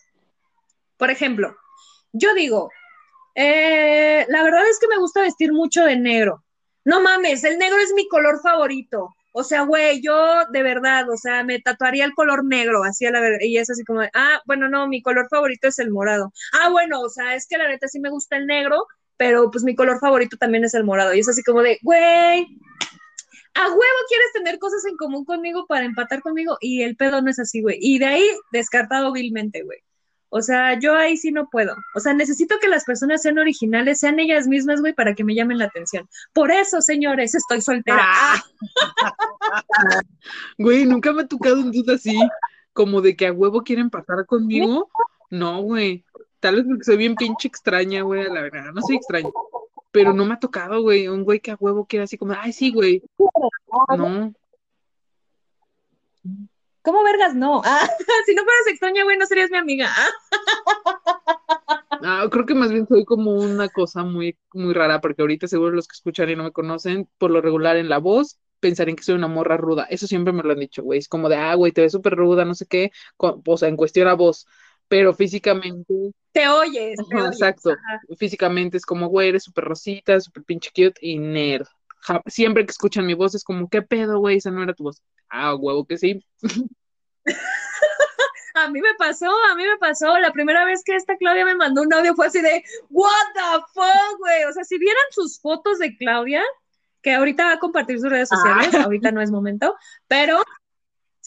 por 0.98 1.10
ejemplo, 1.10 1.56
yo 2.12 2.34
digo, 2.34 2.72
eh, 3.36 4.26
la 4.28 4.44
verdad 4.44 4.68
es 4.68 4.80
que 4.80 4.88
me 4.88 4.98
gusta 4.98 5.22
vestir 5.22 5.54
mucho 5.54 5.86
de 5.86 5.96
negro. 5.96 6.44
No 6.84 7.02
mames, 7.02 7.44
el 7.44 7.58
negro 7.58 7.78
es 7.78 7.94
mi 7.94 8.08
color 8.08 8.42
favorito. 8.42 9.16
O 9.32 9.44
sea, 9.44 9.62
güey, 9.62 10.02
yo 10.02 10.46
de 10.52 10.64
verdad, 10.64 11.08
o 11.10 11.16
sea, 11.16 11.44
me 11.44 11.60
tatuaría 11.60 12.06
el 12.06 12.14
color 12.14 12.44
negro, 12.44 12.84
así 12.84 13.06
a 13.06 13.12
la 13.12 13.22
verdad, 13.22 13.40
y 13.42 13.58
es 13.58 13.70
así 13.70 13.84
como, 13.84 14.02
ah, 14.02 14.42
bueno, 14.46 14.68
no, 14.70 14.88
mi 14.88 15.02
color 15.04 15.28
favorito 15.30 15.68
es 15.68 15.78
el 15.80 15.92
morado. 15.92 16.34
Ah, 16.54 16.70
bueno, 16.70 17.00
o 17.02 17.10
sea, 17.10 17.36
es 17.36 17.48
que 17.48 17.58
la 17.58 17.68
neta 17.68 17.88
sí 17.88 18.00
me 18.00 18.10
gusta 18.10 18.38
el 18.38 18.48
negro, 18.48 18.88
pero 19.18 19.52
pues 19.52 19.64
mi 19.64 19.76
color 19.76 20.00
favorito 20.00 20.38
también 20.38 20.64
es 20.64 20.74
el 20.74 20.84
morado. 20.84 21.14
Y 21.14 21.20
es 21.20 21.30
así 21.30 21.44
como 21.44 21.62
de, 21.62 21.78
güey, 21.84 22.48
a 23.60 23.68
huevo 23.68 24.00
quieres 24.08 24.32
tener 24.34 24.58
cosas 24.58 24.86
en 24.86 24.96
común 24.96 25.26
conmigo 25.26 25.66
para 25.68 25.86
empatar 25.86 26.22
conmigo, 26.22 26.58
y 26.62 26.82
el 26.84 26.96
pedo 26.96 27.22
no 27.22 27.30
es 27.30 27.40
así, 27.40 27.62
güey. 27.62 27.78
Y 27.82 28.00
de 28.00 28.06
ahí, 28.06 28.26
descartado 28.52 29.12
vilmente, 29.12 29.64
güey. 29.64 29.80
O 30.30 30.42
sea, 30.42 30.80
yo 30.80 30.96
ahí 30.96 31.18
sí 31.18 31.32
no 31.32 31.50
puedo. 31.50 31.76
O 31.96 32.00
sea, 32.00 32.14
necesito 32.14 32.56
que 32.62 32.68
las 32.68 32.86
personas 32.86 33.22
sean 33.22 33.40
originales, 33.40 34.00
sean 34.00 34.20
ellas 34.20 34.48
mismas, 34.48 34.80
güey, 34.80 34.94
para 34.94 35.16
que 35.16 35.24
me 35.24 35.34
llamen 35.34 35.58
la 35.58 35.66
atención. 35.66 36.08
Por 36.34 36.52
eso, 36.52 36.82
señores, 36.82 37.36
estoy 37.36 37.62
soltera. 37.62 38.06
Güey, 40.60 40.86
nunca 40.86 41.12
me 41.12 41.24
ha 41.24 41.28
tocado 41.28 41.60
un 41.60 41.72
duda 41.72 41.96
así, 41.96 42.16
como 42.74 43.02
de 43.02 43.16
que 43.16 43.26
a 43.26 43.34
huevo 43.34 43.64
quieren 43.64 43.90
pasar 43.90 44.28
conmigo. 44.28 44.88
No, 45.32 45.64
güey. 45.64 46.06
Tal 46.40 46.56
vez 46.56 46.66
porque 46.66 46.84
soy 46.84 46.98
bien 46.98 47.16
pinche 47.16 47.48
extraña, 47.48 48.04
güey, 48.04 48.26
la 48.26 48.42
verdad. 48.42 48.72
No 48.74 48.82
soy 48.82 48.98
extraña. 48.98 49.30
Pero 49.92 50.14
no 50.14 50.26
me 50.26 50.36
ha 50.36 50.40
tocado, 50.40 50.82
güey, 50.82 51.08
un 51.08 51.24
güey 51.24 51.40
que 51.40 51.52
a 51.52 51.58
huevo 51.60 51.86
quiere 51.86 52.04
así 52.04 52.18
como, 52.18 52.34
ay, 52.38 52.54
sí, 52.54 52.72
güey. 52.72 53.02
No. 53.98 54.34
¿Cómo 56.82 57.04
vergas 57.04 57.36
no? 57.36 57.62
Ah, 57.66 57.88
si 58.26 58.36
no 58.36 58.44
fueras 58.44 58.68
extraña, 58.68 59.04
güey, 59.04 59.18
no 59.18 59.26
serías 59.26 59.50
mi 59.52 59.58
amiga. 59.58 59.90
Ah, 62.02 62.26
creo 62.32 62.46
que 62.46 62.56
más 62.56 62.72
bien 62.72 62.88
soy 62.88 63.04
como 63.04 63.32
una 63.34 63.68
cosa 63.68 64.04
muy, 64.04 64.38
muy 64.54 64.74
rara, 64.74 65.02
porque 65.02 65.22
ahorita 65.22 65.50
seguro 65.50 65.72
los 65.72 65.86
que 65.86 65.96
escuchan 65.96 66.30
y 66.30 66.36
no 66.38 66.46
me 66.46 66.54
conocen, 66.54 67.10
por 67.18 67.30
lo 67.30 67.42
regular 67.42 67.76
en 67.76 67.90
la 67.90 67.98
voz, 67.98 68.40
pensarían 68.62 68.96
que 68.96 69.04
soy 69.04 69.16
una 69.16 69.28
morra 69.28 69.58
ruda. 69.58 69.86
Eso 69.90 70.08
siempre 70.08 70.32
me 70.34 70.44
lo 70.44 70.54
han 70.54 70.60
dicho, 70.60 70.82
güey. 70.82 71.00
Es 71.00 71.10
como 71.10 71.28
de, 71.28 71.36
ah, 71.36 71.56
güey, 71.56 71.72
te 71.74 71.82
ves 71.82 71.92
súper 71.92 72.16
ruda, 72.16 72.46
no 72.46 72.56
sé 72.56 72.66
qué. 72.68 72.92
O 73.18 73.58
sea, 73.58 73.68
en 73.68 73.76
cuestión 73.76 74.08
a 74.08 74.14
voz. 74.14 74.48
Pero 74.90 75.14
físicamente, 75.14 75.94
te 76.34 76.48
oyes. 76.50 76.98
te 76.98 77.16
ajá, 77.16 77.24
oyes, 77.28 77.36
exacto. 77.40 77.70
ajá. 77.72 78.02
Físicamente 78.18 78.76
es 78.76 78.86
como, 78.86 79.08
güey, 79.08 79.30
eres 79.30 79.44
súper 79.44 79.64
rosita, 79.64 80.20
súper 80.20 80.44
pinche 80.44 80.70
cute 80.72 81.00
y 81.02 81.18
nerd. 81.18 81.68
Ja- 82.02 82.22
siempre 82.26 82.66
que 82.66 82.72
escuchan 82.72 83.06
mi 83.06 83.14
voz 83.14 83.36
es 83.36 83.44
como, 83.44 83.70
¿qué 83.70 83.82
pedo, 83.82 84.20
güey? 84.20 84.38
Esa 84.38 84.52
no 84.52 84.62
era 84.64 84.74
tu 84.74 84.84
voz. 84.84 85.02
Ah, 85.30 85.56
huevo 85.56 85.86
que 85.86 85.98
sí. 85.98 86.26
A 88.56 88.70
mí 88.70 88.82
me 88.82 88.94
pasó, 88.98 89.28
a 89.52 89.56
mí 89.56 89.64
me 89.64 89.78
pasó. 89.78 90.18
La 90.18 90.34
primera 90.34 90.66
vez 90.66 90.82
que 90.84 90.96
esta 90.96 91.16
Claudia 91.18 91.46
me 91.46 91.56
mandó 91.56 91.82
un 91.82 91.94
audio 91.94 92.14
fue 92.16 92.28
así 92.28 92.42
de, 92.42 92.64
what 92.90 93.12
the 93.34 93.64
fuck, 93.74 94.18
güey. 94.20 94.44
O 94.50 94.54
sea, 94.54 94.64
si 94.64 94.78
vieran 94.78 95.04
sus 95.12 95.40
fotos 95.40 95.80
de 95.80 95.96
Claudia, 95.96 96.44
que 97.02 97.14
ahorita 97.14 97.46
va 97.46 97.54
a 97.54 97.60
compartir 97.60 98.00
sus 98.00 98.10
redes 98.10 98.28
sociales, 98.28 98.74
ahorita 98.74 99.12
no 99.12 99.22
es 99.22 99.32
momento, 99.32 99.76
pero 100.08 100.44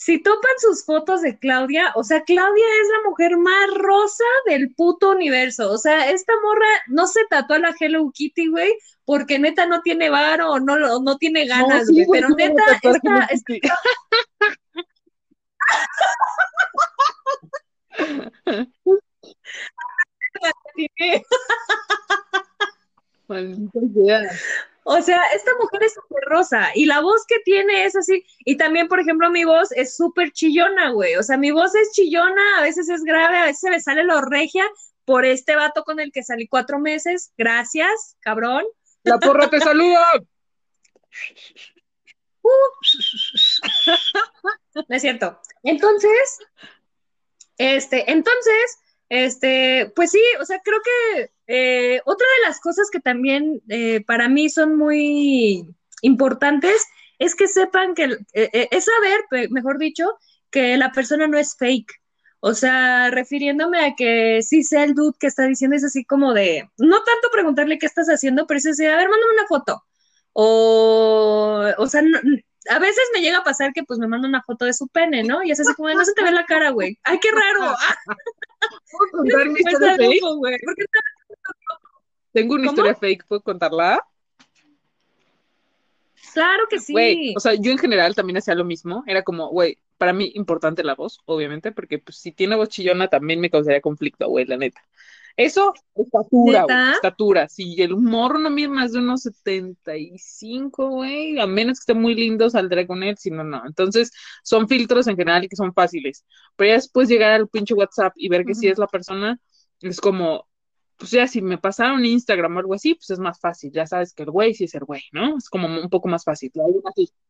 si 0.04 0.20
topan 0.20 0.50
sus 0.58 0.84
fotos 0.84 1.22
de 1.22 1.38
Claudia, 1.38 1.92
o 1.94 2.02
sea, 2.02 2.24
Claudia 2.24 2.64
es 2.82 2.88
la 2.88 3.08
mujer 3.08 3.36
más 3.36 3.68
rosa 3.76 4.24
del 4.46 4.74
puto 4.74 5.10
universo. 5.10 5.70
O 5.70 5.78
sea, 5.78 6.10
esta 6.10 6.32
morra 6.42 6.66
no 6.88 7.06
se 7.06 7.20
tatuó 7.30 7.56
la 7.58 7.72
Hello 7.78 8.10
Kitty, 8.12 8.48
güey, 8.48 8.76
porque 9.04 9.38
neta 9.38 9.64
no 9.66 9.80
tiene 9.82 10.10
varo 10.10 10.50
o 10.50 10.58
no, 10.58 10.76
lo- 10.76 10.98
no 11.00 11.18
tiene 11.18 11.46
ganas, 11.46 11.86
sí, 11.86 12.04
güey. 12.04 12.20
Pero 12.20 12.34
a 12.34 12.36
neta, 12.36 12.64
esta, 12.82 13.28
esta. 13.30 13.78
Maldita 23.28 23.80
sea. 23.94 24.22
O 24.84 25.00
sea, 25.00 25.20
esta 25.34 25.52
mujer 25.60 25.84
es 25.84 25.94
súper 25.94 26.24
rosa 26.24 26.70
y 26.74 26.86
la 26.86 27.00
voz 27.00 27.24
que 27.26 27.38
tiene 27.44 27.84
es 27.84 27.94
así. 27.94 28.24
Y 28.40 28.56
también, 28.56 28.88
por 28.88 29.00
ejemplo, 29.00 29.30
mi 29.30 29.44
voz 29.44 29.70
es 29.72 29.96
súper 29.96 30.32
chillona, 30.32 30.90
güey. 30.90 31.16
O 31.16 31.22
sea, 31.22 31.36
mi 31.36 31.50
voz 31.50 31.74
es 31.74 31.92
chillona, 31.92 32.58
a 32.58 32.62
veces 32.62 32.88
es 32.88 33.04
grave, 33.04 33.38
a 33.38 33.44
veces 33.44 33.60
se 33.60 33.70
me 33.70 33.80
sale 33.80 34.04
lo 34.04 34.20
regia 34.20 34.64
por 35.04 35.24
este 35.24 35.56
vato 35.56 35.84
con 35.84 36.00
el 36.00 36.10
que 36.10 36.22
salí 36.22 36.48
cuatro 36.48 36.78
meses. 36.78 37.32
Gracias, 37.36 38.16
cabrón. 38.20 38.64
La 39.04 39.18
porra 39.18 39.48
te 39.48 39.60
saluda. 39.60 40.04
No 44.74 44.96
es 44.96 45.02
cierto. 45.02 45.38
Entonces, 45.62 46.38
este, 47.58 48.10
entonces, 48.10 48.78
este, 49.12 49.92
pues 49.94 50.10
sí, 50.10 50.20
o 50.40 50.44
sea, 50.46 50.58
creo 50.64 50.78
que 50.82 51.30
eh, 51.46 52.00
otra 52.06 52.26
de 52.40 52.48
las 52.48 52.60
cosas 52.60 52.88
que 52.90 52.98
también 53.00 53.60
eh, 53.68 54.02
para 54.06 54.28
mí 54.28 54.48
son 54.48 54.76
muy 54.76 55.66
importantes 56.00 56.86
es 57.18 57.34
que 57.34 57.46
sepan 57.46 57.94
que, 57.94 58.04
eh, 58.32 58.68
es 58.70 58.86
saber, 58.86 59.50
mejor 59.50 59.78
dicho, 59.78 60.06
que 60.50 60.76
la 60.78 60.92
persona 60.92 61.28
no 61.28 61.38
es 61.38 61.56
fake. 61.58 61.92
O 62.40 62.54
sea, 62.54 63.10
refiriéndome 63.10 63.84
a 63.84 63.94
que 63.94 64.40
sí 64.42 64.62
sé 64.64 64.82
el 64.82 64.94
dude 64.94 65.16
que 65.20 65.26
está 65.28 65.46
diciendo 65.46 65.76
es 65.76 65.84
así 65.84 66.04
como 66.04 66.32
de, 66.34 66.68
no 66.78 66.96
tanto 67.04 67.28
preguntarle 67.32 67.78
qué 67.78 67.86
estás 67.86 68.08
haciendo, 68.08 68.46
pero 68.46 68.58
es 68.58 68.66
así, 68.66 68.84
a 68.86 68.96
ver, 68.96 69.08
mándame 69.10 69.34
una 69.34 69.46
foto. 69.46 69.84
O, 70.32 71.62
o 71.78 71.86
sea, 71.86 72.00
no- 72.02 72.18
a 72.70 72.78
veces 72.78 73.02
me 73.14 73.20
llega 73.20 73.38
a 73.38 73.44
pasar 73.44 73.72
que 73.72 73.82
pues 73.84 73.98
me 73.98 74.08
manda 74.08 74.26
una 74.28 74.42
foto 74.42 74.64
de 74.64 74.72
su 74.72 74.88
pene, 74.88 75.22
¿no? 75.24 75.42
Y 75.44 75.50
es 75.50 75.60
así 75.60 75.74
como, 75.74 75.88
de, 75.88 75.96
no 75.96 76.04
se 76.04 76.14
te 76.14 76.22
ve 76.24 76.30
la 76.32 76.46
cara, 76.46 76.70
güey. 76.70 76.98
Ay, 77.04 77.18
qué 77.20 77.28
raro. 77.30 77.74
¿Puedo 78.92 79.10
contar 79.12 79.48
mi 79.48 79.58
historia 79.60 79.96
fake? 79.96 80.22
loco, 80.22 80.36
güey. 80.36 80.58
¿Por 80.64 80.74
qué 80.74 80.82
está- 80.82 81.00
Tengo 82.32 82.54
una 82.54 82.62
¿Cómo? 82.64 82.72
historia 82.72 82.94
fake, 82.94 83.26
¿puedo 83.26 83.42
contarla? 83.42 84.04
Claro 86.32 86.64
que 86.70 86.78
sí. 86.78 86.92
Güey, 86.92 87.34
o 87.36 87.40
sea, 87.40 87.54
yo 87.54 87.72
en 87.72 87.78
general 87.78 88.14
también 88.14 88.38
hacía 88.38 88.54
lo 88.54 88.64
mismo. 88.64 89.04
Era 89.06 89.22
como, 89.22 89.48
güey, 89.48 89.78
para 89.98 90.12
mí 90.12 90.32
importante 90.34 90.82
la 90.82 90.94
voz, 90.94 91.20
obviamente, 91.26 91.72
porque 91.72 91.98
pues 91.98 92.16
si 92.16 92.32
tiene 92.32 92.56
voz 92.56 92.68
chillona 92.70 93.08
también 93.08 93.40
me 93.40 93.50
causaría 93.50 93.80
conflicto, 93.80 94.28
güey, 94.28 94.46
la 94.46 94.56
neta. 94.56 94.80
Eso, 95.36 95.72
estatura, 95.94 96.66
estatura. 96.94 97.48
Si 97.48 97.80
el 97.80 97.96
morro 97.96 98.38
no 98.38 98.50
mide 98.50 98.68
más 98.68 98.92
de 98.92 98.98
unos 98.98 99.22
75, 99.22 100.88
güey, 100.88 101.38
a 101.40 101.46
menos 101.46 101.78
que 101.78 101.82
esté 101.82 101.94
muy 101.94 102.14
lindo, 102.14 102.50
saldré 102.50 102.86
con 102.86 103.02
él, 103.02 103.16
si 103.18 103.30
no, 103.30 103.44
no. 103.44 103.62
Entonces, 103.66 104.10
son 104.42 104.68
filtros 104.68 105.06
en 105.06 105.16
general 105.16 105.48
que 105.48 105.56
son 105.56 105.72
fáciles. 105.72 106.24
Pero 106.56 106.68
ya 106.68 106.74
después 106.74 107.08
llegar 107.08 107.32
al 107.32 107.48
pinche 107.48 107.74
WhatsApp 107.74 108.12
y 108.16 108.28
ver 108.28 108.44
que 108.44 108.54
si 108.54 108.66
Ujú. 108.66 108.72
es 108.72 108.78
la 108.78 108.86
persona, 108.86 109.38
es 109.80 110.00
como, 110.00 110.46
pues 110.96 111.10
ya 111.10 111.26
si 111.26 111.42
me 111.42 111.58
pasaron 111.58 112.04
Instagram 112.04 112.56
o 112.56 112.60
algo 112.60 112.74
así, 112.74 112.94
pues 112.94 113.10
es 113.10 113.18
más 113.18 113.40
fácil. 113.40 113.72
Ya 113.72 113.86
sabes 113.86 114.12
que 114.12 114.22
el 114.22 114.30
güey 114.30 114.54
sí 114.54 114.64
es 114.64 114.74
el 114.74 114.84
güey, 114.84 115.02
¿no? 115.12 115.36
Es 115.36 115.48
como 115.48 115.66
un 115.66 115.88
poco 115.88 116.08
más 116.08 116.24
fácil. 116.24 116.52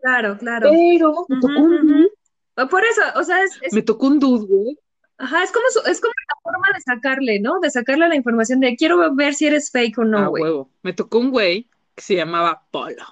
Claro, 0.01 0.37
claro. 0.37 0.71
Pero 0.71 1.27
me 1.29 1.37
un 1.61 2.09
Por 2.69 2.85
eso, 2.85 3.01
o 3.17 3.23
sea, 3.23 3.43
es, 3.43 3.59
es- 3.63 3.73
me 3.73 3.83
tocó 3.83 4.09
un 4.09 4.19
dude, 4.19 4.47
güey. 4.47 4.79
Ajá, 5.19 5.43
es 5.43 5.53
como 5.53 5.65
su- 5.71 5.91
es 5.91 6.01
como 6.01 6.13
la 6.29 6.37
forma 6.43 6.69
de 6.75 6.81
sacarle, 6.81 7.41
¿no? 7.41 7.61
De 7.61 7.71
sacarle 7.71 8.09
la 8.09 8.17
información 8.17 8.61
de 8.61 8.77
quiero 8.77 9.15
ver 9.15 9.35
si 9.35 9.47
eres 9.47 9.71
fake 9.71 9.99
o 9.99 10.05
no, 10.05 10.31
güey. 10.31 10.43
huevo. 10.43 10.71
Me 10.83 10.93
tocó 10.93 11.19
un 11.19 11.31
güey 11.31 11.69
que 11.95 12.03
se 12.03 12.17
llamaba 12.17 12.67
Polo, 12.71 13.05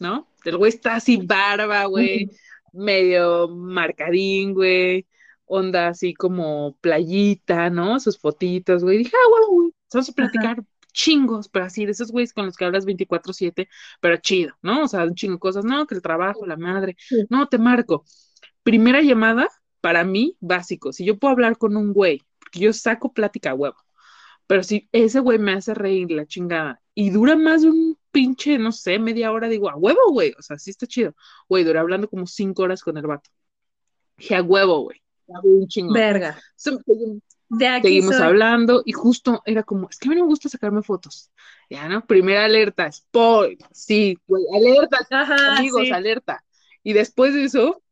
¿no? 0.00 0.28
El 0.44 0.56
güey 0.56 0.70
está 0.70 0.94
así 0.96 1.18
barba, 1.18 1.84
güey, 1.86 2.30
medio 2.72 3.48
marcadín, 3.48 4.54
güey, 4.54 5.06
onda 5.46 5.88
así 5.88 6.14
como 6.14 6.76
playita, 6.80 7.70
¿no? 7.70 7.98
Sus 8.00 8.18
fotitos, 8.18 8.82
güey. 8.84 8.98
Dije, 8.98 9.12
ah, 9.14 9.28
huevo, 9.32 9.52
güey. 9.52 9.72
Vamos 9.92 10.08
a 10.08 10.12
platicar 10.12 10.62
chingos, 10.92 11.48
pero 11.48 11.64
así, 11.66 11.84
de 11.86 11.92
esos 11.92 12.10
güeyes 12.10 12.32
con 12.32 12.46
los 12.46 12.56
que 12.56 12.64
hablas 12.64 12.84
24/7, 12.86 13.68
pero 14.00 14.16
chido, 14.18 14.54
¿no? 14.62 14.84
O 14.84 14.88
sea, 14.88 15.04
un 15.04 15.14
chingo 15.14 15.34
de 15.34 15.38
cosas, 15.40 15.64
no, 15.64 15.86
que 15.86 15.94
el 15.94 16.02
trabajo, 16.02 16.46
la 16.46 16.56
madre, 16.56 16.96
no, 17.30 17.46
te 17.48 17.58
marco. 17.58 18.04
Primera 18.62 19.00
llamada, 19.00 19.48
para 19.80 20.04
mí, 20.04 20.36
básico. 20.40 20.92
Si 20.92 21.04
yo 21.04 21.18
puedo 21.18 21.32
hablar 21.32 21.58
con 21.58 21.76
un 21.76 21.92
güey, 21.92 22.22
porque 22.38 22.60
yo 22.60 22.72
saco 22.72 23.12
plática 23.12 23.50
a 23.50 23.54
huevo, 23.54 23.76
pero 24.46 24.62
si 24.62 24.88
ese 24.92 25.20
güey 25.20 25.38
me 25.38 25.52
hace 25.52 25.74
reír 25.74 26.10
la 26.10 26.26
chingada 26.26 26.80
y 26.94 27.10
dura 27.10 27.36
más 27.36 27.62
de 27.62 27.68
un 27.70 27.98
pinche, 28.10 28.58
no 28.58 28.72
sé, 28.72 28.98
media 28.98 29.30
hora, 29.32 29.48
digo, 29.48 29.68
a 29.70 29.76
huevo, 29.76 30.10
güey, 30.10 30.34
o 30.38 30.42
sea, 30.42 30.58
sí 30.58 30.70
está 30.70 30.86
chido. 30.86 31.14
Güey, 31.48 31.64
duré 31.64 31.78
hablando 31.78 32.08
como 32.08 32.26
cinco 32.26 32.62
horas 32.62 32.82
con 32.82 32.96
el 32.96 33.06
vato. 33.06 33.30
Dije, 34.16 34.34
a 34.36 34.42
huevo, 34.42 34.80
güey. 34.82 35.00
Hablé 35.32 35.50
un 35.50 35.68
chingo. 35.68 35.92
Verga. 35.92 36.38
De 37.50 37.66
aquí 37.66 37.88
Seguimos 37.88 38.16
soy. 38.16 38.26
hablando 38.26 38.82
y 38.84 38.92
justo 38.92 39.42
era 39.46 39.62
como, 39.62 39.88
es 39.88 39.98
que 39.98 40.08
a 40.08 40.10
mí 40.10 40.16
no 40.16 40.24
me 40.24 40.28
gusta 40.28 40.48
sacarme 40.50 40.82
fotos. 40.82 41.30
Ya, 41.70 41.88
¿no? 41.88 42.04
Primera 42.04 42.44
alerta, 42.44 42.90
spoil. 42.92 43.58
Sí, 43.72 44.18
güey, 44.26 44.44
alerta, 44.54 44.98
Ajá, 45.10 45.56
amigos, 45.56 45.82
sí. 45.82 45.90
alerta. 45.90 46.44
Y 46.82 46.92
después 46.92 47.32
de 47.32 47.44
eso, 47.44 47.82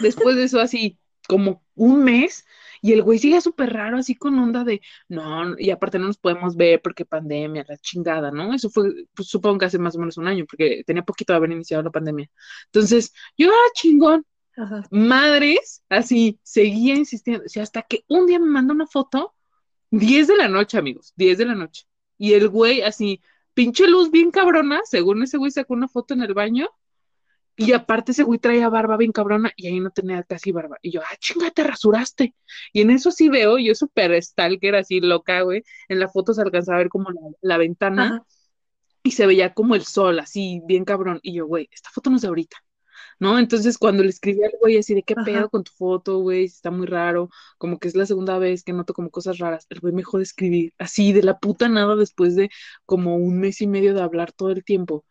después 0.00 0.36
de 0.36 0.44
eso, 0.44 0.60
así 0.60 0.98
como 1.28 1.64
un 1.74 2.04
mes, 2.04 2.44
y 2.80 2.92
el 2.92 3.02
güey 3.02 3.18
sigue 3.18 3.40
súper 3.40 3.72
raro, 3.72 3.98
así 3.98 4.16
con 4.16 4.38
onda 4.38 4.64
de, 4.64 4.80
no, 5.08 5.56
y 5.58 5.70
aparte 5.70 5.98
no 5.98 6.06
nos 6.06 6.18
podemos 6.18 6.56
ver 6.56 6.82
porque 6.82 7.04
pandemia, 7.04 7.64
la 7.68 7.76
chingada, 7.78 8.30
¿no? 8.32 8.52
Eso 8.52 8.70
fue, 8.70 9.06
pues, 9.14 9.28
supongo 9.28 9.58
que 9.58 9.66
hace 9.66 9.78
más 9.78 9.94
o 9.96 10.00
menos 10.00 10.16
un 10.18 10.26
año, 10.26 10.44
porque 10.46 10.82
tenía 10.84 11.04
poquito 11.04 11.32
de 11.32 11.36
haber 11.36 11.52
iniciado 11.52 11.82
la 11.84 11.90
pandemia. 11.90 12.28
Entonces, 12.66 13.12
yo, 13.38 13.50
ah, 13.50 13.70
chingón, 13.74 14.26
Ajá. 14.56 14.82
madres, 14.90 15.84
así, 15.88 16.40
seguía 16.42 16.96
insistiendo, 16.96 17.44
o 17.46 17.48
sea, 17.48 17.62
hasta 17.62 17.82
que 17.82 18.04
un 18.08 18.26
día 18.26 18.38
me 18.40 18.46
mandó 18.46 18.74
una 18.74 18.86
foto, 18.86 19.34
10 19.90 20.26
de 20.26 20.36
la 20.36 20.48
noche, 20.48 20.78
amigos, 20.78 21.12
10 21.16 21.38
de 21.38 21.44
la 21.46 21.54
noche, 21.54 21.86
y 22.18 22.32
el 22.34 22.48
güey, 22.48 22.82
así, 22.82 23.22
pinche 23.54 23.86
luz 23.86 24.10
bien 24.10 24.30
cabrona, 24.30 24.80
según 24.84 25.22
ese 25.22 25.38
güey 25.38 25.50
sacó 25.52 25.74
una 25.74 25.88
foto 25.88 26.14
en 26.14 26.22
el 26.22 26.34
baño, 26.34 26.68
y 27.56 27.72
aparte 27.72 28.12
ese 28.12 28.22
güey 28.22 28.38
traía 28.38 28.68
barba 28.68 28.96
bien 28.96 29.12
cabrona 29.12 29.52
y 29.56 29.66
ahí 29.68 29.80
no 29.80 29.90
tenía 29.90 30.22
casi 30.22 30.52
barba. 30.52 30.78
Y 30.82 30.90
yo, 30.92 31.00
ah, 31.02 31.16
chinga, 31.18 31.50
te 31.50 31.64
rasuraste. 31.64 32.34
Y 32.72 32.80
en 32.80 32.90
eso 32.90 33.10
sí 33.10 33.28
veo, 33.28 33.58
yo 33.58 33.74
súper 33.74 34.20
stalker, 34.22 34.74
así 34.76 35.00
loca, 35.00 35.42
güey. 35.42 35.62
En 35.88 36.00
la 36.00 36.08
foto 36.08 36.32
se 36.34 36.42
alcanzaba 36.42 36.76
a 36.78 36.82
ver 36.82 36.88
como 36.88 37.10
la, 37.10 37.20
la 37.42 37.58
ventana 37.58 38.06
Ajá. 38.06 38.26
y 39.02 39.12
se 39.12 39.26
veía 39.26 39.54
como 39.54 39.74
el 39.74 39.84
sol, 39.84 40.18
así 40.20 40.62
bien 40.66 40.84
cabrón. 40.84 41.20
Y 41.22 41.34
yo, 41.34 41.46
güey, 41.46 41.68
esta 41.72 41.90
foto 41.90 42.10
no 42.10 42.16
es 42.16 42.22
de 42.22 42.28
ahorita. 42.28 42.56
¿No? 43.20 43.38
Entonces 43.38 43.78
cuando 43.78 44.02
le 44.02 44.10
escribí 44.10 44.42
al 44.42 44.52
güey 44.60 44.78
así 44.78 44.94
de 44.94 45.02
qué 45.04 45.14
Ajá. 45.16 45.24
pedo 45.24 45.50
con 45.50 45.62
tu 45.64 45.72
foto, 45.72 46.18
güey, 46.18 46.44
está 46.44 46.70
muy 46.70 46.86
raro, 46.86 47.30
como 47.58 47.78
que 47.78 47.88
es 47.88 47.94
la 47.94 48.06
segunda 48.06 48.38
vez 48.38 48.64
que 48.64 48.72
noto 48.72 48.94
como 48.94 49.10
cosas 49.10 49.38
raras, 49.38 49.66
el 49.70 49.80
güey 49.80 49.92
me 49.92 50.00
dejó 50.00 50.18
de 50.18 50.24
escribir, 50.24 50.74
así 50.78 51.12
de 51.12 51.22
la 51.22 51.38
puta 51.38 51.68
nada 51.68 51.94
después 51.96 52.34
de 52.36 52.50
como 52.86 53.16
un 53.16 53.38
mes 53.38 53.60
y 53.60 53.66
medio 53.68 53.94
de 53.94 54.02
hablar 54.02 54.32
todo 54.32 54.50
el 54.50 54.64
tiempo. 54.64 55.04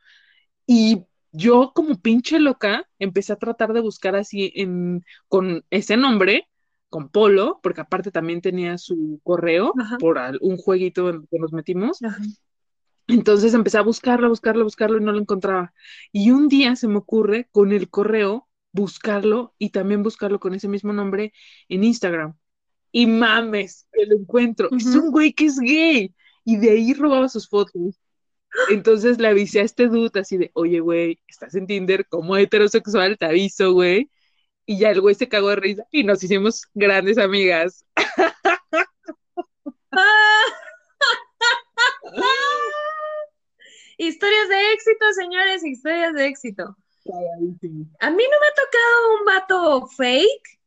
Y 0.67 1.05
yo 1.31 1.71
como 1.73 1.99
pinche 2.01 2.39
loca 2.39 2.87
empecé 2.99 3.33
a 3.33 3.37
tratar 3.37 3.73
de 3.73 3.81
buscar 3.81 4.15
así 4.15 4.51
en, 4.55 5.03
con 5.27 5.63
ese 5.69 5.97
nombre, 5.97 6.47
con 6.89 7.09
Polo, 7.09 7.59
porque 7.63 7.81
aparte 7.81 8.11
también 8.11 8.41
tenía 8.41 8.77
su 8.77 9.19
correo 9.23 9.73
Ajá. 9.79 9.97
por 9.97 10.17
al- 10.17 10.39
un 10.41 10.57
jueguito 10.57 11.09
en 11.09 11.27
que 11.27 11.39
nos 11.39 11.53
metimos. 11.53 12.01
Ajá. 12.03 12.21
Entonces 13.07 13.53
empecé 13.53 13.77
a 13.77 13.81
buscarlo, 13.81 14.27
a 14.27 14.29
buscarlo, 14.29 14.61
a 14.61 14.65
buscarlo 14.65 14.97
y 14.97 15.03
no 15.03 15.11
lo 15.11 15.19
encontraba. 15.19 15.73
Y 16.11 16.31
un 16.31 16.47
día 16.47 16.75
se 16.75 16.87
me 16.87 16.97
ocurre 16.97 17.47
con 17.51 17.71
el 17.71 17.89
correo 17.89 18.47
buscarlo 18.71 19.53
y 19.57 19.71
también 19.71 20.01
buscarlo 20.03 20.39
con 20.39 20.53
ese 20.53 20.67
mismo 20.69 20.93
nombre 20.93 21.33
en 21.67 21.83
Instagram. 21.83 22.35
Y 22.91 23.07
mames, 23.07 23.87
que 23.91 24.05
lo 24.05 24.17
encuentro. 24.17 24.69
Es 24.75 24.85
Ujú. 24.87 24.99
un 25.05 25.11
güey 25.11 25.33
que 25.33 25.45
es 25.45 25.59
gay. 25.59 26.13
Y 26.43 26.57
de 26.57 26.71
ahí 26.71 26.93
robaba 26.93 27.27
sus 27.29 27.47
fotos. 27.49 27.99
Entonces 28.69 29.19
le 29.19 29.27
avisé 29.27 29.61
a 29.61 29.63
este 29.63 29.87
dude 29.87 30.19
así 30.19 30.37
de, 30.37 30.51
oye, 30.53 30.79
güey, 30.79 31.19
estás 31.27 31.55
en 31.55 31.67
Tinder 31.67 32.07
como 32.07 32.37
heterosexual, 32.37 33.17
te 33.17 33.25
aviso, 33.25 33.73
güey. 33.73 34.09
Y 34.65 34.77
ya 34.77 34.91
el 34.91 35.01
güey 35.01 35.15
se 35.15 35.27
cagó 35.27 35.49
de 35.49 35.55
risa 35.57 35.83
y 35.91 36.03
nos 36.03 36.23
hicimos 36.23 36.67
grandes 36.73 37.17
amigas. 37.17 37.85
Historias 43.97 44.49
de 44.49 44.73
éxito, 44.73 45.13
señores, 45.13 45.63
historias 45.63 46.13
de 46.15 46.25
éxito. 46.25 46.75
A 47.99 48.09
mí 48.09 48.23
no 48.23 48.39
me 48.39 48.47
ha 48.47 48.53
tocado 48.55 49.19
un 49.19 49.25
vato 49.25 49.87
fake, 49.87 50.59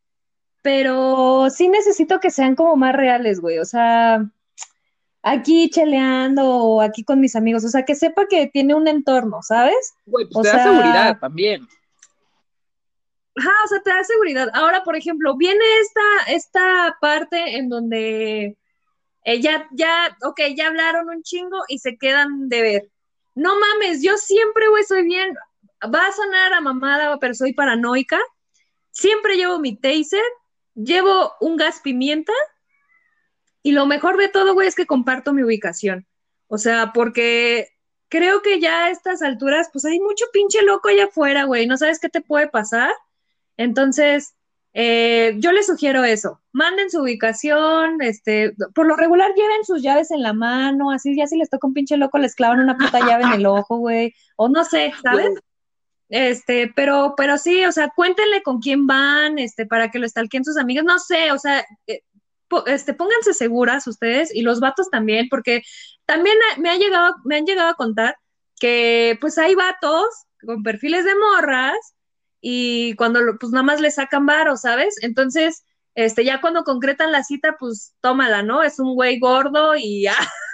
pero 0.63 1.49
sí 1.51 1.69
necesito 1.69 2.21
que 2.21 2.31
sean 2.31 2.55
como 2.55 2.77
más 2.77 2.95
reales, 2.95 3.41
güey. 3.41 3.59
O 3.59 3.65
sea, 3.65 4.25
aquí 5.25 5.71
cheleando 5.71 6.45
o 6.47 6.81
aquí 6.81 7.03
con 7.03 7.19
mis 7.19 7.35
amigos. 7.35 7.65
O 7.65 7.69
sea, 7.69 7.85
que 7.85 7.95
sepa 7.95 8.27
que 8.29 8.47
tiene 8.47 8.75
un 8.75 8.87
entorno, 8.87 9.41
¿sabes? 9.43 9.95
Güey, 10.07 10.27
pues 10.27 10.37
O 10.37 10.43
te 10.43 10.49
da 10.49 10.55
sea- 10.55 10.65
seguridad 10.65 11.19
también. 11.19 11.67
Ajá, 13.37 13.51
o 13.65 13.69
sea, 13.69 13.81
te 13.83 13.91
da 13.91 14.05
seguridad. 14.05 14.49
Ahora, 14.55 14.85
por 14.85 14.95
ejemplo, 14.95 15.37
viene 15.37 15.65
esta, 15.81 16.33
esta 16.33 16.97
parte 17.01 17.57
en 17.57 17.69
donde 17.69 18.57
eh, 19.25 19.41
ya, 19.41 19.67
ya, 19.73 20.17
ok, 20.23 20.41
ya 20.57 20.69
hablaron 20.69 21.09
un 21.09 21.23
chingo 21.23 21.59
y 21.69 21.79
se 21.79 21.97
quedan 21.97 22.49
de 22.49 22.63
ver. 22.63 22.91
No 23.35 23.55
mames, 23.59 24.03
yo 24.03 24.17
siempre, 24.19 24.69
güey, 24.69 24.85
soy 24.85 25.03
bien, 25.03 25.35
va 25.93 26.07
a 26.07 26.13
sonar 26.13 26.53
a 26.53 26.61
mamada, 26.61 27.19
pero 27.19 27.35
soy 27.35 27.53
paranoica. 27.55 28.21
Siempre 28.93 29.37
llevo 29.37 29.59
mi 29.59 29.75
taser, 29.75 30.23
llevo 30.77 31.33
un 31.41 31.57
gas 31.57 31.81
pimienta 31.83 32.33
y 33.65 33.73
lo 33.73 33.87
mejor 33.87 34.19
de 34.19 34.29
todo, 34.29 34.53
güey, 34.53 34.69
es 34.69 34.75
que 34.75 34.87
comparto 34.87 35.33
mi 35.33 35.43
ubicación. 35.43 36.07
O 36.49 36.59
sea, 36.59 36.93
porque 36.93 37.71
creo 38.11 38.43
que 38.43 38.61
ya 38.61 38.85
a 38.85 38.91
estas 38.91 39.23
alturas, 39.23 39.71
pues 39.73 39.87
hay 39.87 39.99
mucho 39.99 40.27
pinche 40.35 40.63
loco 40.63 40.89
allá 40.89 41.07
afuera, 41.07 41.45
güey, 41.45 41.67
no 41.67 41.79
sabes 41.79 41.99
qué 41.99 42.11
te 42.11 42.21
puede 42.21 42.47
pasar. 42.47 42.93
Entonces, 43.57 44.35
eh, 44.75 45.37
yo 45.39 45.51
les 45.53 45.67
sugiero 45.67 46.05
eso. 46.05 46.43
Manden 46.53 46.91
su 46.91 47.01
ubicación, 47.01 48.03
este, 48.03 48.55
por 48.75 48.87
lo 48.87 48.97
regular 48.97 49.33
lleven 49.35 49.65
sus 49.65 49.81
llaves 49.83 50.11
en 50.11 50.23
la 50.23 50.35
mano, 50.35 50.91
así 50.91 51.17
ya 51.17 51.27
si 51.27 51.39
les 51.39 51.49
toca 51.49 51.67
un 51.67 51.73
pinche 51.73 51.97
loco 51.97 52.19
les 52.19 52.35
clavan 52.35 52.61
una 52.61 52.77
puta 52.77 53.01
llave 53.01 53.25
en 53.25 53.33
el 53.33 53.47
ojo, 53.47 53.79
güey, 53.79 54.15
o 54.37 54.51
no 54.51 54.65
sé, 54.65 54.93
¿sabes? 55.03 55.31
Este, 56.11 56.71
pero, 56.77 57.15
pero 57.17 57.39
sí, 57.39 57.65
o 57.65 57.73
sea, 57.73 57.91
cuéntenle 57.97 58.43
con 58.43 58.61
quién 58.61 58.87
van, 58.87 59.39
este, 59.39 59.65
para 59.65 59.91
que 59.91 59.99
lo 59.99 60.05
estalquen 60.05 60.45
sus 60.45 60.59
amigas, 60.59 60.85
no 60.85 60.99
sé, 60.99 61.33
o 61.33 61.39
sea, 61.39 61.65
eh, 61.87 62.03
este, 62.67 62.95
pónganse 62.95 63.35
seguras 63.35 63.87
ustedes 63.87 64.35
y 64.35 64.43
los 64.43 64.61
vatos 64.61 64.91
también, 64.91 65.29
porque 65.31 65.63
también 66.07 66.37
me 66.59 66.71
ha 66.71 66.77
llegado, 66.77 67.15
me 67.25 67.37
han 67.37 67.47
llegado 67.47 67.69
a 67.71 67.75
contar 67.75 68.17
que 68.61 69.19
pues 69.21 69.39
hay 69.39 69.55
vatos 69.55 70.07
con 70.47 70.63
perfiles 70.63 71.05
de 71.05 71.15
morras 71.17 71.77
y 72.41 72.95
cuando 72.97 73.21
pues 73.41 73.53
nada 73.53 73.63
más 73.65 73.81
le 73.81 73.91
sacan 73.91 74.27
varo, 74.27 74.57
¿sabes? 74.57 74.97
Entonces, 75.03 75.65
este, 75.95 76.25
ya 76.25 76.41
cuando 76.41 76.65
concretan 76.65 77.13
la 77.13 77.23
cita, 77.25 77.57
pues 77.59 77.95
tómala, 78.01 78.43
¿no? 78.43 78.63
Es 78.63 78.79
un 78.79 78.95
güey 78.95 79.19
gordo 79.19 79.75
y 79.77 80.03
ya. 80.03 80.15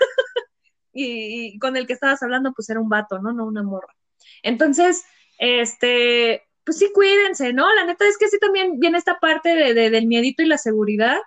y, 0.93 1.55
y 1.55 1.59
con 1.59 1.77
el 1.77 1.87
que 1.87 1.93
estabas 1.95 2.23
hablando, 2.23 2.53
pues 2.55 2.69
era 2.71 2.81
un 2.81 2.89
vato, 2.89 3.19
¿no? 3.21 3.33
No 3.33 3.47
una 3.47 3.63
morra. 3.63 3.95
Entonces, 4.43 5.05
este, 5.39 6.43
pues 6.65 6.79
sí, 6.79 6.91
cuídense, 6.93 7.53
¿no? 7.53 7.73
La 7.75 7.85
neta 7.85 8.07
es 8.07 8.19
que 8.19 8.29
sí 8.29 8.39
también 8.39 8.79
viene 8.79 8.99
esta 8.99 9.19
parte 9.19 9.51
de, 9.51 9.75
de- 9.75 9.91
del 9.91 10.07
miedito 10.07 10.43
y 10.43 10.47
la 10.47 10.59
seguridad. 10.59 11.19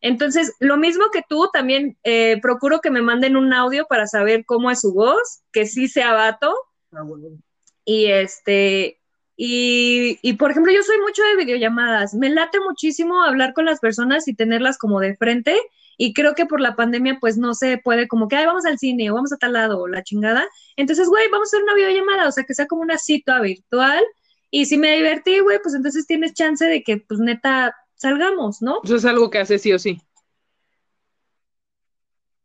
Entonces, 0.00 0.54
lo 0.60 0.76
mismo 0.76 1.06
que 1.12 1.22
tú, 1.28 1.48
también 1.52 1.96
eh, 2.04 2.38
procuro 2.40 2.80
que 2.80 2.90
me 2.90 3.02
manden 3.02 3.36
un 3.36 3.52
audio 3.52 3.86
para 3.86 4.06
saber 4.06 4.44
cómo 4.44 4.70
es 4.70 4.80
su 4.80 4.92
voz, 4.92 5.42
que 5.52 5.66
sí 5.66 5.88
sea 5.88 6.12
vato. 6.12 6.54
Ah, 6.92 7.02
bueno. 7.02 7.38
Y 7.84 8.06
este, 8.06 9.00
y, 9.36 10.18
y, 10.22 10.32
por 10.34 10.50
ejemplo, 10.50 10.72
yo 10.72 10.82
soy 10.82 10.98
mucho 11.00 11.22
de 11.22 11.36
videollamadas. 11.44 12.14
Me 12.14 12.30
late 12.30 12.58
muchísimo 12.60 13.22
hablar 13.22 13.52
con 13.52 13.66
las 13.66 13.80
personas 13.80 14.28
y 14.28 14.34
tenerlas 14.34 14.78
como 14.78 15.00
de 15.00 15.16
frente. 15.16 15.56
Y 15.98 16.14
creo 16.14 16.34
que 16.34 16.46
por 16.46 16.60
la 16.60 16.76
pandemia, 16.76 17.18
pues 17.20 17.38
no 17.38 17.54
se 17.54 17.78
puede 17.78 18.08
como 18.08 18.28
que, 18.28 18.36
ay, 18.36 18.46
vamos 18.46 18.66
al 18.66 18.78
cine 18.78 19.10
o 19.10 19.14
vamos 19.14 19.32
a 19.32 19.36
tal 19.36 19.52
lado 19.52 19.80
o 19.80 19.88
la 19.88 20.02
chingada. 20.02 20.46
Entonces, 20.76 21.08
güey, 21.08 21.28
vamos 21.30 21.48
a 21.48 21.56
hacer 21.56 21.62
una 21.62 21.74
videollamada, 21.74 22.28
o 22.28 22.32
sea, 22.32 22.44
que 22.44 22.54
sea 22.54 22.66
como 22.66 22.82
una 22.82 22.98
cita 22.98 23.40
virtual. 23.40 24.04
Y 24.50 24.66
si 24.66 24.78
me 24.78 24.96
divertí, 24.96 25.40
güey, 25.40 25.58
pues 25.62 25.74
entonces 25.74 26.06
tienes 26.06 26.34
chance 26.34 26.64
de 26.64 26.82
que, 26.82 26.98
pues 26.98 27.20
neta, 27.20 27.74
salgamos, 27.96 28.62
¿no? 28.62 28.80
Eso 28.84 28.96
es 28.96 29.04
algo 29.04 29.30
que 29.30 29.38
hace 29.38 29.58
sí 29.58 29.72
o 29.72 29.78
sí. 29.78 30.00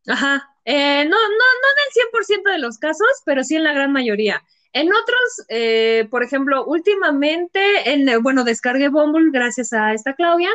Ajá. 0.08 0.48
Eh, 0.66 1.06
no, 1.06 1.10
no, 1.10 1.18
no 1.18 1.18
en 1.18 1.88
el 1.88 1.94
100% 1.94 2.52
de 2.52 2.60
los 2.60 2.78
casos, 2.78 3.08
pero 3.26 3.44
sí 3.44 3.56
en 3.56 3.64
la 3.64 3.74
gran 3.74 3.92
mayoría. 3.92 4.44
En 4.74 4.88
otros, 4.88 5.46
eh, 5.50 6.08
por 6.10 6.24
ejemplo, 6.24 6.66
últimamente, 6.66 7.92
en, 7.92 8.22
bueno, 8.24 8.44
descargué 8.44 8.90
Bumble 8.90 9.32
gracias 9.32 9.74
a 9.74 9.94
esta 9.94 10.14
Claudia 10.14 10.52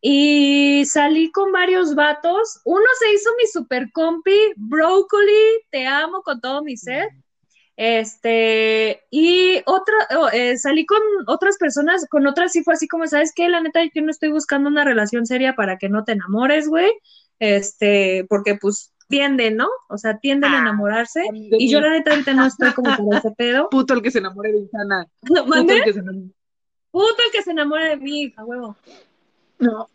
y 0.00 0.84
salí 0.86 1.30
con 1.30 1.52
varios 1.52 1.94
vatos. 1.94 2.60
Uno 2.64 2.84
se 2.98 3.12
hizo 3.12 3.30
mi 3.38 3.46
super 3.46 3.92
compi, 3.92 4.36
Broccoli, 4.56 5.60
te 5.70 5.86
amo 5.86 6.22
con 6.22 6.40
todo 6.40 6.62
mi 6.62 6.76
ser. 6.76 7.10
Este, 7.76 9.02
y 9.10 9.62
otra, 9.64 9.94
oh, 10.18 10.28
eh, 10.32 10.58
salí 10.58 10.84
con 10.84 11.00
otras 11.26 11.56
personas, 11.56 12.06
con 12.08 12.26
otras 12.26 12.52
sí 12.52 12.62
fue 12.62 12.74
así 12.74 12.86
como, 12.86 13.06
¿sabes 13.06 13.32
qué? 13.34 13.48
La 13.48 13.60
neta, 13.60 13.80
yo 13.82 14.02
no 14.02 14.10
estoy 14.10 14.30
buscando 14.30 14.68
una 14.68 14.84
relación 14.84 15.26
seria 15.26 15.54
para 15.54 15.78
que 15.78 15.88
no 15.88 16.04
te 16.04 16.12
enamores, 16.12 16.68
güey. 16.68 16.92
Este, 17.38 18.24
porque 18.28 18.56
pues 18.56 18.92
tienden, 19.08 19.56
¿no? 19.56 19.68
O 19.88 19.98
sea, 19.98 20.18
tienden 20.18 20.52
a 20.54 20.60
enamorarse. 20.60 21.22
Y 21.32 21.70
yo 21.70 21.80
la 21.80 21.90
neta 21.90 22.12
ahorita 22.12 22.34
no 22.34 22.46
estoy 22.46 22.72
como 22.72 22.96
con 22.96 23.14
ese 23.14 23.30
pedo. 23.32 23.68
Puto 23.70 23.94
el 23.94 24.02
que 24.02 24.10
se 24.10 24.18
enamore 24.18 24.52
de 24.52 24.58
Insana. 24.58 25.06
¿No, 25.22 25.44
Puto 25.44 25.72
el 25.72 25.82
que 25.84 25.92
se 25.92 25.98
enamore. 25.98 26.30
Puto 26.90 27.16
el 27.26 27.32
que 27.32 27.42
se 27.42 27.50
enamora 27.50 27.88
de 27.88 27.96
mi 27.96 28.22
hija, 28.22 28.44
huevo. 28.44 28.76
No. 29.58 29.90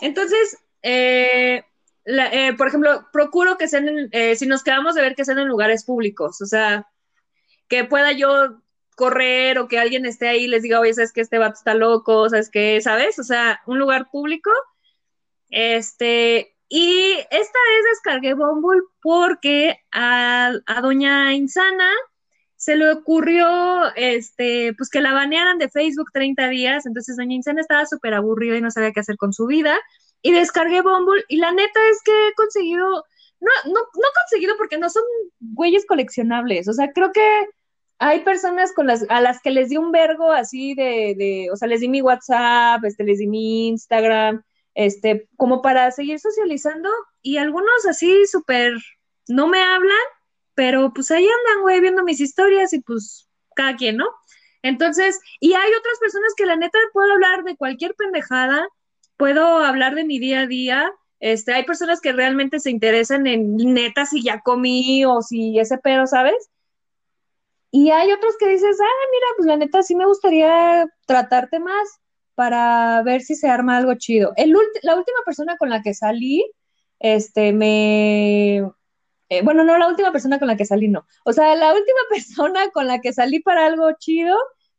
Entonces, 0.00 0.58
eh, 0.82 1.64
la- 2.08 2.28
eh, 2.32 2.54
por 2.54 2.68
ejemplo, 2.68 3.06
procuro 3.12 3.56
que 3.58 3.68
sean, 3.68 3.88
en- 3.88 4.08
eh, 4.12 4.36
si 4.36 4.46
nos 4.46 4.62
quedamos 4.64 4.94
de 4.94 5.02
ver 5.02 5.14
que 5.14 5.24
sean 5.24 5.38
en 5.38 5.48
lugares 5.48 5.84
públicos, 5.84 6.40
o 6.40 6.46
sea, 6.46 6.88
que 7.68 7.84
pueda 7.84 8.12
yo 8.12 8.60
correr 8.96 9.58
o 9.58 9.68
que 9.68 9.78
alguien 9.78 10.06
esté 10.06 10.28
ahí 10.28 10.44
y 10.44 10.48
les 10.48 10.62
diga, 10.62 10.80
oye, 10.80 10.94
sabes 10.94 11.12
que 11.12 11.20
este 11.20 11.38
vato 11.38 11.54
está 11.54 11.74
loco, 11.74 12.28
sabes 12.30 12.50
que, 12.50 12.80
¿sabes? 12.80 13.18
O 13.18 13.24
sea, 13.24 13.60
un 13.66 13.78
lugar 13.78 14.10
público. 14.10 14.50
Este, 15.50 16.54
y 16.68 17.12
esta 17.30 17.58
vez 17.68 17.84
descargué 17.92 18.34
Bumble 18.34 18.82
porque 19.02 19.76
a, 19.92 20.52
a 20.66 20.80
doña 20.80 21.34
Insana 21.34 21.88
se 22.56 22.76
le 22.76 22.90
ocurrió, 22.90 23.94
este, 23.94 24.74
pues 24.76 24.90
que 24.90 25.00
la 25.00 25.12
banearan 25.12 25.58
de 25.58 25.68
Facebook 25.70 26.10
30 26.12 26.48
días, 26.48 26.86
entonces 26.86 27.16
doña 27.16 27.34
Insana 27.36 27.60
estaba 27.60 27.86
súper 27.86 28.14
aburrida 28.14 28.56
y 28.56 28.60
no 28.60 28.70
sabía 28.70 28.92
qué 28.92 29.00
hacer 29.00 29.16
con 29.16 29.32
su 29.32 29.46
vida, 29.46 29.78
y 30.22 30.32
descargué 30.32 30.82
Bumble, 30.82 31.24
y 31.28 31.36
la 31.36 31.52
neta 31.52 31.80
es 31.90 32.02
que 32.04 32.28
he 32.28 32.34
conseguido, 32.34 32.86
no, 33.40 33.50
no, 33.66 33.72
no 33.72 34.08
conseguido 34.20 34.56
porque 34.56 34.78
no 34.78 34.90
son 34.90 35.02
güeyes 35.40 35.86
coleccionables, 35.86 36.68
o 36.68 36.72
sea, 36.72 36.92
creo 36.92 37.12
que 37.12 37.46
hay 37.98 38.20
personas 38.20 38.72
con 38.72 38.86
las, 38.86 39.04
a 39.08 39.20
las 39.20 39.40
que 39.40 39.50
les 39.50 39.70
di 39.70 39.76
un 39.76 39.90
vergo 39.90 40.30
así 40.30 40.74
de, 40.74 41.14
de, 41.16 41.48
o 41.52 41.56
sea, 41.56 41.68
les 41.68 41.80
di 41.80 41.88
mi 41.88 42.00
WhatsApp, 42.00 42.84
este, 42.84 43.04
les 43.04 43.18
di 43.18 43.26
mi 43.26 43.68
Instagram, 43.68 44.42
este, 44.74 45.28
como 45.36 45.62
para 45.62 45.90
seguir 45.90 46.20
socializando, 46.20 46.88
y 47.22 47.38
algunos 47.38 47.86
así 47.88 48.26
súper 48.26 48.74
no 49.26 49.48
me 49.48 49.60
hablan, 49.60 49.96
pero 50.54 50.92
pues 50.94 51.10
ahí 51.10 51.24
andan, 51.24 51.62
güey, 51.62 51.80
viendo 51.80 52.04
mis 52.04 52.20
historias 52.20 52.72
y 52.72 52.80
pues 52.80 53.28
cada 53.54 53.76
quien, 53.76 53.96
¿no? 53.96 54.08
Entonces, 54.62 55.20
y 55.40 55.54
hay 55.54 55.70
otras 55.72 55.98
personas 56.00 56.32
que 56.36 56.46
la 56.46 56.56
neta 56.56 56.78
puedo 56.92 57.12
hablar 57.12 57.44
de 57.44 57.56
cualquier 57.56 57.94
pendejada, 57.94 58.66
puedo 59.18 59.58
hablar 59.58 59.94
de 59.94 60.04
mi 60.04 60.18
día 60.18 60.40
a 60.42 60.46
día. 60.46 60.90
Este, 61.20 61.52
hay 61.52 61.64
personas 61.64 62.00
que 62.00 62.12
realmente 62.12 62.60
se 62.60 62.70
interesan 62.70 63.26
en 63.26 63.56
neta 63.56 64.06
si 64.06 64.22
ya 64.22 64.40
comí 64.40 65.04
o 65.04 65.20
si 65.20 65.58
ese 65.58 65.76
pedo, 65.78 66.06
¿sabes? 66.06 66.50
Y 67.70 67.90
hay 67.90 68.12
otros 68.12 68.36
que 68.38 68.48
dices, 68.48 68.78
ah, 68.80 69.06
mira, 69.12 69.26
pues 69.36 69.46
la 69.46 69.56
neta 69.56 69.82
sí 69.82 69.94
me 69.94 70.06
gustaría 70.06 70.86
tratarte 71.06 71.58
más 71.60 72.00
para 72.34 73.02
ver 73.02 73.20
si 73.20 73.34
se 73.34 73.48
arma 73.48 73.76
algo 73.76 73.94
chido. 73.96 74.32
El 74.36 74.54
la 74.82 74.96
última 74.96 75.18
persona 75.26 75.56
con 75.58 75.68
la 75.68 75.82
que 75.82 75.92
salí, 75.92 76.50
este, 77.00 77.52
me, 77.52 78.58
eh, 79.28 79.42
bueno, 79.42 79.64
no, 79.64 79.76
la 79.76 79.88
última 79.88 80.12
persona 80.12 80.38
con 80.38 80.48
la 80.48 80.56
que 80.56 80.64
salí, 80.64 80.88
no. 80.88 81.06
O 81.24 81.32
sea, 81.32 81.54
la 81.56 81.74
última 81.74 82.00
persona 82.10 82.70
con 82.70 82.86
la 82.86 83.00
que 83.00 83.12
salí 83.12 83.40
para 83.40 83.66
algo 83.66 83.90
chido, 83.98 84.36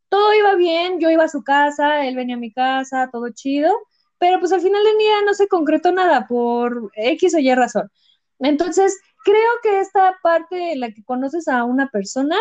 todo 0.09 0.33
iba 0.33 0.55
bien, 0.55 0.99
yo 0.99 1.09
iba 1.09 1.25
a 1.25 1.29
su 1.29 1.43
casa, 1.43 2.07
él 2.07 2.15
venía 2.15 2.35
a 2.35 2.39
mi 2.39 2.51
casa, 2.51 3.09
todo 3.11 3.29
chido, 3.29 3.75
pero 4.19 4.39
pues 4.39 4.51
al 4.51 4.61
final 4.61 4.83
del 4.83 4.97
día 4.97 5.15
no 5.25 5.33
se 5.33 5.47
concretó 5.47 5.91
nada 5.91 6.27
por 6.27 6.91
X 6.95 7.33
o 7.35 7.39
Y 7.39 7.53
razón. 7.55 7.89
Entonces, 8.39 8.99
creo 9.23 9.49
que 9.63 9.79
esta 9.79 10.17
parte 10.21 10.73
en 10.73 10.81
la 10.81 10.91
que 10.91 11.03
conoces 11.03 11.47
a 11.47 11.63
una 11.63 11.89
persona 11.89 12.35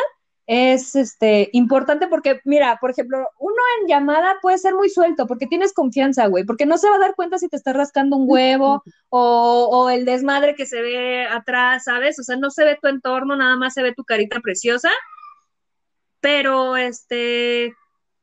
es 0.48 0.96
este, 0.96 1.50
importante 1.52 2.08
porque, 2.08 2.40
mira, 2.44 2.78
por 2.80 2.90
ejemplo, 2.90 3.28
uno 3.38 3.56
en 3.80 3.88
llamada 3.88 4.36
puede 4.40 4.56
ser 4.56 4.74
muy 4.74 4.88
suelto 4.88 5.26
porque 5.26 5.46
tienes 5.46 5.74
confianza, 5.74 6.26
güey, 6.26 6.44
porque 6.44 6.64
no 6.64 6.78
se 6.78 6.88
va 6.88 6.96
a 6.96 7.00
dar 7.00 7.14
cuenta 7.14 7.36
si 7.38 7.48
te 7.48 7.56
estás 7.56 7.76
rascando 7.76 8.16
un 8.16 8.24
huevo 8.26 8.82
o, 9.10 9.68
o 9.70 9.90
el 9.90 10.06
desmadre 10.06 10.54
que 10.54 10.64
se 10.64 10.80
ve 10.80 11.26
atrás, 11.26 11.84
¿sabes? 11.84 12.18
O 12.18 12.22
sea, 12.22 12.36
no 12.36 12.50
se 12.50 12.64
ve 12.64 12.78
tu 12.80 12.88
entorno, 12.88 13.36
nada 13.36 13.56
más 13.56 13.74
se 13.74 13.82
ve 13.82 13.92
tu 13.94 14.04
carita 14.04 14.40
preciosa. 14.40 14.90
Pero, 16.20 16.76
este, 16.76 17.74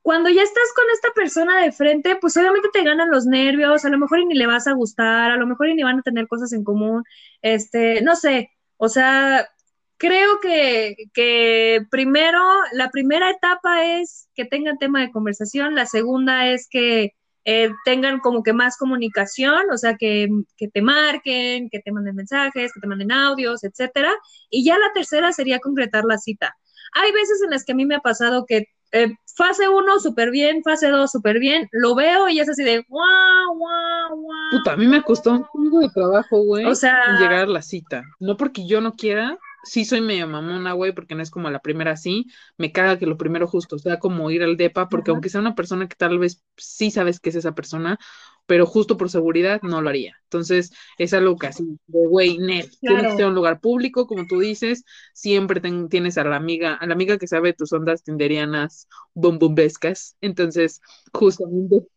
cuando 0.06 0.30
ya 0.30 0.44
estás 0.44 0.72
con 0.76 0.86
esta 0.94 1.10
persona 1.16 1.64
de 1.64 1.72
frente, 1.72 2.16
pues 2.18 2.38
obviamente 2.38 2.70
te 2.72 2.84
ganan 2.84 3.10
los 3.10 3.26
nervios, 3.26 3.86
a 3.86 3.90
lo 3.90 3.98
mejor 3.98 4.20
y 4.20 4.28
ni 4.28 4.36
le 4.36 4.46
vas 4.46 4.68
a 4.68 4.74
gustar, 4.74 5.32
a 5.32 5.36
lo 5.36 5.48
mejor 5.48 5.68
y 5.68 5.74
ni 5.74 5.82
van 5.82 5.98
a 5.98 6.04
tener 6.04 6.28
cosas 6.28 6.54
en 6.54 6.64
común, 6.64 7.04
este, 7.42 8.04
no 8.04 8.16
sé, 8.16 8.52
o 8.78 8.88
sea, 8.88 9.50
creo 9.98 10.40
que, 10.42 10.96
que 11.12 11.88
primero, 11.90 12.40
la 12.74 12.92
primera 12.92 13.32
etapa 13.32 13.84
es 13.84 14.30
que 14.36 14.46
tengan 14.46 14.78
tema 14.78 15.02
de 15.02 15.12
conversación, 15.12 15.74
la 15.74 15.88
segunda 15.88 16.50
es 16.50 16.68
que 16.70 17.16
eh, 17.44 17.72
tengan 17.84 18.20
como 18.20 18.44
que 18.44 18.54
más 18.54 18.78
comunicación, 18.78 19.72
o 19.72 19.78
sea, 19.80 19.96
que, 19.98 20.30
que 20.56 20.68
te 20.68 20.84
marquen, 20.84 21.68
que 21.72 21.80
te 21.80 21.92
manden 21.92 22.16
mensajes, 22.16 22.74
que 22.74 22.80
te 22.80 22.88
manden 22.88 23.12
audios, 23.12 23.64
etcétera. 23.64 24.14
Y 24.52 24.64
ya 24.64 24.78
la 24.78 24.94
tercera 24.94 25.34
sería 25.34 25.58
concretar 25.60 26.04
la 26.06 26.20
cita. 26.20 26.56
Hay 26.94 27.12
veces 27.12 27.42
en 27.44 27.50
las 27.50 27.66
que 27.66 27.72
a 27.72 27.76
mí 27.76 27.86
me 27.86 27.96
ha 27.96 28.00
pasado 28.02 28.46
que 28.46 28.68
eh, 28.96 29.14
fase 29.38 29.68
1 29.70 30.00
súper 30.00 30.32
bien, 30.32 30.64
fase 30.64 30.88
2 30.90 31.12
súper 31.12 31.40
bien, 31.40 31.68
lo 31.72 31.96
veo 31.96 32.30
y 32.30 32.40
es 32.40 32.50
así 32.50 32.64
de 32.64 32.84
guau, 32.88 33.58
guau, 33.58 34.16
guau. 34.22 34.52
Puta, 34.52 34.74
a 34.74 34.78
mí 34.78 34.88
me 34.88 35.02
costó 35.04 35.32
un 35.34 35.46
chingo 35.52 35.80
de 35.82 35.90
trabajo, 35.90 36.44
güey, 36.44 36.66
O 36.66 36.76
sea- 36.76 37.18
llegar 37.20 37.44
a 37.44 37.46
la 37.48 37.62
cita. 37.62 38.04
No 38.20 38.38
porque 38.38 38.66
yo 38.68 38.82
no 38.82 38.94
quiera, 38.94 39.38
sí 39.64 39.84
soy 39.86 40.02
medio 40.02 40.28
mamona, 40.28 40.74
güey, 40.74 40.94
porque 40.94 41.16
no 41.16 41.24
es 41.24 41.32
como 41.32 41.50
la 41.50 41.60
primera 41.60 41.98
sí, 41.98 42.28
me 42.58 42.72
caga 42.72 42.98
que 43.00 43.06
lo 43.08 43.18
primero 43.18 43.48
justo 43.48 43.78
sea 43.80 44.00
como 44.00 44.30
ir 44.32 44.44
al 44.44 44.58
depa, 44.58 44.90
porque 44.90 45.12
Ajá. 45.12 45.16
aunque 45.16 45.30
sea 45.30 45.42
una 45.42 45.56
persona 45.56 45.88
que 45.88 45.96
tal 45.96 46.20
vez 46.20 46.44
sí 46.58 46.92
sabes 46.92 47.20
que 47.20 47.30
es 47.30 47.36
esa 47.36 47.54
persona, 47.56 47.98
pero 48.46 48.66
justo 48.66 48.98
por 48.98 49.10
seguridad 49.10 49.62
no 49.64 49.82
lo 49.82 49.90
haría. 49.90 50.16
Entonces, 50.24 50.72
es 50.98 51.14
algo 51.14 51.38
así, 51.42 51.80
de 51.88 52.08
güey, 52.08 52.38
net, 52.38 52.70
tiene 52.80 53.04
que 53.04 53.16
ser 53.16 53.26
un 53.26 53.36
lugar 53.36 53.60
público, 53.60 54.08
como 54.08 54.26
tú 54.28 54.40
dices, 54.40 54.84
siempre 55.14 55.62
ten- 55.62 55.90
tienes 55.90 56.18
a 56.18 56.24
la 56.24 56.36
amiga, 56.36 56.76
a 56.76 56.86
la 56.86 56.94
amiga 56.94 57.18
que 57.18 57.28
sabe 57.28 57.54
tus 57.54 57.74
ondas 57.74 58.04
tinderianas 58.04 58.88
bombombescas, 59.14 60.16
entonces, 60.22 60.82
justamente, 61.14 61.88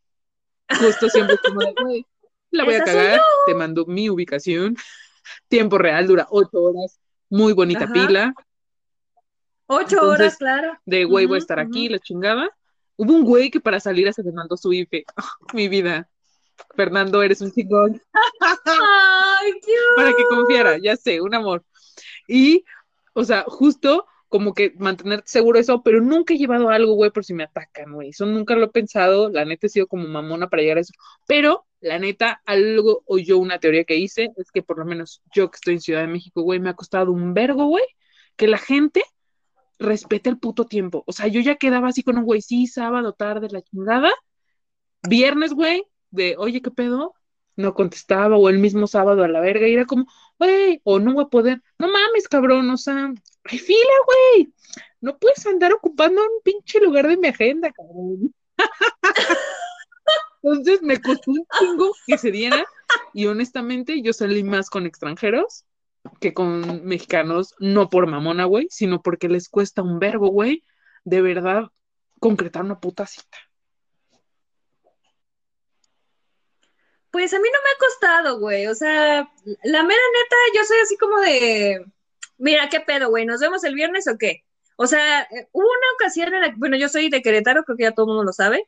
justo 0.81 1.09
siempre 1.09 1.35
es 1.37 1.41
como 1.43 1.61
de, 1.61 1.75
güey, 1.79 2.07
la 2.51 2.65
voy 2.65 2.75
a 2.75 2.85
cagar, 2.85 3.21
te 3.47 3.55
mando 3.55 3.85
mi 3.87 4.09
ubicación, 4.11 4.77
tiempo 5.49 5.79
real, 5.79 6.07
dura 6.07 6.27
ocho 6.31 6.63
horas, 6.63 6.99
muy 7.31 7.53
bonita 7.53 7.85
Ajá. 7.85 7.93
pila, 7.93 8.35
Ocho 9.67 9.97
Entonces, 9.97 10.21
horas, 10.21 10.37
claro. 10.39 10.79
de 10.87 11.05
güey, 11.05 11.27
voy 11.27 11.37
a 11.37 11.39
estar 11.39 11.59
aquí, 11.59 11.89
la 11.89 11.99
chingada. 11.99 12.49
Hubo 12.97 13.13
un 13.13 13.25
güey 13.25 13.51
que 13.51 13.61
para 13.61 13.81
salir 13.81 14.09
hasta 14.09 14.23
me 14.23 14.33
mandó 14.33 14.57
su 14.57 14.73
IFE, 14.73 15.05
mi 15.53 15.69
vida. 15.69 16.09
Fernando, 16.75 17.23
eres 17.23 17.41
un 17.41 17.53
chingón. 17.53 18.01
Ay, 18.43 19.53
para 19.97 20.11
que 20.15 20.25
confiara, 20.25 20.79
ya 20.79 20.97
sé, 20.97 21.21
un 21.21 21.35
amor. 21.35 21.65
Y, 22.27 22.65
o 23.15 23.25
sea, 23.25 23.45
justo 23.47 24.07
como 24.29 24.53
que 24.53 24.75
mantenerte 24.79 25.27
seguro 25.29 25.59
eso, 25.59 25.83
pero 25.83 26.01
nunca 26.01 26.35
he 26.35 26.39
llevado 26.39 26.69
algo, 26.69 26.93
güey, 26.95 27.11
por 27.11 27.25
si 27.25 27.33
me 27.35 27.45
atacan, 27.45 27.95
güey. 27.95 28.11
Eso 28.11 28.27
nunca 28.27 28.55
lo 28.55 28.67
he 28.67 28.69
pensado, 28.69 29.31
la 29.31 29.45
neta 29.45 29.67
he 29.67 29.71
sido 29.71 29.87
como 29.87 30.07
mamona 30.07 30.49
para 30.49 30.63
llegar 30.63 30.79
a 30.79 30.83
eso. 30.83 30.93
Pero, 31.27 31.67
la 31.81 31.99
neta, 31.99 32.43
algo 32.45 33.03
o 33.07 33.19
yo 33.19 33.39
una 33.39 33.59
teoría 33.59 33.85
que 33.85 33.97
hice 33.97 34.31
es 34.37 34.51
que 34.51 34.63
por 34.63 34.79
lo 34.79 34.85
menos 34.85 35.23
yo 35.33 35.51
que 35.51 35.57
estoy 35.57 35.75
en 35.75 35.81
Ciudad 35.81 36.03
de 36.03 36.09
México, 36.09 36.43
güey, 36.43 36.61
me 36.61 36.69
ha 36.69 36.75
costado 36.75 37.13
un 37.13 37.33
vergo, 37.35 37.67
güey, 37.67 37.85
que 38.37 38.49
la 38.49 38.59
gente 38.59 39.03
respete 39.79 40.29
el 40.29 40.39
puto 40.39 40.67
tiempo. 40.67 41.05
O 41.07 41.13
sea, 41.13 41.29
yo 41.29 41.41
ya 41.41 41.57
quedaba 41.57 41.89
así 41.89 42.03
con 42.03 42.19
un 42.19 42.25
güey, 42.25 42.43
sí, 42.43 42.67
sábado, 42.67 43.15
tarde, 43.15 43.49
la 43.51 43.63
chingada. 43.63 44.11
Viernes, 45.09 45.55
güey, 45.55 45.85
de, 46.11 46.37
oye, 46.39 46.63
¿qué 46.63 46.71
pedo? 46.71 47.15
no 47.59 47.75
contestaba, 47.75 48.37
o 48.37 48.49
el 48.49 48.61
mismo 48.61 48.87
sábado 48.87 49.25
a 49.25 49.29
la 49.29 49.41
verga, 49.41 49.67
y 49.67 49.75
era 49.75 49.85
como, 49.85 50.07
güey, 50.39 50.81
o 50.85 51.01
no 51.01 51.13
voy 51.13 51.25
a 51.25 51.29
poder, 51.29 51.61
no 51.79 51.89
mames, 51.89 52.29
cabrón, 52.29 52.71
o 52.71 52.77
sea, 52.77 53.13
hay 53.45 53.59
fila, 53.59 53.93
güey, 54.07 54.53
no 55.01 55.19
puedes 55.19 55.45
andar 55.45 55.73
ocupando 55.73 56.23
un 56.23 56.41
pinche 56.45 56.81
lugar 56.81 57.09
de 57.09 57.17
mi 57.17 57.27
agenda, 57.27 57.73
cabrón. 57.73 58.33
Entonces 60.43 60.83
me 60.83 61.01
costó 61.01 61.33
un 61.33 61.45
chingo 61.59 61.93
que 62.07 62.17
se 62.17 62.31
diera, 62.31 62.65
y 63.13 63.27
honestamente 63.27 64.01
yo 64.03 64.13
salí 64.13 64.45
más 64.45 64.71
con 64.71 64.87
extranjeros 64.87 65.65
que 66.21 66.33
con 66.33 66.85
mexicanos, 66.85 67.57
no 67.59 67.91
por 67.91 68.07
mamona, 68.07 68.45
güey, 68.45 68.69
sino 68.71 69.03
porque 69.03 69.29
les 69.29 69.49
cuesta 69.49 69.83
un 69.83 69.99
verbo, 69.99 70.29
güey, 70.29 70.65
de 71.03 71.23
verdad 71.23 71.65
concretar 72.21 72.65
una 72.65 72.79
puta 72.79 73.05
cita. 73.05 73.37
Pues 77.11 77.33
a 77.33 77.39
mí 77.39 77.49
no 77.53 77.59
me 77.65 77.71
ha 77.71 77.79
costado, 77.79 78.41
güey. 78.41 78.67
O 78.67 78.75
sea, 78.75 79.31
la 79.65 79.83
mera 79.83 80.01
neta, 80.15 80.37
yo 80.55 80.65
soy 80.65 80.79
así 80.83 80.97
como 80.97 81.19
de, 81.21 81.85
mira, 82.39 82.69
¿qué 82.69 82.81
pedo, 82.81 83.09
güey? 83.11 83.27
¿Nos 83.27 83.41
vemos 83.41 83.65
el 83.65 83.75
viernes 83.75 84.07
o 84.09 84.19
qué? 84.19 84.45
O 84.77 84.87
sea, 84.87 85.23
eh, 85.23 85.49
hubo 85.53 85.67
una 85.67 85.93
ocasión 85.95 86.33
en 86.35 86.41
la 86.41 86.55
bueno, 86.57 86.77
yo 86.77 86.89
soy 86.89 87.11
de 87.11 87.23
Querétaro, 87.23 87.65
creo 87.65 87.77
que 87.77 87.85
ya 87.85 87.93
todo 87.93 88.07
el 88.07 88.09
mundo 88.09 88.25
lo 88.25 88.33
sabe. 88.33 88.65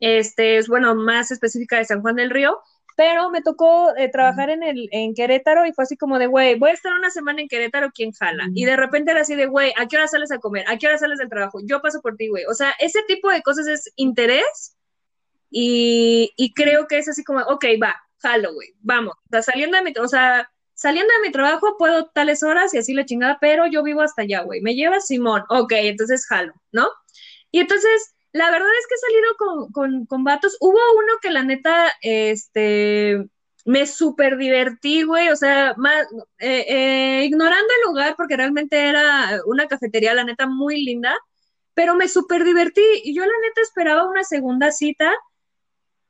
Este 0.00 0.58
es, 0.58 0.68
bueno, 0.68 0.94
más 0.94 1.30
específica 1.30 1.78
de 1.78 1.84
San 1.86 2.02
Juan 2.02 2.16
del 2.16 2.30
Río, 2.30 2.60
pero 2.96 3.30
me 3.30 3.42
tocó 3.42 3.96
eh, 3.96 4.08
trabajar 4.10 4.50
en, 4.50 4.62
el, 4.62 4.88
en 4.92 5.14
Querétaro 5.14 5.66
y 5.66 5.72
fue 5.72 5.84
así 5.84 5.96
como 5.96 6.18
de, 6.18 6.26
güey, 6.26 6.58
voy 6.58 6.70
a 6.70 6.74
estar 6.74 6.92
una 6.92 7.10
semana 7.10 7.40
en 7.40 7.48
Querétaro, 7.48 7.90
¿quién 7.94 8.12
jala? 8.12 8.44
Y 8.54 8.64
de 8.64 8.76
repente 8.76 9.12
era 9.12 9.22
así 9.22 9.34
de, 9.36 9.46
güey, 9.46 9.72
¿a 9.76 9.86
qué 9.88 9.96
hora 9.96 10.08
sales 10.08 10.30
a 10.32 10.38
comer? 10.38 10.64
¿A 10.68 10.76
qué 10.78 10.86
hora 10.86 10.98
sales 10.98 11.18
del 11.18 11.28
trabajo? 11.28 11.60
Yo 11.64 11.80
paso 11.80 12.00
por 12.02 12.16
ti, 12.16 12.28
güey. 12.28 12.44
O 12.46 12.54
sea, 12.54 12.74
ese 12.78 13.02
tipo 13.08 13.30
de 13.30 13.42
cosas 13.42 13.66
es 13.66 13.92
interés 13.96 14.76
y, 15.56 16.52
creo 16.54 16.88
que 16.88 16.98
es 16.98 17.08
así 17.08 17.22
como, 17.22 17.40
ok, 17.40 17.64
va, 17.80 17.96
güey, 18.52 18.74
vamos. 18.80 19.14
O 19.14 19.28
sea, 19.30 19.42
saliendo 19.42 19.76
de 19.76 19.84
mi, 19.84 19.92
o 20.00 20.08
sea, 20.08 20.50
saliendo 20.74 21.12
de 21.14 21.28
mi 21.28 21.32
trabajo 21.32 21.76
puedo 21.78 22.06
tales 22.06 22.42
horas 22.42 22.74
y 22.74 22.78
así 22.78 22.92
la 22.92 23.04
chingada, 23.04 23.38
pero 23.40 23.66
yo 23.68 23.84
vivo 23.84 24.02
hasta 24.02 24.22
allá, 24.22 24.42
güey. 24.42 24.60
Me 24.62 24.74
lleva 24.74 25.00
Simón, 25.00 25.44
ok, 25.48 25.72
entonces 25.76 26.26
jalo, 26.26 26.54
¿no? 26.72 26.88
Y 27.52 27.60
entonces, 27.60 28.14
la 28.32 28.50
verdad 28.50 28.68
es 28.80 28.86
que 28.88 28.94
he 28.94 28.98
salido 28.98 29.36
con, 29.38 29.72
con, 29.72 30.06
con 30.06 30.24
vatos. 30.24 30.56
Hubo 30.60 30.78
uno 30.98 31.12
que 31.22 31.30
la 31.30 31.44
neta, 31.44 31.92
este, 32.02 33.24
me 33.64 33.86
súper 33.86 34.36
divertí, 34.36 35.04
güey, 35.04 35.28
o 35.28 35.36
sea, 35.36 35.74
más, 35.76 36.06
eh, 36.38 36.64
eh, 36.68 37.24
ignorando 37.26 37.72
el 37.78 37.88
lugar 37.88 38.14
porque 38.16 38.36
realmente 38.36 38.88
era 38.88 39.40
una 39.46 39.68
cafetería, 39.68 40.14
la 40.14 40.24
neta, 40.24 40.46
muy 40.48 40.84
linda, 40.84 41.16
pero 41.74 41.94
me 41.94 42.08
súper 42.08 42.44
divertí 42.44 42.82
y 43.04 43.14
yo 43.14 43.22
la 43.24 43.32
neta 43.42 43.60
esperaba 43.62 44.08
una 44.08 44.24
segunda 44.24 44.72
cita 44.72 45.12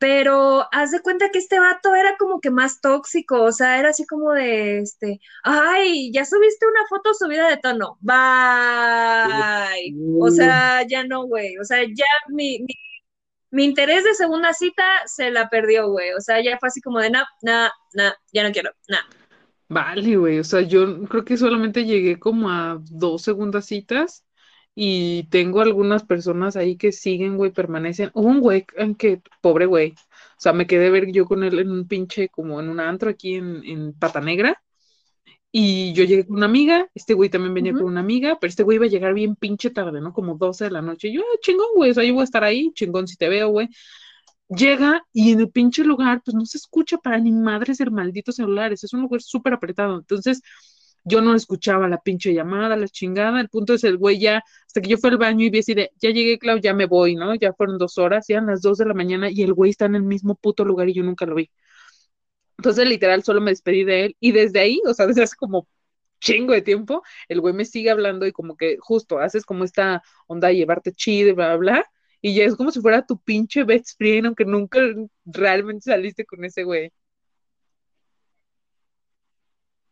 pero 0.04 0.68
haz 0.70 0.90
de 0.90 1.00
cuenta 1.00 1.30
que 1.30 1.38
este 1.38 1.58
vato 1.58 1.94
era 1.94 2.18
como 2.18 2.38
que 2.38 2.50
más 2.50 2.82
tóxico, 2.82 3.42
o 3.42 3.52
sea, 3.52 3.78
era 3.78 3.88
así 3.88 4.04
como 4.04 4.32
de, 4.32 4.80
este, 4.80 5.18
ay, 5.42 6.12
ya 6.12 6.26
subiste 6.26 6.66
una 6.66 6.86
foto 6.90 7.14
subida 7.14 7.48
de 7.48 7.56
tono, 7.56 7.96
bye, 8.02 9.94
o 10.20 10.28
sea, 10.30 10.86
ya 10.86 11.04
no, 11.04 11.24
güey, 11.24 11.56
o 11.56 11.64
sea, 11.64 11.84
ya 11.84 12.04
mi, 12.28 12.66
mi, 13.50 13.64
interés 13.64 14.04
de 14.04 14.12
segunda 14.12 14.52
cita 14.52 14.84
se 15.06 15.30
la 15.30 15.48
perdió, 15.48 15.88
güey, 15.88 16.12
o 16.12 16.20
sea, 16.20 16.42
ya 16.42 16.58
fue 16.58 16.66
así 16.68 16.82
como 16.82 16.98
de, 16.98 17.08
no, 17.08 17.24
no, 17.40 17.70
no, 17.94 18.12
ya 18.30 18.42
no 18.46 18.52
quiero, 18.52 18.72
no. 18.88 18.98
Vale, 19.70 20.16
güey, 20.18 20.38
o 20.38 20.44
sea, 20.44 20.60
yo 20.60 21.04
creo 21.04 21.24
que 21.24 21.38
solamente 21.38 21.86
llegué 21.86 22.18
como 22.18 22.50
a 22.50 22.78
dos 22.90 23.22
segundas 23.22 23.64
citas 23.64 24.23
y 24.74 25.24
tengo 25.24 25.60
algunas 25.60 26.04
personas 26.04 26.56
ahí 26.56 26.76
que 26.76 26.92
siguen, 26.92 27.36
güey, 27.36 27.52
permanecen. 27.52 28.10
Hubo 28.14 28.28
un 28.28 28.40
güey 28.40 28.66
en 28.76 28.94
que, 28.96 29.22
pobre 29.40 29.66
güey, 29.66 29.92
o 29.92 30.40
sea, 30.40 30.52
me 30.52 30.66
quedé 30.66 30.90
ver 30.90 31.12
yo 31.12 31.26
con 31.26 31.44
él 31.44 31.58
en 31.60 31.70
un 31.70 31.86
pinche, 31.86 32.28
como 32.28 32.60
en 32.60 32.68
un 32.68 32.80
antro 32.80 33.10
aquí 33.10 33.36
en, 33.36 33.62
en 33.64 33.92
Pata 33.94 34.20
Negra. 34.20 34.60
Y 35.56 35.92
yo 35.92 36.02
llegué 36.02 36.26
con 36.26 36.38
una 36.38 36.46
amiga, 36.46 36.88
este 36.94 37.14
güey 37.14 37.30
también 37.30 37.54
venía 37.54 37.72
con 37.72 37.84
una 37.84 38.00
amiga, 38.00 38.38
pero 38.40 38.48
este 38.48 38.64
güey 38.64 38.74
iba 38.76 38.86
a 38.86 38.88
llegar 38.88 39.14
bien 39.14 39.36
pinche 39.36 39.70
tarde, 39.70 40.00
¿no? 40.00 40.12
Como 40.12 40.36
12 40.36 40.64
de 40.64 40.70
la 40.72 40.82
noche. 40.82 41.08
Y 41.08 41.14
yo, 41.14 41.20
ah, 41.22 41.38
chingón, 41.40 41.68
güey, 41.76 41.92
o 41.92 41.94
sea, 41.94 42.02
yo 42.02 42.12
voy 42.12 42.22
a 42.22 42.24
estar 42.24 42.42
ahí, 42.42 42.72
chingón 42.74 43.06
si 43.06 43.16
te 43.16 43.28
veo, 43.28 43.50
güey. 43.50 43.68
Llega 44.48 45.06
y 45.12 45.32
en 45.32 45.40
el 45.40 45.50
pinche 45.50 45.84
lugar, 45.84 46.22
pues 46.24 46.34
no 46.34 46.44
se 46.44 46.58
escucha 46.58 46.98
para 46.98 47.18
ni 47.20 47.30
madres 47.30 47.78
el 47.80 47.92
maldito 47.92 48.32
celulares, 48.32 48.82
es 48.82 48.92
un 48.94 49.02
lugar 49.02 49.22
súper 49.22 49.54
apretado. 49.54 49.96
Entonces, 49.98 50.42
yo 51.04 51.20
no 51.20 51.34
escuchaba 51.34 51.88
la 51.88 51.98
pinche 52.00 52.32
llamada, 52.34 52.76
la 52.76 52.88
chingada, 52.88 53.40
el 53.40 53.48
punto 53.48 53.74
es 53.74 53.84
el 53.84 53.98
güey 53.98 54.18
ya, 54.18 54.42
hasta 54.66 54.80
que 54.80 54.88
yo 54.88 54.98
fui 54.98 55.10
al 55.10 55.18
baño 55.18 55.44
y 55.44 55.50
vi 55.50 55.60
así 55.60 55.74
de, 55.74 55.90
ya 56.00 56.10
llegué, 56.10 56.38
Clau, 56.38 56.58
ya 56.58 56.74
me 56.74 56.86
voy, 56.86 57.14
¿no? 57.16 57.34
Ya 57.34 57.52
fueron 57.52 57.78
dos 57.78 57.98
horas, 57.98 58.26
ya 58.28 58.40
las 58.40 58.62
dos 58.62 58.78
de 58.78 58.86
la 58.86 58.94
mañana 58.94 59.30
y 59.30 59.42
el 59.42 59.52
güey 59.54 59.70
está 59.70 59.86
en 59.86 59.96
el 59.96 60.02
mismo 60.02 60.34
puto 60.36 60.64
lugar 60.64 60.88
y 60.88 60.94
yo 60.94 61.02
nunca 61.02 61.26
lo 61.26 61.34
vi. 61.34 61.50
Entonces, 62.58 62.88
literal, 62.88 63.22
solo 63.22 63.40
me 63.40 63.50
despedí 63.50 63.84
de 63.84 64.06
él 64.06 64.16
y 64.20 64.32
desde 64.32 64.60
ahí, 64.60 64.80
o 64.86 64.94
sea, 64.94 65.06
desde 65.06 65.22
hace 65.22 65.36
como 65.36 65.68
chingo 66.20 66.52
de 66.54 66.62
tiempo, 66.62 67.02
el 67.28 67.40
güey 67.40 67.54
me 67.54 67.64
sigue 67.66 67.90
hablando 67.90 68.26
y 68.26 68.32
como 68.32 68.56
que 68.56 68.78
justo 68.80 69.18
haces 69.18 69.44
como 69.44 69.64
esta 69.64 70.02
onda 70.26 70.48
de 70.48 70.56
llevarte 70.56 70.92
chido 70.92 71.34
bla, 71.34 71.48
bla, 71.48 71.56
bla, 71.56 71.86
y 72.22 72.34
ya 72.34 72.44
es 72.44 72.56
como 72.56 72.70
si 72.70 72.80
fuera 72.80 73.06
tu 73.06 73.18
pinche 73.20 73.64
best 73.64 73.98
friend, 73.98 74.26
aunque 74.26 74.44
nunca 74.46 74.80
realmente 75.26 75.82
saliste 75.90 76.24
con 76.24 76.44
ese 76.44 76.64
güey. 76.64 76.92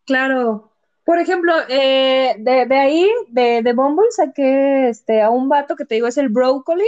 Claro, 0.04 0.71
por 1.04 1.18
ejemplo, 1.18 1.52
eh, 1.68 2.36
de, 2.38 2.66
de, 2.66 2.76
ahí, 2.76 3.10
de, 3.28 3.62
de 3.62 3.72
Bumble, 3.72 4.06
saqué 4.10 4.88
este, 4.88 5.20
a 5.20 5.30
un 5.30 5.48
vato 5.48 5.74
que 5.76 5.84
te 5.84 5.96
digo 5.96 6.06
es 6.06 6.16
el 6.16 6.28
Broccoli. 6.28 6.86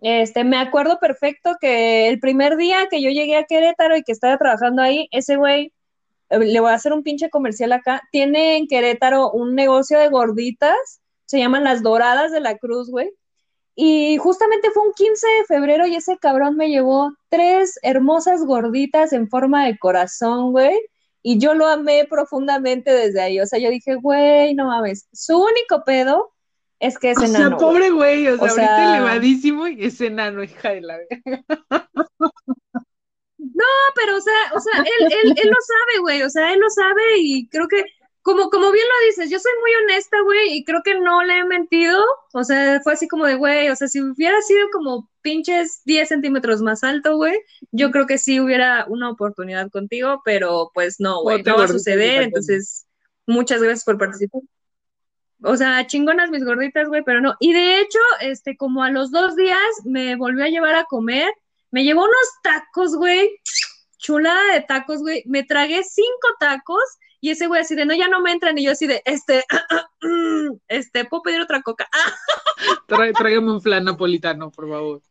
Este, 0.00 0.44
me 0.44 0.58
acuerdo 0.58 0.98
perfecto 1.00 1.56
que 1.60 2.08
el 2.08 2.20
primer 2.20 2.56
día 2.56 2.86
que 2.90 3.02
yo 3.02 3.10
llegué 3.10 3.36
a 3.36 3.44
Querétaro 3.44 3.96
y 3.96 4.02
que 4.02 4.12
estaba 4.12 4.38
trabajando 4.38 4.82
ahí, 4.82 5.08
ese 5.10 5.36
güey, 5.36 5.72
eh, 6.30 6.38
le 6.38 6.60
voy 6.60 6.70
a 6.70 6.74
hacer 6.74 6.92
un 6.92 7.02
pinche 7.02 7.30
comercial 7.30 7.72
acá, 7.72 8.02
tiene 8.12 8.58
en 8.58 8.68
Querétaro 8.68 9.30
un 9.32 9.54
negocio 9.54 9.98
de 9.98 10.08
gorditas, 10.08 11.00
se 11.24 11.38
llaman 11.38 11.64
las 11.64 11.82
Doradas 11.82 12.32
de 12.32 12.40
la 12.40 12.56
Cruz, 12.58 12.90
güey. 12.90 13.10
Y 13.74 14.16
justamente 14.18 14.70
fue 14.70 14.84
un 14.86 14.92
15 14.94 15.26
de 15.26 15.44
febrero 15.44 15.86
y 15.86 15.96
ese 15.96 16.18
cabrón 16.18 16.56
me 16.56 16.70
llevó 16.70 17.12
tres 17.28 17.78
hermosas 17.82 18.44
gorditas 18.44 19.12
en 19.12 19.28
forma 19.28 19.66
de 19.66 19.78
corazón, 19.78 20.52
güey 20.52 20.78
y 21.28 21.40
yo 21.40 21.54
lo 21.54 21.66
amé 21.66 22.06
profundamente 22.08 22.92
desde 22.92 23.20
ahí. 23.20 23.40
O 23.40 23.46
sea, 23.46 23.58
yo 23.58 23.68
dije, 23.68 23.96
güey, 23.96 24.54
no 24.54 24.66
mames. 24.66 25.08
Su 25.12 25.36
único 25.36 25.82
pedo 25.84 26.32
es 26.78 26.96
que 26.98 27.10
es 27.10 27.18
enano. 27.18 27.56
O 27.56 27.58
sea, 27.58 27.66
pobre 27.66 27.90
güey, 27.90 28.28
o 28.28 28.36
sea, 28.38 28.48
ahorita 28.48 28.96
elevadísimo 28.98 29.66
y 29.66 29.86
es 29.86 30.00
enano, 30.00 30.44
hija 30.44 30.70
de 30.70 30.82
la 30.82 30.98
No, 33.38 33.64
pero 33.96 34.16
o 34.16 34.20
sea, 34.20 34.52
o 34.54 34.60
sea, 34.60 34.84
él, 34.84 35.06
él, 35.24 35.34
él 35.36 35.48
lo 35.48 35.56
sabe, 35.66 35.98
güey. 36.02 36.22
O 36.22 36.30
sea, 36.30 36.52
él 36.52 36.60
lo 36.60 36.70
sabe 36.70 37.18
y 37.18 37.48
creo 37.48 37.66
que 37.66 37.82
como, 38.22 38.48
como 38.48 38.70
bien 38.70 38.84
lo 38.86 39.06
dices, 39.06 39.28
yo 39.28 39.40
soy 39.40 39.52
muy 39.60 39.70
honesta, 39.82 40.20
güey, 40.22 40.58
y 40.58 40.64
creo 40.64 40.82
que 40.84 41.00
no 41.00 41.24
le 41.24 41.38
he 41.38 41.44
mentido. 41.44 42.04
O 42.34 42.44
sea, 42.44 42.80
fue 42.84 42.92
así 42.92 43.08
como 43.08 43.26
de, 43.26 43.34
güey, 43.34 43.68
o 43.68 43.74
sea, 43.74 43.88
si 43.88 44.00
hubiera 44.00 44.40
sido 44.42 44.68
como 44.72 45.10
pinches 45.26 45.82
10 45.86 46.08
centímetros 46.08 46.62
más 46.62 46.84
alto, 46.84 47.16
güey, 47.16 47.34
yo 47.72 47.90
creo 47.90 48.06
que 48.06 48.16
sí 48.16 48.38
hubiera 48.38 48.86
una 48.88 49.10
oportunidad 49.10 49.68
contigo, 49.72 50.22
pero 50.24 50.70
pues 50.72 51.00
no, 51.00 51.20
güey, 51.20 51.42
no 51.42 51.56
va 51.56 51.64
a 51.64 51.68
suceder. 51.68 52.22
Entonces, 52.22 52.86
muchas 53.26 53.60
gracias 53.60 53.84
por 53.84 53.98
participar. 53.98 54.42
O 55.42 55.56
sea, 55.56 55.84
chingonas 55.88 56.30
mis 56.30 56.44
gorditas, 56.44 56.86
güey, 56.86 57.02
pero 57.02 57.20
no. 57.20 57.34
Y 57.40 57.52
de 57.52 57.80
hecho, 57.80 57.98
este, 58.20 58.56
como 58.56 58.84
a 58.84 58.90
los 58.92 59.10
dos 59.10 59.34
días 59.34 59.58
me 59.84 60.14
volvió 60.14 60.44
a 60.44 60.48
llevar 60.48 60.76
a 60.76 60.84
comer, 60.84 61.28
me 61.72 61.82
llevó 61.82 62.04
unos 62.04 62.28
tacos, 62.44 62.94
güey, 62.94 63.28
chulada 63.98 64.54
de 64.54 64.60
tacos, 64.60 65.00
güey. 65.00 65.24
Me 65.26 65.42
tragué 65.42 65.82
cinco 65.82 66.28
tacos 66.38 66.84
y 67.20 67.30
ese 67.30 67.48
güey 67.48 67.62
así 67.62 67.74
de, 67.74 67.84
no, 67.84 67.96
ya 67.96 68.06
no 68.06 68.20
me 68.20 68.30
entran. 68.30 68.56
Y 68.58 68.64
yo 68.64 68.70
así 68.70 68.86
de, 68.86 69.02
este, 69.04 69.44
este, 70.68 71.04
¿puedo 71.04 71.22
pedir 71.24 71.40
otra 71.40 71.62
coca? 71.62 71.88
tráigame 72.86 73.50
un 73.50 73.60
flan 73.60 73.86
napolitano, 73.86 74.52
por 74.52 74.68
favor. 74.68 75.02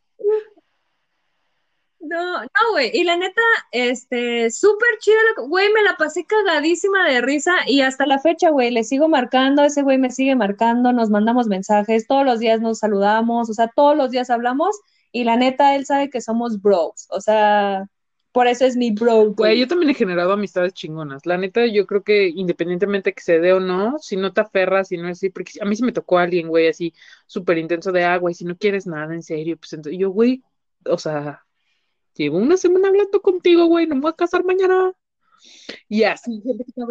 No, 2.08 2.42
no, 2.42 2.72
güey. 2.72 2.92
Y 2.94 3.04
la 3.04 3.18
neta, 3.18 3.42
este, 3.72 4.52
súper 4.52 4.90
chida, 5.00 5.16
güey, 5.48 5.72
me 5.74 5.82
la 5.82 5.98
pasé 5.98 6.24
cagadísima 6.26 7.08
de 7.10 7.22
risa 7.22 7.54
y 7.66 7.82
hasta 7.82 8.06
la 8.06 8.20
fecha, 8.20 8.52
güey, 8.52 8.70
le 8.70 8.84
sigo 8.84 9.08
marcando, 9.10 9.64
ese 9.64 9.82
güey 9.82 9.98
me 9.98 10.12
sigue 10.12 10.36
marcando, 10.36 10.94
nos 10.94 11.10
mandamos 11.10 11.48
mensajes, 11.48 12.06
todos 12.06 12.24
los 12.24 12.40
días 12.40 12.62
nos 12.62 12.80
saludamos, 12.80 13.50
o 13.50 13.54
sea, 13.54 13.72
todos 13.76 13.98
los 13.98 14.12
días 14.12 14.30
hablamos 14.30 14.80
y 15.12 15.24
la 15.24 15.36
neta, 15.36 15.76
él 15.76 15.86
sabe 15.86 16.10
que 16.12 16.22
somos 16.22 16.62
bros, 16.62 17.08
o 17.10 17.22
sea, 17.22 17.88
por 18.32 18.48
eso 18.48 18.66
es 18.66 18.76
mi 18.76 18.92
bro. 18.92 19.32
Güey, 19.32 19.58
yo 19.60 19.68
también 19.68 19.90
he 19.92 19.94
generado 19.94 20.34
amistades 20.34 20.74
chingonas. 20.74 21.26
La 21.26 21.38
neta, 21.38 21.66
yo 21.68 21.88
creo 21.88 22.04
que 22.04 22.28
independientemente 22.28 23.14
que 23.14 23.24
se 23.24 23.40
dé 23.40 23.54
o 23.54 23.62
no, 23.62 23.98
si 23.98 24.18
no 24.18 24.34
te 24.34 24.42
aferras, 24.42 24.90
si 24.90 24.98
no 24.98 25.08
es 25.08 25.20
así, 25.20 25.30
porque 25.30 25.54
a 25.62 25.66
mí 25.66 25.74
se 25.76 25.86
me 25.86 25.94
tocó 25.94 26.18
alguien, 26.18 26.50
güey, 26.50 26.68
así 26.68 26.94
súper 27.26 27.58
intenso 27.58 27.94
de 27.94 28.04
agua, 28.04 28.30
y 28.30 28.34
si 28.34 28.44
no 28.44 28.58
quieres 28.58 28.86
nada 28.88 29.14
en 29.14 29.24
serio, 29.24 29.56
pues 29.58 29.72
entonces 29.72 29.98
yo, 29.98 30.10
güey, 30.10 30.44
o 30.86 30.98
sea, 30.98 31.45
llevo 32.16 32.38
una 32.38 32.58
semana 32.58 32.88
hablando 32.88 33.22
contigo, 33.22 33.66
güey, 33.66 33.88
no 33.88 33.96
me 33.96 34.02
voy 34.02 34.12
a 34.12 34.16
casar 34.16 34.44
mañana. 34.44 34.94
Y 35.88 36.04
así, 36.04 36.42
gente 36.42 36.66
que 36.66 36.82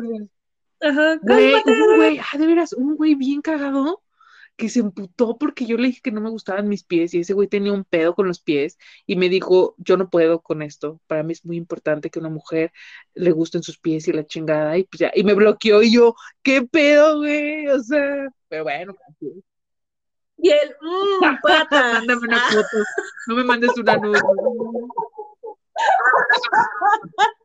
Ajá, 0.81 1.17
güey, 1.23 1.55
un 1.55 1.97
güey, 1.97 2.19
ah, 2.19 2.39
de 2.39 2.47
veras, 2.47 2.73
un 2.75 2.97
güey 2.97 3.15
bien 3.15 3.41
cagado 3.41 4.03
que 4.57 4.69
se 4.69 4.81
emputó 4.81 5.37
porque 5.39 5.67
yo 5.67 5.77
le 5.77 5.89
dije 5.89 6.01
que 6.03 6.13
no 6.13 6.21
me 6.21 6.31
gustaban 6.31 6.69
mis 6.69 6.85
pies 6.85 7.15
y 7.15 7.21
ese 7.21 7.33
güey 7.33 7.49
tenía 7.49 7.73
un 7.73 7.85
pedo 7.85 8.15
con 8.15 8.29
los 8.29 8.41
pies 8.41 8.79
y 9.07 9.17
me 9.17 9.29
dijo, 9.29 9.75
yo 9.79 9.97
no 9.97 10.11
puedo 10.11 10.43
con 10.43 10.63
esto, 10.63 11.01
para 11.07 11.23
mí 11.23 11.33
es 11.33 11.45
muy 11.45 11.57
importante 11.57 12.11
que 12.11 12.21
una 12.21 12.29
mujer 12.29 12.73
le 13.15 13.33
gusten 13.33 13.63
sus 13.63 13.79
pies 13.79 14.07
y 14.07 14.13
la 14.13 14.27
chingada 14.27 14.79
y 14.79 14.85
pues 14.85 15.01
ya, 15.01 15.13
y 15.15 15.25
me 15.25 15.35
bloqueó 15.35 15.83
y 15.83 15.93
yo, 15.93 16.15
¿qué 16.43 16.63
pedo, 16.63 17.19
güey? 17.19 17.67
O 17.69 17.81
sea, 17.81 18.29
pero 18.49 18.65
bueno. 18.65 18.95
Y 20.37 20.51
él, 20.51 20.75
mmm, 20.81 21.37
pata. 21.43 21.93
Mándame 22.07 22.27
una 22.29 22.41
foto, 22.51 22.85
no 23.29 23.35
me 23.37 23.45
mandes 23.45 23.77
una 23.77 23.97
nude. 23.97 24.21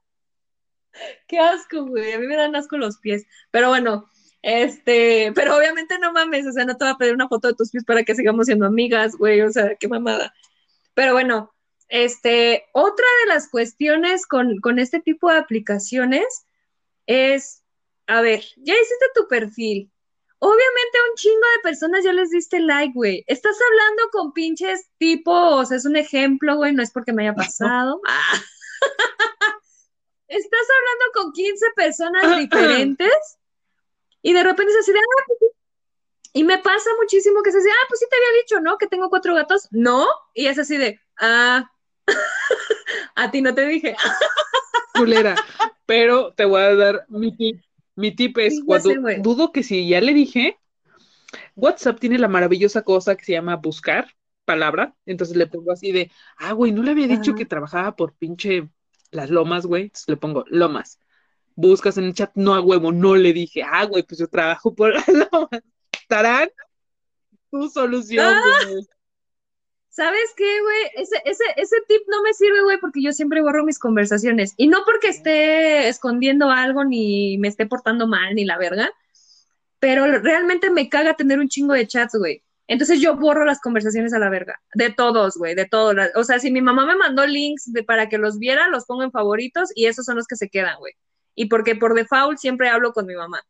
Qué 1.28 1.40
asco, 1.40 1.86
güey. 1.86 2.14
A 2.14 2.20
mí 2.20 2.28
me 2.28 2.36
dan 2.36 2.56
asco 2.56 2.78
los 2.78 2.98
pies. 2.98 3.26
Pero 3.52 3.70
bueno, 3.70 4.10
este, 4.42 5.32
pero 5.36 5.58
obviamente 5.58 6.00
no 6.00 6.14
mames, 6.14 6.48
o 6.48 6.52
sea, 6.52 6.66
no 6.66 6.78
te 6.78 6.86
voy 6.86 6.94
a 6.94 6.98
pedir 6.98 7.14
una 7.14 7.28
foto 7.28 7.50
de 7.50 7.56
tus 7.56 7.72
pies 7.72 7.84
para 7.84 8.04
que 8.04 8.16
sigamos 8.16 8.46
siendo 8.46 8.66
amigas, 8.66 9.16
güey, 9.16 9.42
o 9.42 9.52
sea, 9.52 9.76
qué 9.76 9.88
mamada. 9.88 10.34
Pero 10.94 11.14
bueno, 11.14 11.54
este, 11.90 12.66
otra 12.74 13.06
de 13.24 13.34
las 13.34 13.50
cuestiones 13.50 14.26
con, 14.26 14.60
con 14.60 14.80
este 14.80 15.02
tipo 15.02 15.30
de 15.30 15.38
aplicaciones 15.38 16.46
es, 17.06 17.64
a 18.08 18.22
ver, 18.22 18.44
ya 18.58 18.74
hiciste 18.74 19.06
tu 19.16 19.28
perfil. 19.28 19.92
Obviamente 20.40 20.98
a 20.98 21.10
un 21.10 21.16
chingo 21.16 21.46
de 21.56 21.62
personas 21.64 22.04
ya 22.04 22.14
les 22.14 22.30
diste 22.30 22.60
like, 22.60 22.94
güey. 22.94 23.24
Estás 23.28 23.58
hablando 23.62 24.10
con 24.12 24.34
pinches 24.34 24.90
tipos, 24.98 25.72
es 25.72 25.86
un 25.86 25.96
ejemplo, 25.98 26.56
güey, 26.56 26.74
no 26.74 26.82
es 26.82 26.92
porque 26.92 27.14
me 27.14 27.24
haya 27.24 27.36
pasado. 27.36 28.02
Estás 30.28 30.68
hablando 30.78 31.06
con 31.14 31.34
15 31.34 31.66
personas 31.76 32.38
diferentes 32.38 33.38
y 34.22 34.34
de 34.34 34.44
repente 34.44 34.72
es 34.72 34.80
así 34.80 34.92
de, 34.92 35.00
ah, 35.00 35.24
pues 35.28 35.40
y 36.34 36.44
me 36.44 36.58
pasa 36.60 36.90
muchísimo 37.00 37.42
que 37.42 37.52
se 37.52 37.58
dice, 37.58 37.70
ah, 37.72 37.86
pues 37.88 38.00
sí 38.00 38.06
te 38.10 38.16
había 38.16 38.42
dicho, 38.42 38.60
¿no? 38.62 38.78
Que 38.78 38.88
tengo 38.88 39.10
cuatro 39.10 39.34
gatos. 39.34 39.68
No, 39.72 40.08
y 40.34 40.46
es 40.46 40.60
así 40.60 40.78
de, 40.78 41.00
ah, 41.20 41.72
a 43.16 43.32
ti 43.32 43.42
no 43.42 43.54
te 43.56 43.66
dije. 43.66 43.96
Culera, 44.94 45.36
pero 45.86 46.34
te 46.34 46.46
voy 46.46 46.62
a 46.62 46.76
dar 46.76 47.06
mi 47.10 47.36
tip. 47.36 47.62
Mi 48.00 48.12
tip 48.12 48.38
es 48.38 48.62
cuando 48.66 48.94
dudo 49.22 49.52
que 49.52 49.62
si 49.62 49.90
ya 49.90 50.00
le 50.00 50.14
dije, 50.14 50.58
WhatsApp 51.56 52.00
tiene 52.00 52.18
la 52.18 52.30
maravillosa 52.30 52.84
cosa 52.84 53.18
que 53.18 53.26
se 53.26 53.34
llama 53.34 53.58
buscar 53.58 54.08
palabra, 54.46 54.96
entonces 55.06 55.36
le 55.36 55.48
pongo 55.48 55.74
así 55.74 55.92
de, 55.92 56.10
ah, 56.38 56.54
güey, 56.54 56.72
no 56.72 56.82
le 56.82 56.92
había 56.92 57.10
dicho 57.10 57.36
que 57.36 57.46
trabajaba 57.46 57.98
por 57.98 58.16
pinche 58.16 58.70
las 59.12 59.30
lomas, 59.30 59.66
güey, 59.66 59.84
entonces 59.84 60.08
le 60.08 60.16
pongo 60.16 60.46
lomas. 60.48 60.98
Buscas 61.56 61.98
en 61.98 62.06
el 62.06 62.14
chat, 62.14 62.32
no 62.36 62.56
a 62.56 62.62
huevo, 62.62 62.94
no 62.94 63.18
le 63.18 63.34
dije, 63.34 63.64
ah, 63.64 63.84
güey, 63.84 64.04
pues 64.04 64.20
yo 64.20 64.28
trabajo 64.30 64.74
por 64.74 64.94
la 65.10 65.50
estarán 65.92 66.50
tu 67.52 67.70
solución, 67.70 68.34
ah. 68.34 68.66
¿Sabes 69.90 70.34
qué, 70.38 70.62
güey? 70.62 71.04
Ese, 71.04 71.22
ese, 71.26 71.44
ese 71.58 71.76
tip 71.88 72.02
no 72.08 72.22
me 72.24 72.34
sirve, 72.34 72.62
güey, 72.62 72.78
porque 72.80 73.02
yo 73.02 73.12
siempre 73.12 73.42
borro 73.42 73.66
mis 73.66 73.80
conversaciones. 73.80 74.54
Y 74.58 74.68
no 74.68 74.80
porque 74.86 75.10
esté 75.10 75.90
escondiendo 75.90 76.50
algo, 76.52 76.86
ni 76.86 77.38
me 77.40 77.48
esté 77.48 77.66
portando 77.66 78.08
mal, 78.08 78.36
ni 78.36 78.46
la 78.46 78.58
verga, 78.58 78.92
pero 79.80 80.06
realmente 80.20 80.70
me 80.70 80.90
caga 80.90 81.16
tener 81.16 81.40
un 81.40 81.50
chingo 81.50 81.74
de 81.74 81.88
chats, 81.88 82.16
güey. 82.16 82.44
Entonces 82.68 83.02
yo 83.02 83.16
borro 83.16 83.46
las 83.46 83.60
conversaciones 83.62 84.14
a 84.14 84.20
la 84.20 84.30
verga, 84.30 84.62
de 84.76 84.92
todos, 84.92 85.38
güey, 85.38 85.56
de 85.56 85.66
todos. 85.66 85.96
O 86.16 86.24
sea, 86.24 86.40
si 86.40 86.52
mi 86.52 86.62
mamá 86.62 86.86
me 86.86 86.96
mandó 86.96 87.26
links 87.26 87.72
para 87.88 88.10
que 88.10 88.20
los 88.20 88.38
viera, 88.40 88.70
los 88.70 88.86
pongo 88.86 89.04
en 89.04 89.12
favoritos 89.12 89.72
y 89.76 89.88
esos 89.88 90.06
son 90.06 90.18
los 90.18 90.28
que 90.28 90.36
se 90.36 90.50
quedan, 90.50 90.78
güey 90.80 90.94
y 91.40 91.46
porque 91.46 91.74
por 91.74 91.94
default 91.94 92.38
siempre 92.38 92.68
hablo 92.68 92.92
con 92.92 93.06
mi 93.06 93.16
mamá. 93.16 93.42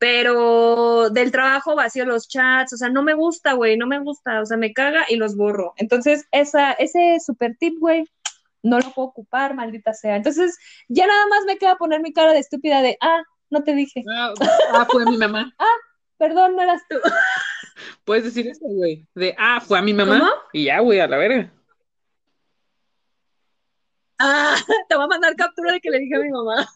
Pero 0.00 1.10
del 1.10 1.30
trabajo 1.30 1.76
vacío 1.76 2.06
los 2.06 2.26
chats, 2.26 2.72
o 2.72 2.76
sea, 2.78 2.88
no 2.88 3.02
me 3.02 3.12
gusta, 3.12 3.52
güey, 3.52 3.76
no 3.76 3.86
me 3.86 3.98
gusta, 3.98 4.40
o 4.40 4.46
sea, 4.46 4.56
me 4.56 4.72
caga 4.72 5.04
y 5.10 5.16
los 5.16 5.36
borro. 5.36 5.74
Entonces, 5.76 6.26
esa, 6.32 6.72
ese 6.72 7.18
super 7.20 7.54
tip, 7.60 7.78
güey, 7.78 8.06
no 8.62 8.78
lo 8.78 8.90
puedo 8.92 9.08
ocupar, 9.08 9.54
maldita 9.54 9.92
sea. 9.92 10.16
Entonces, 10.16 10.56
ya 10.88 11.06
nada 11.06 11.26
más 11.26 11.44
me 11.46 11.58
queda 11.58 11.76
poner 11.76 12.00
mi 12.00 12.14
cara 12.14 12.32
de 12.32 12.38
estúpida 12.38 12.80
de, 12.80 12.96
ah, 13.02 13.22
no 13.50 13.62
te 13.62 13.74
dije. 13.74 14.02
Ah, 14.10 14.32
ah 14.72 14.86
fue 14.90 15.04
mi 15.04 15.18
mamá. 15.18 15.52
ah, 15.58 15.76
perdón, 16.16 16.56
no 16.56 16.62
eras 16.62 16.80
tú. 16.88 16.96
Puedes 18.06 18.24
decir 18.24 18.48
eso, 18.48 18.64
güey, 18.64 19.06
de, 19.14 19.34
ah, 19.38 19.60
fue 19.60 19.78
a 19.78 19.82
mi 19.82 19.92
mamá. 19.92 20.32
Y 20.54 20.64
ya, 20.64 20.80
güey, 20.80 21.00
a 21.00 21.08
la 21.08 21.18
verga. 21.18 21.52
Ah, 24.18 24.56
te 24.88 24.96
voy 24.96 25.04
a 25.04 25.08
mandar 25.08 25.36
captura 25.36 25.72
de 25.72 25.80
que 25.80 25.90
le 25.90 25.98
dije 25.98 26.16
a 26.16 26.20
mi 26.20 26.30
mamá. 26.30 26.66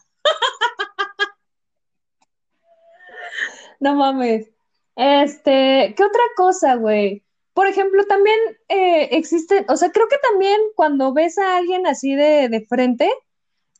No 3.79 3.95
mames. 3.95 4.49
Este, 4.95 5.93
¿qué 5.97 6.03
otra 6.03 6.21
cosa, 6.35 6.75
güey? 6.75 7.23
Por 7.53 7.67
ejemplo, 7.67 8.05
también 8.05 8.37
eh, 8.69 9.09
existe, 9.11 9.65
o 9.69 9.77
sea, 9.77 9.91
creo 9.91 10.07
que 10.07 10.17
también 10.17 10.59
cuando 10.75 11.13
ves 11.13 11.37
a 11.37 11.57
alguien 11.57 11.87
así 11.87 12.15
de, 12.15 12.65
frente, 12.69 13.09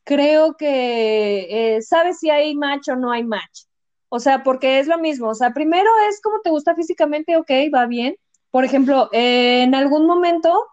creo 0.04 0.56
que 0.56 1.76
eh, 1.76 1.82
sabes 1.82 2.18
si 2.20 2.30
hay 2.30 2.54
match 2.54 2.88
o 2.88 2.96
no 2.96 3.12
hay 3.12 3.24
match. 3.24 3.64
O 4.08 4.20
sea, 4.20 4.42
porque 4.42 4.78
es 4.78 4.86
lo 4.86 4.98
mismo. 4.98 5.28
O 5.28 5.34
sea, 5.34 5.52
primero 5.52 5.90
es 6.08 6.20
como 6.22 6.40
te 6.40 6.50
gusta 6.50 6.74
físicamente, 6.74 7.36
ok, 7.36 7.50
va 7.74 7.86
bien. 7.86 8.16
Por 8.50 8.64
ejemplo, 8.64 9.08
en 9.12 9.74
algún 9.74 10.06
momento 10.06 10.66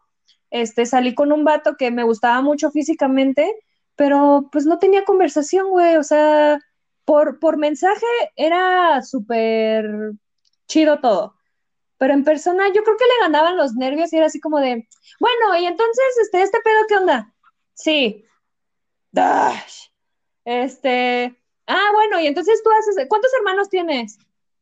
este, 0.52 0.86
salí 0.86 1.16
con 1.16 1.32
un 1.32 1.44
vato 1.44 1.76
que 1.78 1.92
me 1.92 2.04
gustaba 2.04 2.42
mucho 2.42 2.72
físicamente 2.72 3.54
pero 3.96 4.50
pues 4.52 4.66
no 4.66 4.80
tenía 4.80 5.06
conversación, 5.06 5.70
güey, 5.70 5.98
o 5.98 6.04
sea, 6.04 6.60
por, 7.06 7.40
por 7.40 7.58
mensaje 7.58 8.06
era 8.36 9.02
súper 9.02 10.14
chido 10.68 11.00
todo. 11.00 11.36
Pero 11.98 12.14
en 12.14 12.24
persona 12.24 12.68
yo 12.68 12.84
creo 12.84 12.98
que 12.98 13.06
le 13.06 13.26
ganaban 13.26 13.58
los 13.58 13.76
nervios 13.76 14.12
y 14.12 14.18
era 14.18 14.26
así 14.26 14.40
como 14.40 14.60
de, 14.60 14.88
bueno, 15.20 15.58
y 15.58 15.66
entonces, 15.66 16.18
este, 16.22 16.42
este 16.42 16.60
pedo, 16.62 16.80
¿qué 16.88 16.96
onda? 16.98 17.34
Sí. 17.74 18.26
Dash. 19.12 19.88
Este, 20.46 21.40
ah, 21.68 21.90
bueno, 21.94 22.20
y 22.20 22.28
entonces 22.28 22.62
tú 22.64 22.70
haces, 22.72 23.08
¿cuántos 23.08 23.32
hermanos 23.34 23.70
tienes? 23.70 24.18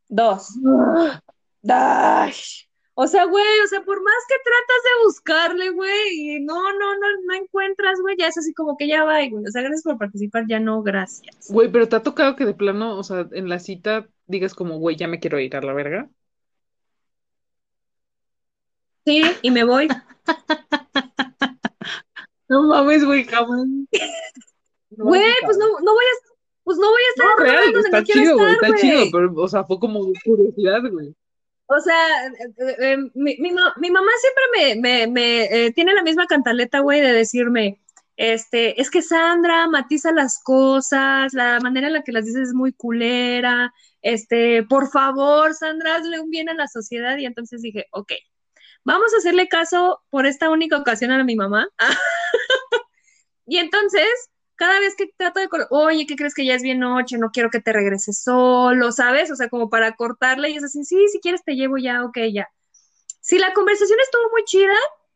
Dos. 0.07 0.49
Dash. 1.61 2.65
O 2.93 3.07
sea, 3.07 3.25
güey, 3.25 3.59
o 3.63 3.67
sea, 3.67 3.81
por 3.83 4.03
más 4.03 4.13
que 4.27 4.35
tratas 4.43 4.83
de 4.83 5.05
buscarle, 5.05 5.69
güey, 5.69 6.35
y 6.35 6.39
no, 6.41 6.73
no, 6.73 6.97
no, 6.97 7.07
no 7.25 7.33
encuentras, 7.33 8.01
güey, 8.01 8.17
ya 8.17 8.27
es 8.27 8.37
así 8.37 8.53
como 8.53 8.75
que 8.77 8.87
ya 8.87 9.05
va, 9.05 9.25
güey. 9.27 9.45
O 9.45 9.51
sea, 9.51 9.61
gracias 9.61 9.83
por 9.83 9.97
participar, 9.97 10.45
ya 10.47 10.59
no, 10.59 10.83
gracias. 10.83 11.47
Güey, 11.49 11.71
pero 11.71 11.87
te 11.87 11.95
ha 11.95 12.03
tocado 12.03 12.35
que 12.35 12.45
de 12.45 12.53
plano, 12.53 12.97
o 12.97 13.03
sea, 13.03 13.27
en 13.31 13.47
la 13.47 13.59
cita 13.59 14.09
digas 14.27 14.53
como, 14.53 14.77
güey, 14.77 14.97
ya 14.97 15.07
me 15.07 15.19
quiero 15.19 15.39
ir 15.39 15.55
a 15.55 15.61
la 15.61 15.73
verga. 15.73 16.09
Sí, 19.05 19.23
y 19.41 19.51
me 19.51 19.63
voy. 19.63 19.87
no 22.49 22.63
mames, 22.63 23.05
güey, 23.05 23.25
cabrón. 23.25 23.87
Güey, 24.93 25.31
pues 25.45 25.57
no, 25.57 25.67
no 25.79 25.93
voy 25.93 26.03
a, 26.03 26.11
pues 26.65 26.77
no 26.77 26.89
voy 26.89 27.01
a 27.01 27.09
estar 27.11 27.27
no, 27.29 27.37
real, 27.37 27.73
está 27.77 28.03
chido, 28.03 28.37
güey, 28.37 28.51
está 28.51 28.75
chido, 28.75 29.05
pero, 29.09 29.33
o 29.35 29.47
sea, 29.47 29.63
fue 29.63 29.79
como 29.79 30.11
curiosidad, 30.25 30.81
güey. 30.91 31.15
O 31.73 31.79
sea, 31.79 32.27
eh, 32.27 32.75
eh, 32.79 32.97
mi, 33.13 33.37
mi, 33.37 33.51
mamá 33.53 34.11
siempre 34.19 34.75
me, 34.75 35.07
me, 35.07 35.43
eh, 35.43 35.71
tiene 35.71 35.93
la 35.93 36.03
misma 36.03 36.27
cantaleta, 36.27 36.79
güey, 36.79 36.99
de 36.99 37.13
decirme, 37.13 37.79
este, 38.17 38.81
es 38.81 38.91
que 38.91 39.01
Sandra 39.01 39.67
matiza 39.69 40.11
las 40.11 40.43
cosas, 40.43 41.33
la 41.33 41.61
manera 41.61 41.87
en 41.87 41.93
la 41.93 42.03
que 42.03 42.11
las 42.11 42.25
dices 42.25 42.49
es 42.49 42.53
muy 42.53 42.73
culera, 42.73 43.73
este, 44.01 44.63
por 44.63 44.91
favor, 44.91 45.53
Sandra, 45.53 45.95
hazle 45.95 46.19
un 46.19 46.29
bien 46.29 46.49
a 46.49 46.55
la 46.55 46.67
sociedad. 46.67 47.17
Y 47.17 47.25
entonces 47.25 47.61
dije, 47.61 47.85
ok, 47.91 48.11
vamos 48.83 49.13
a 49.13 49.17
hacerle 49.19 49.47
caso 49.47 50.01
por 50.09 50.25
esta 50.25 50.49
única 50.49 50.77
ocasión 50.77 51.11
a 51.11 51.23
mi 51.23 51.37
mamá. 51.37 51.69
y 53.47 53.57
entonces 53.59 54.29
cada 54.61 54.79
vez 54.79 54.93
que 54.95 55.07
trato 55.17 55.39
de, 55.39 55.49
oye, 55.71 56.05
¿qué 56.05 56.15
crees 56.15 56.35
que 56.35 56.45
ya 56.45 56.53
es 56.53 56.61
bien 56.61 56.77
noche? 56.77 57.17
No 57.17 57.31
quiero 57.31 57.49
que 57.49 57.59
te 57.59 57.73
regreses 57.73 58.21
solo, 58.21 58.91
¿sabes? 58.91 59.31
O 59.31 59.35
sea, 59.35 59.49
como 59.49 59.71
para 59.71 59.95
cortarle 59.95 60.51
y 60.51 60.57
es 60.57 60.63
así, 60.63 60.85
sí, 60.85 61.07
si 61.11 61.19
quieres 61.19 61.43
te 61.43 61.55
llevo 61.55 61.79
ya, 61.79 62.05
ok, 62.05 62.19
ya. 62.31 62.47
Si 63.21 63.39
la 63.39 63.53
conversación 63.53 63.97
estuvo 63.99 64.29
muy 64.29 64.43
chida, 64.43 64.75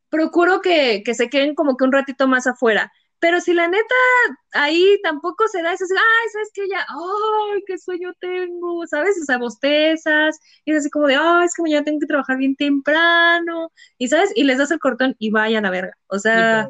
procuro 0.09 0.61
que, 0.61 1.03
se 1.13 1.29
queden 1.29 1.53
como 1.53 1.77
que 1.77 1.83
un 1.83 1.91
ratito 1.91 2.27
más 2.27 2.47
afuera. 2.47 2.91
Pero 3.19 3.39
si 3.39 3.53
la 3.53 3.67
neta 3.67 3.93
ahí 4.53 4.99
tampoco 5.03 5.47
se 5.47 5.61
da, 5.61 5.73
es 5.73 5.81
así, 5.83 5.93
ay, 5.93 6.29
¿sabes 6.33 6.49
qué? 6.51 6.67
Ya, 6.67 6.83
ay, 6.89 7.63
qué 7.67 7.77
sueño 7.77 8.13
tengo, 8.19 8.87
¿sabes? 8.87 9.15
O 9.21 9.25
sea, 9.25 9.37
bostezas, 9.37 10.39
y 10.65 10.71
es 10.71 10.79
así 10.79 10.89
como 10.89 11.05
de, 11.05 11.17
ay, 11.17 11.45
es 11.45 11.53
que 11.53 11.61
mañana 11.61 11.83
tengo 11.83 11.99
que 11.99 12.07
trabajar 12.07 12.37
bien 12.37 12.55
temprano, 12.55 13.71
y 13.99 14.07
¿sabes? 14.07 14.31
Y 14.33 14.43
les 14.43 14.57
das 14.57 14.71
el 14.71 14.79
cortón 14.79 15.15
y 15.19 15.29
vayan 15.29 15.67
a 15.67 15.69
verga. 15.69 15.95
O 16.07 16.17
sea, 16.17 16.67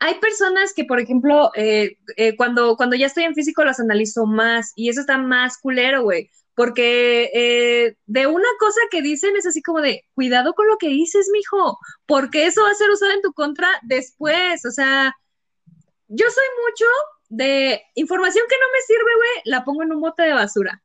hay 0.00 0.14
personas 0.20 0.72
que, 0.74 0.84
por 0.84 1.00
ejemplo, 1.00 1.50
eh, 1.54 1.98
eh, 2.16 2.36
cuando, 2.36 2.76
cuando 2.76 2.96
ya 2.96 3.06
estoy 3.06 3.24
en 3.24 3.34
físico 3.34 3.64
las 3.64 3.80
analizo 3.80 4.26
más 4.26 4.72
y 4.76 4.88
eso 4.88 5.00
está 5.00 5.18
más 5.18 5.58
culero, 5.58 6.02
güey. 6.02 6.30
Porque 6.54 7.30
eh, 7.34 7.96
de 8.06 8.26
una 8.26 8.48
cosa 8.58 8.80
que 8.90 9.02
dicen 9.02 9.36
es 9.36 9.46
así 9.46 9.62
como 9.62 9.80
de, 9.80 10.04
cuidado 10.14 10.54
con 10.54 10.66
lo 10.68 10.76
que 10.76 10.88
dices, 10.88 11.28
mijo, 11.32 11.78
porque 12.06 12.46
eso 12.46 12.62
va 12.62 12.70
a 12.70 12.74
ser 12.74 12.90
usado 12.90 13.12
en 13.12 13.22
tu 13.22 13.32
contra 13.32 13.68
después. 13.82 14.64
O 14.64 14.70
sea, 14.70 15.14
yo 16.08 16.26
soy 16.30 16.44
mucho 16.68 16.86
de 17.28 17.82
información 17.94 18.44
que 18.48 18.56
no 18.56 18.66
me 18.72 18.80
sirve, 18.82 19.16
güey, 19.16 19.42
la 19.44 19.64
pongo 19.64 19.82
en 19.82 19.92
un 19.92 20.00
bote 20.00 20.22
de 20.22 20.32
basura. 20.32 20.82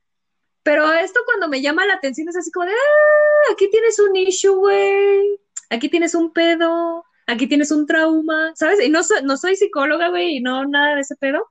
Pero 0.63 0.91
esto 0.93 1.19
cuando 1.25 1.47
me 1.49 1.61
llama 1.61 1.85
la 1.85 1.95
atención 1.95 2.29
es 2.29 2.37
así 2.37 2.51
como 2.51 2.65
de, 2.65 2.71
ah, 2.71 3.53
aquí 3.53 3.69
tienes 3.69 3.99
un 3.99 4.15
issue, 4.15 4.55
güey, 4.55 5.39
aquí 5.69 5.89
tienes 5.89 6.15
un 6.15 6.31
pedo, 6.31 7.03
aquí 7.27 7.47
tienes 7.47 7.71
un 7.71 7.85
trauma, 7.85 8.51
¿sabes? 8.55 8.83
Y 8.83 8.89
no, 8.89 9.03
soy, 9.03 9.23
no 9.23 9.37
soy 9.37 9.55
psicóloga, 9.55 10.09
güey, 10.09 10.37
y 10.37 10.41
no 10.41 10.65
nada 10.65 10.95
de 10.95 11.01
ese 11.01 11.15
pedo, 11.15 11.47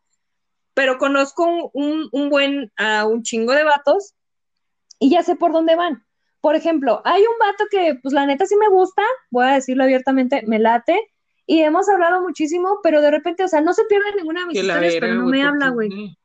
pero 0.74 0.98
conozco 0.98 1.70
un, 1.72 2.08
un 2.12 2.28
buen, 2.30 2.72
a 2.76 3.06
un 3.06 3.22
chingo 3.22 3.52
de 3.52 3.64
vatos 3.64 4.14
y 4.98 5.10
ya 5.10 5.22
sé 5.22 5.36
por 5.36 5.52
dónde 5.52 5.76
van. 5.76 6.04
Por 6.40 6.56
ejemplo, 6.56 7.02
hay 7.04 7.22
un 7.22 7.38
vato 7.38 7.64
que, 7.70 7.98
pues 8.02 8.12
la 8.12 8.26
neta 8.26 8.46
sí 8.46 8.56
me 8.56 8.68
gusta, 8.68 9.02
voy 9.30 9.46
a 9.46 9.54
decirlo 9.54 9.84
abiertamente, 9.84 10.42
me 10.46 10.58
late, 10.58 10.98
y 11.46 11.60
hemos 11.60 11.88
hablado 11.88 12.20
muchísimo, 12.22 12.80
pero 12.82 13.00
de 13.00 13.10
repente, 13.10 13.44
o 13.44 13.48
sea, 13.48 13.60
no 13.60 13.74
se 13.74 13.84
pierde 13.84 14.14
ninguna 14.16 14.40
de 14.40 14.46
mis 14.46 14.58
historias, 14.58 14.94
pero 15.00 15.14
no 15.14 15.26
me 15.26 15.42
habla, 15.42 15.70
güey. 15.70 16.16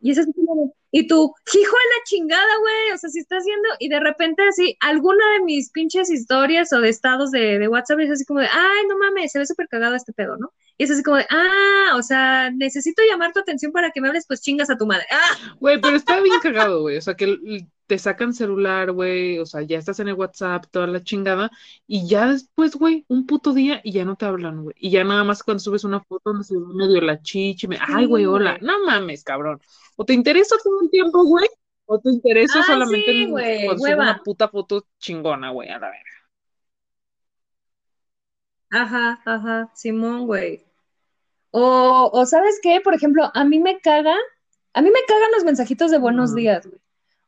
Y 0.00 0.10
es 0.10 0.18
así 0.18 0.32
como, 0.32 0.74
y 0.90 1.06
tú, 1.06 1.34
hijo 1.54 1.76
de 1.76 1.88
la 1.98 2.04
chingada, 2.04 2.58
güey, 2.58 2.92
o 2.94 2.98
sea, 2.98 3.10
si 3.10 3.20
estás 3.20 3.40
haciendo, 3.42 3.68
y 3.78 3.88
de 3.88 4.00
repente 4.00 4.42
así, 4.48 4.76
alguna 4.80 5.24
de 5.34 5.44
mis 5.44 5.70
pinches 5.70 6.10
historias 6.10 6.72
o 6.72 6.80
de 6.80 6.88
estados 6.88 7.30
de, 7.30 7.58
de 7.58 7.68
WhatsApp 7.68 8.00
es 8.00 8.10
así 8.10 8.24
como 8.24 8.40
de, 8.40 8.46
ay, 8.46 8.86
no 8.88 8.98
mames, 8.98 9.32
se 9.32 9.38
ve 9.38 9.46
súper 9.46 9.68
cagado 9.68 9.94
este 9.94 10.12
pedo, 10.12 10.36
¿no? 10.36 10.52
Y 10.80 10.84
es 10.84 10.90
así 10.90 11.02
como 11.02 11.18
de, 11.18 11.26
ah, 11.28 11.94
o 11.98 12.02
sea, 12.02 12.50
necesito 12.50 13.02
llamar 13.06 13.34
tu 13.34 13.40
atención 13.40 13.70
para 13.70 13.90
que 13.90 14.00
me 14.00 14.08
hables, 14.08 14.24
pues 14.26 14.40
chingas 14.40 14.70
a 14.70 14.78
tu 14.78 14.86
madre. 14.86 15.04
Ah. 15.10 15.36
Güey, 15.60 15.78
pero 15.78 15.94
está 15.94 16.18
bien 16.22 16.40
cagado, 16.40 16.80
güey, 16.80 16.96
o 16.96 17.02
sea, 17.02 17.14
que 17.16 17.36
te 17.86 17.98
sacan 17.98 18.32
celular, 18.32 18.90
güey, 18.90 19.38
o 19.40 19.44
sea, 19.44 19.60
ya 19.60 19.76
estás 19.76 20.00
en 20.00 20.08
el 20.08 20.14
WhatsApp, 20.14 20.64
toda 20.70 20.86
la 20.86 21.02
chingada, 21.04 21.50
y 21.86 22.08
ya 22.08 22.28
después, 22.28 22.76
güey, 22.76 23.04
un 23.08 23.26
puto 23.26 23.52
día 23.52 23.82
y 23.84 23.92
ya 23.92 24.06
no 24.06 24.16
te 24.16 24.24
hablan, 24.24 24.62
güey, 24.62 24.74
y 24.78 24.90
ya 24.90 25.04
nada 25.04 25.22
más 25.22 25.42
cuando 25.42 25.58
subes 25.58 25.84
una 25.84 26.00
foto 26.00 26.30
donde 26.30 26.44
se 26.44 26.54
ve 26.56 26.64
medio 26.72 27.02
la 27.02 27.20
chichi, 27.20 27.68
me, 27.68 27.76
ay, 27.78 28.06
güey, 28.06 28.24
hola, 28.24 28.56
no 28.62 28.82
mames, 28.86 29.22
cabrón. 29.22 29.60
O 29.96 30.06
te 30.06 30.14
interesa 30.14 30.56
todo 30.64 30.80
el 30.80 30.88
tiempo, 30.88 31.24
güey, 31.24 31.46
o 31.84 31.98
te 32.00 32.08
interesa 32.08 32.60
Ah, 32.60 32.64
solamente 32.66 33.12
sí, 33.12 33.26
güey, 33.26 33.66
cuando 33.66 33.82
sube 33.82 33.90
hueva. 33.90 34.02
una 34.04 34.22
puta 34.22 34.48
foto 34.48 34.86
chingona, 34.98 35.50
güey, 35.50 35.68
a 35.68 35.78
la 35.78 35.90
verga. 35.90 36.04
Ajá, 38.70 39.20
ajá, 39.26 39.70
Simón, 39.74 40.26
güey. 40.26 40.69
O, 41.50 42.10
o 42.12 42.26
¿sabes 42.26 42.58
qué? 42.62 42.80
Por 42.80 42.94
ejemplo, 42.94 43.30
a 43.34 43.44
mí 43.44 43.58
me 43.58 43.80
caga, 43.80 44.14
a 44.74 44.82
mí 44.82 44.90
me 44.90 45.00
cagan 45.06 45.32
los 45.32 45.44
mensajitos 45.44 45.90
de 45.90 45.98
buenos 45.98 46.34
días, 46.34 46.66
güey. 46.66 46.80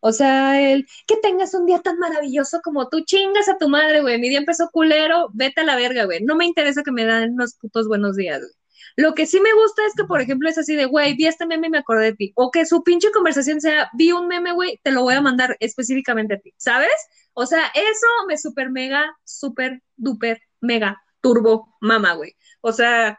O 0.05 0.13
sea, 0.13 0.61
el 0.61 0.87
que 1.07 1.17
tengas 1.19 1.55
un 1.55 1.65
día 1.67 1.81
tan 1.81 1.99
maravilloso 1.99 2.61
como 2.63 2.89
tú, 2.89 3.05
chingas 3.05 3.49
a 3.49 3.57
tu 3.59 3.69
madre, 3.69 4.01
güey. 4.01 4.19
Mi 4.19 4.29
día 4.29 4.39
empezó 4.39 4.69
culero, 4.73 5.31
vete 5.33 5.61
a 5.61 5.65
la 5.65 5.77
verga, 5.77 6.05
güey. 6.07 6.23
No 6.25 6.35
me 6.35 6.45
interesa 6.45 6.83
que 6.83 6.91
me 6.91 7.05
dan 7.05 7.35
unos 7.35 7.55
putos 7.55 7.87
buenos 7.87 8.17
días, 8.17 8.41
güey. 8.41 8.53
Lo 8.97 9.15
que 9.15 9.27
sí 9.27 9.41
me 9.41 9.53
gusta 9.55 9.83
es 9.87 9.95
que, 9.95 10.05
por 10.05 10.21
ejemplo, 10.21 10.49
es 10.49 10.59
así 10.59 10.75
de, 10.75 10.87
güey, 10.87 11.15
vi 11.15 11.27
este 11.27 11.47
meme 11.47 11.69
y 11.69 11.71
me 11.71 11.79
acordé 11.79 12.07
de 12.07 12.15
ti. 12.15 12.33
O 12.35 12.51
que 12.51 12.67
su 12.67 12.83
pinche 12.83 13.11
conversación 13.13 13.61
sea, 13.61 13.91
vi 13.95 14.13
un 14.13 14.27
meme, 14.29 14.53
güey, 14.53 14.81
te 14.83 14.91
lo 14.91 15.03
voy 15.03 15.15
a 15.15 15.21
mandar 15.21 15.57
específicamente 15.61 16.35
a 16.35 16.41
ti, 16.41 16.53
¿sabes? 16.57 16.91
O 17.33 17.47
sea, 17.47 17.67
eso 17.75 18.07
me 18.27 18.37
super 18.37 18.71
mega, 18.71 19.17
super 19.25 19.83
duper 19.97 20.41
mega 20.61 21.01
turbo 21.21 21.77
mama, 21.81 22.15
güey. 22.15 22.35
O 22.61 22.73
sea, 22.73 23.19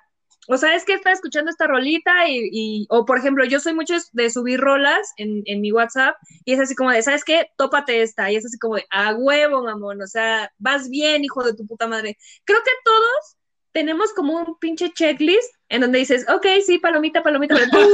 o 0.49 0.57
sea, 0.57 0.75
es 0.75 0.85
que 0.85 0.93
está 0.93 1.11
escuchando 1.11 1.49
esta 1.51 1.67
rolita 1.67 2.27
y, 2.27 2.49
y- 2.51 2.87
o 2.89 3.05
por 3.05 3.17
ejemplo, 3.17 3.45
yo 3.45 3.59
soy 3.59 3.73
mucho 3.73 3.95
de 4.11 4.29
subir 4.29 4.59
rolas 4.59 5.11
en, 5.17 5.43
en 5.45 5.61
mi 5.61 5.71
WhatsApp 5.71 6.15
y 6.45 6.53
es 6.53 6.59
así 6.59 6.75
como 6.75 6.91
de, 6.91 7.01
¿sabes 7.01 7.23
qué? 7.23 7.47
Tópate 7.57 8.01
esta. 8.01 8.31
Y 8.31 8.35
es 8.35 8.45
así 8.45 8.57
como 8.59 8.75
de, 8.75 8.85
a 8.91 9.13
huevo, 9.15 9.63
mamón. 9.63 10.01
O 10.01 10.07
sea, 10.07 10.51
vas 10.57 10.89
bien, 10.89 11.23
hijo 11.23 11.43
de 11.43 11.53
tu 11.55 11.65
puta 11.67 11.87
madre. 11.87 12.17
Creo 12.45 12.59
que 12.63 12.71
todos 12.83 13.37
tenemos 13.71 14.13
como 14.13 14.37
un 14.39 14.57
pinche 14.59 14.91
checklist 14.93 15.53
en 15.74 15.82
donde 15.82 15.97
dices, 15.97 16.24
ok, 16.30 16.45
sí, 16.63 16.78
palomita, 16.78 17.24
palomita, 17.24 17.55
pero 17.71 17.88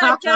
Sánchez, 0.00 0.32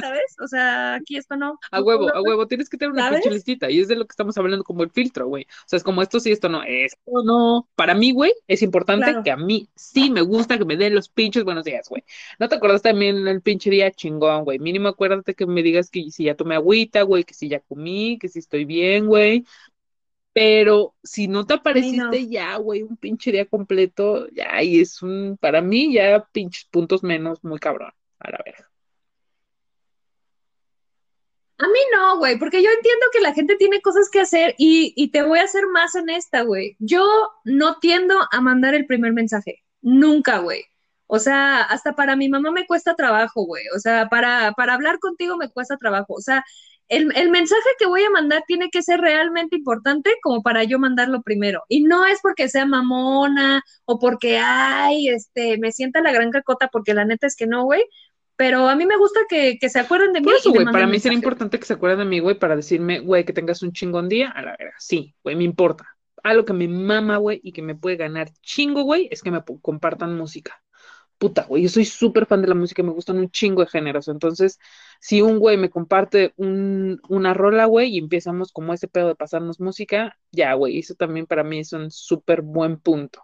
¿sabes? 0.00 0.36
O 0.40 0.46
sea, 0.46 0.94
aquí 0.94 1.16
esto 1.16 1.34
no. 1.36 1.58
A 1.72 1.82
huevo, 1.82 2.08
a 2.14 2.22
huevo, 2.22 2.46
tienes 2.46 2.68
que 2.70 2.76
tener 2.76 2.92
una 2.92 3.10
pinche 3.10 3.30
listita, 3.30 3.68
y 3.68 3.80
es 3.80 3.88
de 3.88 3.96
lo 3.96 4.06
que 4.06 4.12
estamos 4.12 4.38
hablando 4.38 4.62
como 4.62 4.84
el 4.84 4.90
filtro, 4.90 5.26
güey. 5.26 5.42
O 5.42 5.64
sea, 5.66 5.78
es 5.78 5.82
como 5.82 6.02
esto 6.02 6.20
sí, 6.20 6.30
esto 6.30 6.48
no, 6.48 6.62
esto 6.62 7.00
no. 7.24 7.68
Para 7.74 7.96
mí, 7.96 8.12
güey, 8.12 8.32
es 8.46 8.62
importante 8.62 9.06
Claro. 9.06 9.24
que 9.24 9.32
a 9.32 9.36
mí 9.36 9.68
sí 9.74 10.08
me 10.08 10.20
gusta 10.20 10.56
que 10.56 10.64
me 10.64 10.76
den 10.76 10.94
los 10.94 11.08
pinches 11.08 11.42
buenos 11.42 11.64
días, 11.64 11.88
güey. 11.88 12.04
¿No 12.38 12.48
te 12.48 12.54
acuerdas 12.54 12.80
también 12.82 13.26
el 13.26 13.42
pinche 13.42 13.68
día 13.68 13.90
chingón, 13.90 14.44
güey? 14.44 14.60
Mínimo 14.60 14.86
acuérdate 14.86 15.34
que 15.34 15.46
me 15.46 15.64
digas 15.64 15.90
que 15.90 16.12
si 16.12 16.24
ya 16.26 16.36
tomé 16.36 16.54
agüita, 16.54 17.02
güey, 17.02 17.24
que 17.24 17.34
si 17.34 17.48
ya 17.48 17.58
comí, 17.58 18.18
que 18.20 18.28
si 18.28 18.38
estoy 18.38 18.64
bien, 18.64 19.06
güey. 19.06 19.44
Pero 20.36 20.94
si 21.02 21.28
no 21.28 21.46
te 21.46 21.54
apareciste 21.54 22.28
ya, 22.28 22.58
güey, 22.58 22.82
un 22.82 22.98
pinche 22.98 23.32
día 23.32 23.46
completo, 23.46 24.28
ya, 24.32 24.62
y 24.62 24.82
es 24.82 25.00
un, 25.00 25.38
para 25.40 25.62
mí, 25.62 25.94
ya 25.94 26.28
pinches 26.30 26.66
puntos 26.66 27.02
menos, 27.02 27.42
muy 27.42 27.58
cabrón, 27.58 27.90
a 28.18 28.30
la 28.30 28.38
verga. 28.44 28.70
A 31.56 31.66
mí 31.66 31.78
no, 31.90 32.18
güey, 32.18 32.38
porque 32.38 32.62
yo 32.62 32.68
entiendo 32.68 33.06
que 33.14 33.22
la 33.22 33.32
gente 33.32 33.56
tiene 33.56 33.80
cosas 33.80 34.10
que 34.10 34.20
hacer 34.20 34.54
y, 34.58 34.92
y 34.94 35.10
te 35.10 35.22
voy 35.22 35.38
a 35.38 35.48
ser 35.48 35.68
más 35.68 35.94
honesta, 35.94 36.42
güey. 36.42 36.76
Yo 36.80 37.06
no 37.44 37.78
tiendo 37.78 38.18
a 38.30 38.40
mandar 38.42 38.74
el 38.74 38.84
primer 38.84 39.14
mensaje, 39.14 39.64
nunca, 39.80 40.40
güey. 40.40 40.66
O 41.06 41.18
sea, 41.18 41.62
hasta 41.62 41.94
para 41.94 42.14
mi 42.14 42.28
mamá 42.28 42.50
me 42.50 42.66
cuesta 42.66 42.94
trabajo, 42.94 43.46
güey. 43.46 43.64
O 43.74 43.78
sea, 43.78 44.10
para, 44.10 44.52
para 44.52 44.74
hablar 44.74 44.98
contigo 44.98 45.38
me 45.38 45.48
cuesta 45.48 45.78
trabajo. 45.78 46.12
O 46.12 46.20
sea, 46.20 46.44
el, 46.88 47.12
el 47.16 47.30
mensaje 47.30 47.68
que 47.78 47.86
voy 47.86 48.02
a 48.02 48.10
mandar 48.10 48.44
tiene 48.46 48.70
que 48.70 48.82
ser 48.82 49.00
realmente 49.00 49.56
importante 49.56 50.14
como 50.22 50.42
para 50.42 50.64
yo 50.64 50.78
mandarlo 50.78 51.22
primero. 51.22 51.62
Y 51.68 51.82
no 51.82 52.06
es 52.06 52.20
porque 52.22 52.48
sea 52.48 52.66
mamona 52.66 53.62
o 53.84 53.98
porque, 53.98 54.38
ay, 54.38 55.08
este, 55.08 55.58
me 55.58 55.72
sienta 55.72 56.00
la 56.00 56.12
gran 56.12 56.30
cacota, 56.30 56.68
porque 56.68 56.94
la 56.94 57.04
neta 57.04 57.26
es 57.26 57.36
que 57.36 57.46
no, 57.46 57.64
güey. 57.64 57.84
Pero 58.36 58.68
a 58.68 58.76
mí 58.76 58.84
me 58.84 58.98
gusta 58.98 59.20
que, 59.28 59.58
que 59.58 59.70
se 59.70 59.80
acuerden 59.80 60.12
de 60.12 60.20
mí. 60.20 60.26
Por 60.26 60.34
eso, 60.34 60.50
güey, 60.50 60.66
para 60.66 60.86
mí 60.86 61.00
sería 61.00 61.16
importante 61.16 61.58
que 61.58 61.64
se 61.64 61.72
acuerden 61.72 62.00
de 62.00 62.04
mí, 62.04 62.18
güey, 62.20 62.38
para 62.38 62.54
decirme, 62.54 63.00
güey, 63.00 63.24
que 63.24 63.32
tengas 63.32 63.62
un 63.62 63.72
chingón 63.72 64.08
día, 64.08 64.30
a 64.30 64.42
la 64.42 64.54
verga. 64.58 64.74
Sí, 64.78 65.14
güey, 65.24 65.36
me 65.36 65.44
importa. 65.44 65.86
Algo 66.22 66.44
que 66.44 66.52
me 66.52 66.68
mama, 66.68 67.16
güey, 67.16 67.40
y 67.42 67.52
que 67.52 67.62
me 67.62 67.74
puede 67.74 67.96
ganar 67.96 68.30
chingo, 68.42 68.82
güey, 68.82 69.08
es 69.10 69.22
que 69.22 69.30
me 69.30 69.42
compartan 69.62 70.16
música. 70.16 70.62
Puta, 71.18 71.44
güey, 71.46 71.62
yo 71.62 71.68
soy 71.70 71.86
súper 71.86 72.26
fan 72.26 72.42
de 72.42 72.48
la 72.48 72.54
música, 72.54 72.82
me 72.82 72.90
gustan 72.92 73.16
un 73.18 73.30
chingo 73.30 73.62
de 73.62 73.68
géneros. 73.68 74.08
Entonces, 74.08 74.58
si 75.00 75.22
un 75.22 75.38
güey 75.38 75.56
me 75.56 75.70
comparte 75.70 76.34
un, 76.36 77.00
una 77.08 77.32
rola, 77.32 77.64
güey, 77.64 77.94
y 77.94 77.98
empezamos 77.98 78.52
como 78.52 78.74
ese 78.74 78.86
pedo 78.88 79.08
de 79.08 79.14
pasarnos 79.14 79.58
música, 79.58 80.18
ya, 80.30 80.52
güey, 80.54 80.78
eso 80.78 80.94
también 80.94 81.26
para 81.26 81.42
mí 81.42 81.60
es 81.60 81.72
un 81.72 81.90
súper 81.90 82.42
buen 82.42 82.78
punto. 82.78 83.22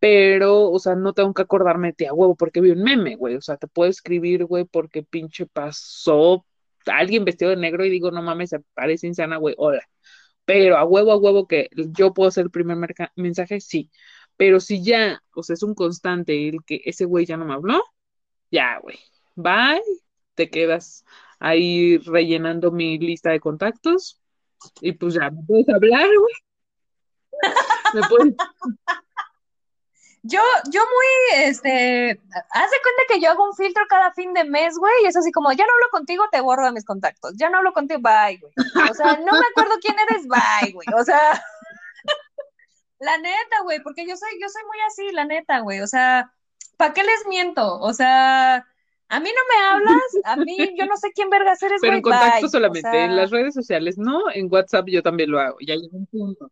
Pero, 0.00 0.70
o 0.70 0.78
sea, 0.78 0.94
no 0.96 1.12
tengo 1.14 1.34
que 1.34 1.42
acordarme 1.42 1.88
de 1.88 1.94
ti 1.94 2.06
a 2.06 2.14
huevo 2.14 2.36
porque 2.36 2.60
vi 2.60 2.70
un 2.70 2.82
meme, 2.82 3.16
güey. 3.16 3.36
O 3.36 3.40
sea, 3.42 3.56
te 3.56 3.66
puedo 3.68 3.90
escribir, 3.90 4.44
güey, 4.46 4.64
porque 4.64 5.02
pinche 5.02 5.46
pasó 5.46 6.46
alguien 6.86 7.24
vestido 7.24 7.50
de 7.50 7.56
negro 7.56 7.84
y 7.84 7.90
digo, 7.90 8.10
no 8.10 8.22
mames, 8.22 8.54
parece 8.74 9.06
insana, 9.08 9.36
güey, 9.38 9.54
hola. 9.58 9.82
Pero 10.44 10.76
a 10.78 10.84
huevo, 10.84 11.12
a 11.12 11.16
huevo 11.18 11.46
que 11.46 11.68
yo 11.74 12.14
puedo 12.14 12.28
hacer 12.28 12.44
el 12.44 12.50
primer 12.50 12.78
mensaje, 13.16 13.60
sí. 13.60 13.90
Pero 14.38 14.60
si 14.60 14.82
ya, 14.82 15.22
o 15.34 15.42
sea, 15.42 15.54
es 15.54 15.62
un 15.62 15.74
constante 15.74 16.48
el 16.48 16.64
que 16.64 16.80
ese 16.84 17.04
güey 17.04 17.26
ya 17.26 17.36
no 17.36 17.44
me 17.44 17.54
habló, 17.54 17.82
ya, 18.50 18.78
güey. 18.78 18.98
Bye, 19.34 19.82
te 20.34 20.48
quedas 20.48 21.04
ahí 21.40 21.98
rellenando 21.98 22.70
mi 22.70 22.98
lista 22.98 23.30
de 23.30 23.40
contactos 23.40 24.20
y 24.80 24.92
pues 24.92 25.14
ya, 25.14 25.30
me 25.30 25.42
puedes 25.46 25.68
hablar, 25.68 26.06
güey. 26.06 26.34
Me 27.94 28.02
puedes 28.08 28.34
Yo, 30.22 30.40
yo 30.70 30.80
muy, 30.82 31.42
este, 31.44 32.10
haz 32.10 32.70
de 32.70 32.82
cuenta 32.82 33.02
que 33.08 33.20
yo 33.20 33.30
hago 33.30 33.44
un 33.44 33.54
filtro 33.54 33.84
cada 33.88 34.12
fin 34.12 34.34
de 34.34 34.44
mes, 34.44 34.76
güey, 34.76 34.92
y 35.04 35.06
es 35.06 35.16
así 35.16 35.32
como, 35.32 35.52
ya 35.52 35.64
no 35.64 35.72
hablo 35.72 35.88
contigo, 35.90 36.24
te 36.30 36.40
borro 36.40 36.66
de 36.66 36.72
mis 36.72 36.84
contactos, 36.84 37.32
ya 37.36 37.48
no 37.48 37.58
hablo 37.58 37.72
contigo, 37.72 38.00
bye, 38.00 38.38
güey. 38.38 38.52
O 38.90 38.94
sea, 38.94 39.16
no 39.18 39.32
me 39.32 39.46
acuerdo 39.50 39.76
quién 39.80 39.96
eres, 40.10 40.26
bye, 40.26 40.72
güey. 40.72 40.86
O 41.00 41.04
sea, 41.04 41.42
la 43.00 43.18
neta, 43.18 43.62
güey, 43.62 43.80
porque 43.82 44.06
yo 44.06 44.16
soy, 44.16 44.30
yo 44.40 44.48
soy 44.48 44.62
muy 44.64 44.78
así, 44.86 45.12
la 45.12 45.24
neta, 45.24 45.60
güey. 45.60 45.80
O 45.80 45.86
sea, 45.86 46.32
¿para 46.76 46.94
qué 46.94 47.02
les 47.02 47.26
miento? 47.28 47.78
O 47.80 47.92
sea, 47.92 48.66
a 49.08 49.20
mí 49.20 49.30
no 49.30 49.54
me 49.54 49.66
hablas, 49.66 50.02
a 50.24 50.36
mí, 50.36 50.56
yo 50.78 50.86
no 50.86 50.96
sé 50.96 51.12
quién 51.14 51.30
vergas 51.30 51.62
eres, 51.62 51.80
Pero 51.80 51.96
en 51.96 52.02
contacto 52.02 52.36
bye. 52.36 52.46
O 52.46 52.48
solamente, 52.48 52.90
sea, 52.90 53.04
en 53.04 53.16
las 53.16 53.30
redes 53.30 53.54
sociales 53.54 53.98
no, 53.98 54.30
en 54.32 54.52
WhatsApp 54.52 54.86
yo 54.88 55.02
también 55.02 55.30
lo 55.30 55.40
hago, 55.40 55.56
ya 55.60 55.74
llega 55.74 55.96
un 55.96 56.06
punto. 56.06 56.50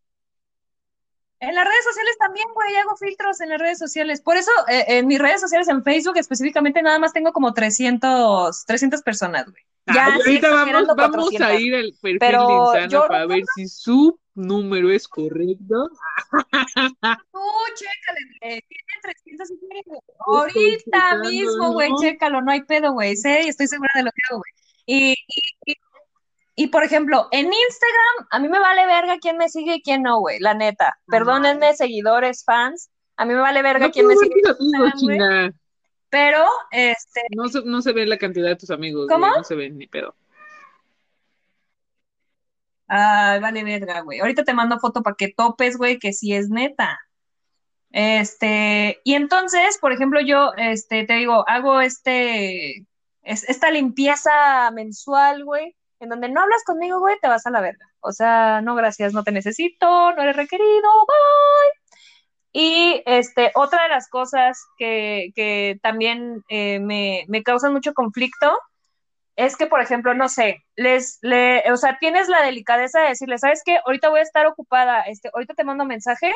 En 1.39 1.55
las 1.55 1.67
redes 1.67 1.85
sociales 1.85 2.17
también, 2.19 2.49
güey, 2.55 2.77
hago 2.77 2.97
filtros 2.97 3.41
en 3.43 3.51
las 3.51 3.61
redes 3.61 3.79
sociales. 3.79 4.23
Por 4.23 4.39
eso, 4.39 4.51
eh, 4.69 4.85
en 4.89 5.07
mis 5.07 5.19
redes 5.19 5.41
sociales, 5.43 5.69
en 5.69 5.85
Facebook 5.85 6.17
específicamente, 6.17 6.81
nada 6.81 6.99
más 6.99 7.13
tengo 7.13 7.33
como 7.33 7.53
300, 7.53 8.65
300 8.65 9.03
personas, 9.03 9.51
güey. 9.51 9.63
Ya, 9.87 10.07
sí, 10.07 10.13
ahorita 10.13 10.51
vamos, 10.51 10.87
vamos 10.97 11.31
400. 11.31 11.47
a 11.49 11.55
ir 11.61 11.75
al 11.75 11.93
perfil 12.01 12.19
Pero 12.19 12.47
de 12.47 12.55
Insana 12.55 12.89
yo 12.89 13.07
para 13.07 13.27
ver 13.27 13.43
si 13.55 13.69
su 13.69 14.19
número 14.35 14.91
es 14.91 15.07
correcto. 15.07 15.89
Tú, 17.33 17.41
chécale, 17.75 18.21
güey. 18.41 18.63
Tiene 18.63 19.01
300 19.03 19.49
seguidores, 19.49 19.85
güey. 19.87 20.01
Ahorita 20.19 21.19
mismo, 21.19 21.73
güey, 21.73 21.91
¿no? 21.91 21.97
chécalo, 22.01 22.43
no 22.43 22.51
hay 22.51 22.63
pedo, 22.63 22.93
güey. 22.93 23.17
Sé 23.17 23.45
y 23.45 23.49
estoy 23.49 23.69
segura 23.69 23.91
de 23.95 24.03
lo 24.03 24.11
que 24.11 24.23
hago, 24.29 24.39
güey. 24.39 24.53
Y, 24.87 25.13
y, 25.13 25.73
y, 25.73 25.77
y, 26.57 26.67
por 26.69 26.83
ejemplo, 26.83 27.29
en 27.31 27.47
Instagram, 27.47 28.27
a 28.31 28.39
mí 28.41 28.49
me 28.49 28.59
vale 28.59 28.87
verga 28.87 29.19
quién 29.21 29.37
me 29.37 29.49
sigue 29.49 29.77
y 29.77 29.83
quién 29.83 30.03
no, 30.03 30.19
güey, 30.21 30.41
la 30.41 30.55
neta. 30.55 30.99
Perdónenme, 31.07 31.75
seguidores, 31.75 32.45
fans. 32.45 32.91
A 33.17 33.25
mí 33.25 33.35
me 33.35 33.41
vale 33.41 33.63
verga 33.63 33.87
No 33.87 33.93
quién 33.93 34.07
me 34.07 34.17
sigue. 34.17 35.53
Pero, 36.17 36.47
este, 36.71 37.21
No 37.37 37.47
se, 37.47 37.63
no 37.63 37.83
se 37.83 37.93
ve 37.93 38.07
la 38.07 38.17
cantidad 38.17 38.49
de 38.49 38.57
tus 38.57 38.71
amigos, 38.71 39.07
¿Cómo? 39.07 39.27
güey, 39.27 39.37
no 39.37 39.45
se 39.45 39.55
ve 39.55 39.69
ni 39.69 39.87
pedo. 39.87 40.15
Ay, 42.89 43.39
vale 43.39 43.63
verga, 43.63 44.01
güey. 44.01 44.21
Ahorita 44.21 44.43
te 44.43 44.55
mando 44.55 44.79
foto 44.79 45.03
para 45.03 45.15
que 45.15 45.35
topes, 45.37 45.77
güey, 45.77 45.99
que 45.99 46.15
sí 46.15 46.33
es 46.33 46.49
neta. 46.49 46.99
Este, 47.91 48.99
y 49.05 49.13
entonces, 49.13 49.77
por 49.79 49.93
ejemplo, 49.93 50.19
yo, 50.23 50.53
este, 50.57 51.05
te 51.05 51.15
digo, 51.17 51.45
hago 51.47 51.83
este, 51.83 52.87
esta 53.23 53.71
limpieza 53.71 54.71
mensual, 54.71 55.45
güey, 55.45 55.77
en 56.01 56.09
donde 56.09 56.31
no 56.31 56.41
hablas 56.41 56.65
conmigo, 56.65 56.99
güey, 56.99 57.17
te 57.21 57.29
vas 57.29 57.47
a 57.47 57.51
la 57.51 57.61
verga. 57.61 57.85
O 58.01 58.13
sea, 58.13 58.63
no, 58.63 58.75
gracias, 58.75 59.13
no 59.13 59.23
te 59.23 59.33
necesito, 59.33 60.13
no 60.15 60.23
eres 60.23 60.37
requerido, 60.37 60.89
bye. 61.07 61.86
Y 62.59 63.03
este, 63.05 63.51
otra 63.55 63.83
de 63.83 63.91
las 63.91 64.09
cosas 64.09 64.59
que, 64.79 65.31
que 65.35 65.79
también 65.83 66.43
eh, 66.49 66.81
me, 66.81 67.27
me 67.29 67.43
causan 67.43 67.75
mucho 67.75 67.93
conflicto 67.93 68.51
es 69.37 69.59
que, 69.59 69.67
por 69.67 69.83
ejemplo, 69.83 70.15
no 70.15 70.31
sé, 70.31 70.65
les, 70.75 71.19
le, 71.21 71.71
o 71.71 71.77
sea, 71.77 71.99
tienes 72.01 72.29
la 72.29 72.41
delicadeza 72.41 73.01
de 73.03 73.09
decirle, 73.09 73.37
¿sabes 73.37 73.61
qué? 73.63 73.79
Ahorita 73.85 74.09
voy 74.09 74.21
a 74.21 74.23
estar 74.23 74.47
ocupada, 74.47 75.03
este, 75.03 75.29
ahorita 75.35 75.53
te 75.53 75.65
mando 75.65 75.85
mensaje, 75.85 76.33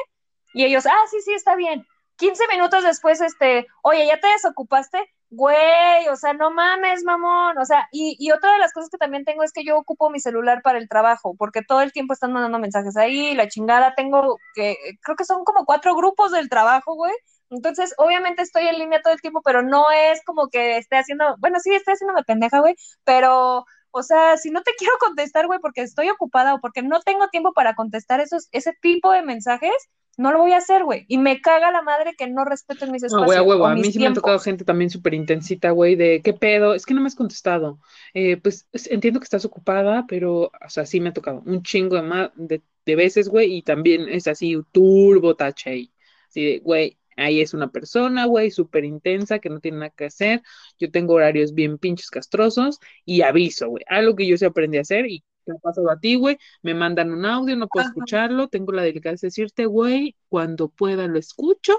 y 0.52 0.66
ellos, 0.66 0.84
ah, 0.84 1.06
sí, 1.10 1.22
sí, 1.22 1.32
está 1.32 1.56
bien. 1.56 1.86
15 2.16 2.46
minutos 2.48 2.84
después, 2.84 3.22
este, 3.22 3.66
oye, 3.82 4.06
¿ya 4.06 4.20
te 4.20 4.28
desocupaste? 4.28 4.98
Güey, 5.32 6.08
o 6.08 6.16
sea, 6.16 6.32
no 6.32 6.50
mames, 6.50 7.04
mamón. 7.04 7.56
O 7.58 7.64
sea, 7.64 7.86
y, 7.92 8.16
y, 8.18 8.32
otra 8.32 8.52
de 8.52 8.58
las 8.58 8.72
cosas 8.72 8.90
que 8.90 8.98
también 8.98 9.24
tengo 9.24 9.44
es 9.44 9.52
que 9.52 9.64
yo 9.64 9.78
ocupo 9.78 10.10
mi 10.10 10.18
celular 10.18 10.60
para 10.62 10.78
el 10.78 10.88
trabajo, 10.88 11.36
porque 11.38 11.62
todo 11.62 11.82
el 11.82 11.92
tiempo 11.92 12.12
están 12.14 12.32
mandando 12.32 12.58
mensajes 12.58 12.96
ahí, 12.96 13.34
la 13.34 13.48
chingada, 13.48 13.94
tengo 13.94 14.38
que, 14.54 14.76
creo 15.02 15.16
que 15.16 15.24
son 15.24 15.44
como 15.44 15.64
cuatro 15.64 15.94
grupos 15.94 16.32
del 16.32 16.48
trabajo, 16.48 16.94
güey. 16.94 17.12
Entonces, 17.48 17.94
obviamente 17.98 18.42
estoy 18.42 18.66
en 18.66 18.78
línea 18.78 19.02
todo 19.02 19.12
el 19.12 19.20
tiempo, 19.20 19.40
pero 19.44 19.62
no 19.62 19.86
es 19.92 20.20
como 20.24 20.48
que 20.48 20.78
esté 20.78 20.96
haciendo, 20.98 21.36
bueno, 21.38 21.58
sí, 21.60 21.72
estoy 21.74 21.94
haciéndome 21.94 22.24
pendeja, 22.24 22.60
güey, 22.60 22.74
pero, 23.04 23.64
o 23.92 24.02
sea, 24.02 24.36
si 24.36 24.50
no 24.50 24.62
te 24.62 24.72
quiero 24.78 24.94
contestar, 24.98 25.46
güey, 25.46 25.60
porque 25.60 25.82
estoy 25.82 26.10
ocupada 26.10 26.54
o 26.54 26.60
porque 26.60 26.82
no 26.82 27.00
tengo 27.02 27.28
tiempo 27.28 27.52
para 27.52 27.74
contestar 27.74 28.20
esos, 28.20 28.48
ese 28.52 28.72
tipo 28.80 29.12
de 29.12 29.22
mensajes, 29.22 29.74
no 30.20 30.32
lo 30.32 30.40
voy 30.40 30.52
a 30.52 30.58
hacer, 30.58 30.84
güey. 30.84 31.06
Y 31.08 31.16
me 31.16 31.40
caga 31.40 31.72
la 31.72 31.80
madre 31.80 32.14
que 32.16 32.28
no 32.28 32.44
respeten 32.44 32.92
mis 32.92 33.02
espacios. 33.02 33.22
No, 33.22 33.26
güey, 33.26 33.38
a 33.38 33.42
huevo. 33.42 33.66
A 33.66 33.74
mí 33.74 33.90
sí 33.90 33.98
me 33.98 34.06
han 34.06 34.14
tocado 34.14 34.38
gente 34.38 34.64
también 34.64 34.90
súper 34.90 35.14
intensita, 35.14 35.70
güey, 35.70 35.96
de 35.96 36.20
qué 36.22 36.34
pedo, 36.34 36.74
es 36.74 36.84
que 36.84 36.92
no 36.92 37.00
me 37.00 37.06
has 37.06 37.14
contestado. 37.14 37.80
Eh, 38.12 38.36
pues 38.36 38.68
entiendo 38.90 39.18
que 39.18 39.24
estás 39.24 39.46
ocupada, 39.46 40.04
pero, 40.06 40.42
o 40.42 40.68
sea, 40.68 40.84
sí 40.84 41.00
me 41.00 41.08
ha 41.08 41.12
tocado 41.14 41.42
un 41.46 41.62
chingo 41.62 41.96
de, 41.96 42.02
más, 42.02 42.30
de, 42.34 42.60
de 42.84 42.96
veces, 42.96 43.30
güey, 43.30 43.56
y 43.56 43.62
también 43.62 44.08
es 44.10 44.26
así, 44.26 44.60
turbo 44.72 45.36
tache 45.36 45.70
ahí. 45.70 45.92
Así 46.28 46.44
de, 46.44 46.58
güey, 46.58 46.98
ahí 47.16 47.40
es 47.40 47.54
una 47.54 47.70
persona, 47.70 48.26
güey, 48.26 48.50
súper 48.50 48.84
intensa, 48.84 49.38
que 49.38 49.48
no 49.48 49.60
tiene 49.60 49.78
nada 49.78 49.90
que 49.90 50.04
hacer. 50.04 50.42
Yo 50.78 50.90
tengo 50.90 51.14
horarios 51.14 51.54
bien 51.54 51.78
pinches 51.78 52.10
castrosos 52.10 52.78
y 53.06 53.22
aviso, 53.22 53.68
güey. 53.70 53.84
Algo 53.88 54.16
que 54.16 54.26
yo 54.26 54.36
se 54.36 54.46
aprendí 54.46 54.76
a 54.76 54.82
hacer 54.82 55.06
y 55.06 55.24
te 55.44 55.52
ha 55.52 55.56
pasado 55.56 55.90
a 55.90 55.98
ti, 55.98 56.16
güey, 56.16 56.38
me 56.62 56.74
mandan 56.74 57.12
un 57.12 57.24
audio, 57.24 57.56
no 57.56 57.68
puedo 57.68 57.86
escucharlo, 57.86 58.48
tengo 58.48 58.72
la 58.72 58.82
delicadeza 58.82 59.26
de 59.26 59.28
decirte, 59.28 59.66
güey, 59.66 60.16
cuando 60.28 60.68
pueda 60.68 61.06
lo 61.06 61.18
escucho, 61.18 61.76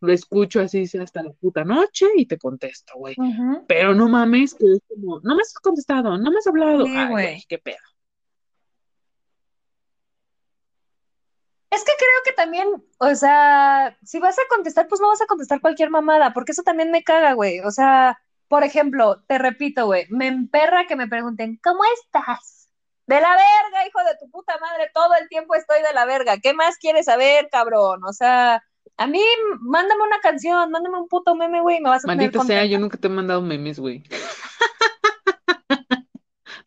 lo 0.00 0.12
escucho 0.12 0.60
así 0.60 0.84
hasta 1.00 1.22
la 1.22 1.32
puta 1.32 1.64
noche 1.64 2.06
y 2.16 2.26
te 2.26 2.38
contesto, 2.38 2.94
güey. 2.96 3.16
Pero 3.66 3.94
no 3.94 4.08
mames, 4.08 4.54
que 4.54 4.66
es 4.66 4.80
como, 4.88 5.20
no 5.22 5.34
me 5.34 5.42
has 5.42 5.52
contestado, 5.54 6.16
no 6.18 6.30
me 6.30 6.38
has 6.38 6.46
hablado. 6.46 6.84
Ay, 6.86 7.08
güey, 7.08 7.44
qué 7.48 7.58
pedo. 7.58 7.76
Es 11.70 11.84
que 11.84 11.92
creo 11.98 12.20
que 12.24 12.32
también, 12.32 12.68
o 12.98 13.14
sea, 13.14 13.98
si 14.02 14.18
vas 14.18 14.38
a 14.38 14.42
contestar, 14.48 14.88
pues 14.88 15.00
no 15.00 15.08
vas 15.08 15.20
a 15.20 15.26
contestar 15.26 15.60
cualquier 15.60 15.90
mamada, 15.90 16.32
porque 16.32 16.52
eso 16.52 16.62
también 16.62 16.90
me 16.90 17.02
caga, 17.02 17.34
güey. 17.34 17.60
O 17.60 17.70
sea, 17.70 18.18
por 18.48 18.64
ejemplo, 18.64 19.22
te 19.26 19.36
repito, 19.36 19.86
güey, 19.86 20.06
me 20.08 20.26
emperra 20.28 20.86
que 20.86 20.96
me 20.96 21.08
pregunten, 21.08 21.60
¿cómo 21.62 21.80
estás? 22.02 22.57
De 23.08 23.20
la 23.20 23.30
verga, 23.30 23.86
hijo 23.86 23.98
de 24.00 24.16
tu 24.20 24.30
puta 24.30 24.58
madre, 24.58 24.90
todo 24.92 25.14
el 25.18 25.28
tiempo 25.28 25.54
estoy 25.54 25.82
de 25.82 25.94
la 25.94 26.04
verga. 26.04 26.36
¿Qué 26.42 26.52
más 26.52 26.76
quieres 26.76 27.06
saber, 27.06 27.48
cabrón? 27.50 28.04
O 28.04 28.12
sea, 28.12 28.62
a 28.98 29.06
mí, 29.06 29.22
mándame 29.60 30.02
una 30.02 30.20
canción, 30.20 30.70
mándame 30.70 30.98
un 30.98 31.08
puto 31.08 31.34
meme, 31.34 31.62
güey, 31.62 31.80
me 31.80 31.88
vas 31.88 32.04
a 32.04 32.06
Maldita 32.06 32.44
sea, 32.44 32.66
yo 32.66 32.78
nunca 32.78 32.98
te 32.98 33.06
he 33.06 33.10
mandado 33.10 33.40
memes, 33.40 33.80
güey. 33.80 34.02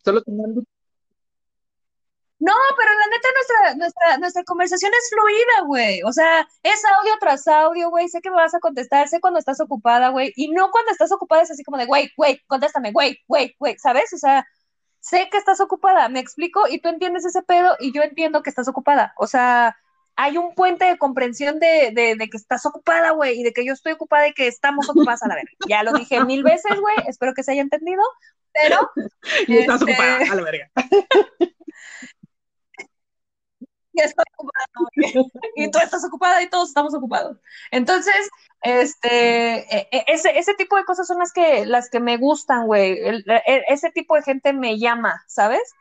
Solo 0.03 0.23
te 0.23 0.31
mando 0.31 0.63
no, 2.41 2.53
pero 2.75 2.89
la 2.89 3.05
neta 3.05 3.27
nuestra, 3.35 3.75
nuestra, 3.75 4.17
nuestra 4.17 4.43
conversación 4.43 4.91
es 4.97 5.11
fluida, 5.11 5.67
güey. 5.67 6.01
O 6.01 6.11
sea, 6.11 6.47
es 6.63 6.81
audio 6.85 7.13
tras 7.19 7.47
audio, 7.47 7.91
güey. 7.91 8.09
Sé 8.09 8.19
que 8.19 8.31
me 8.31 8.37
vas 8.37 8.55
a 8.55 8.59
contestar, 8.59 9.07
sé 9.07 9.21
cuando 9.21 9.37
estás 9.37 9.61
ocupada, 9.61 10.09
güey. 10.09 10.33
Y 10.35 10.49
no 10.49 10.71
cuando 10.71 10.91
estás 10.91 11.11
ocupada 11.11 11.43
es 11.43 11.51
así 11.51 11.63
como 11.63 11.77
de, 11.77 11.85
güey, 11.85 12.09
güey, 12.17 12.41
contéstame, 12.47 12.91
güey, 12.93 13.19
güey, 13.27 13.55
güey, 13.59 13.77
¿sabes? 13.77 14.11
O 14.13 14.17
sea, 14.17 14.43
sé 15.01 15.27
que 15.29 15.37
estás 15.37 15.59
ocupada, 15.59 16.07
me 16.07 16.19
explico, 16.19 16.67
y 16.69 16.79
tú 16.79 16.89
entiendes 16.89 17.25
ese 17.25 17.41
pedo 17.41 17.75
y 17.79 17.91
yo 17.91 18.01
entiendo 18.03 18.41
que 18.41 18.49
estás 18.49 18.67
ocupada. 18.67 19.13
O 19.17 19.27
sea, 19.27 19.75
hay 20.15 20.37
un 20.37 20.53
puente 20.53 20.85
de 20.85 20.97
comprensión 20.97 21.59
de, 21.59 21.91
de, 21.93 22.15
de 22.15 22.29
que 22.29 22.37
estás 22.37 22.65
ocupada, 22.65 23.11
güey, 23.11 23.39
y 23.39 23.43
de 23.43 23.51
que 23.51 23.65
yo 23.65 23.73
estoy 23.73 23.93
ocupada 23.93 24.27
y 24.27 24.33
que 24.33 24.47
estamos 24.47 24.89
ocupadas 24.89 25.23
a 25.23 25.27
la 25.27 25.35
vez. 25.35 25.45
Ya 25.67 25.83
lo 25.83 25.91
dije 25.93 26.23
mil 26.23 26.43
veces, 26.43 26.79
güey, 26.79 26.95
espero 27.07 27.33
que 27.33 27.43
se 27.43 27.51
haya 27.51 27.61
entendido, 27.61 28.01
pero... 28.53 28.89
Y 29.47 29.57
estás 29.57 29.81
este... 29.81 29.93
ocupada, 29.93 30.31
a 30.31 30.35
la 30.35 30.41
verga. 30.43 30.71
y 33.93 34.01
estoy 34.01 34.25
ocupada, 34.37 34.65
y 35.55 35.71
tú 35.71 35.79
estás 35.79 36.05
ocupada 36.05 36.41
y 36.41 36.49
todos 36.49 36.69
estamos 36.69 36.93
ocupados. 36.93 37.37
Entonces, 37.71 38.29
este, 38.61 39.59
e, 39.59 39.87
e, 39.91 40.05
ese, 40.07 40.37
ese 40.37 40.53
tipo 40.53 40.77
de 40.77 40.85
cosas 40.85 41.07
son 41.07 41.19
las 41.19 41.33
que, 41.33 41.65
las 41.65 41.89
que 41.89 41.99
me 41.99 42.17
gustan, 42.17 42.65
güey. 42.67 42.93
E, 42.93 43.23
ese 43.67 43.91
tipo 43.91 44.15
de 44.15 44.23
gente 44.23 44.53
me 44.53 44.79
llama, 44.79 45.23
¿sabes? 45.27 45.73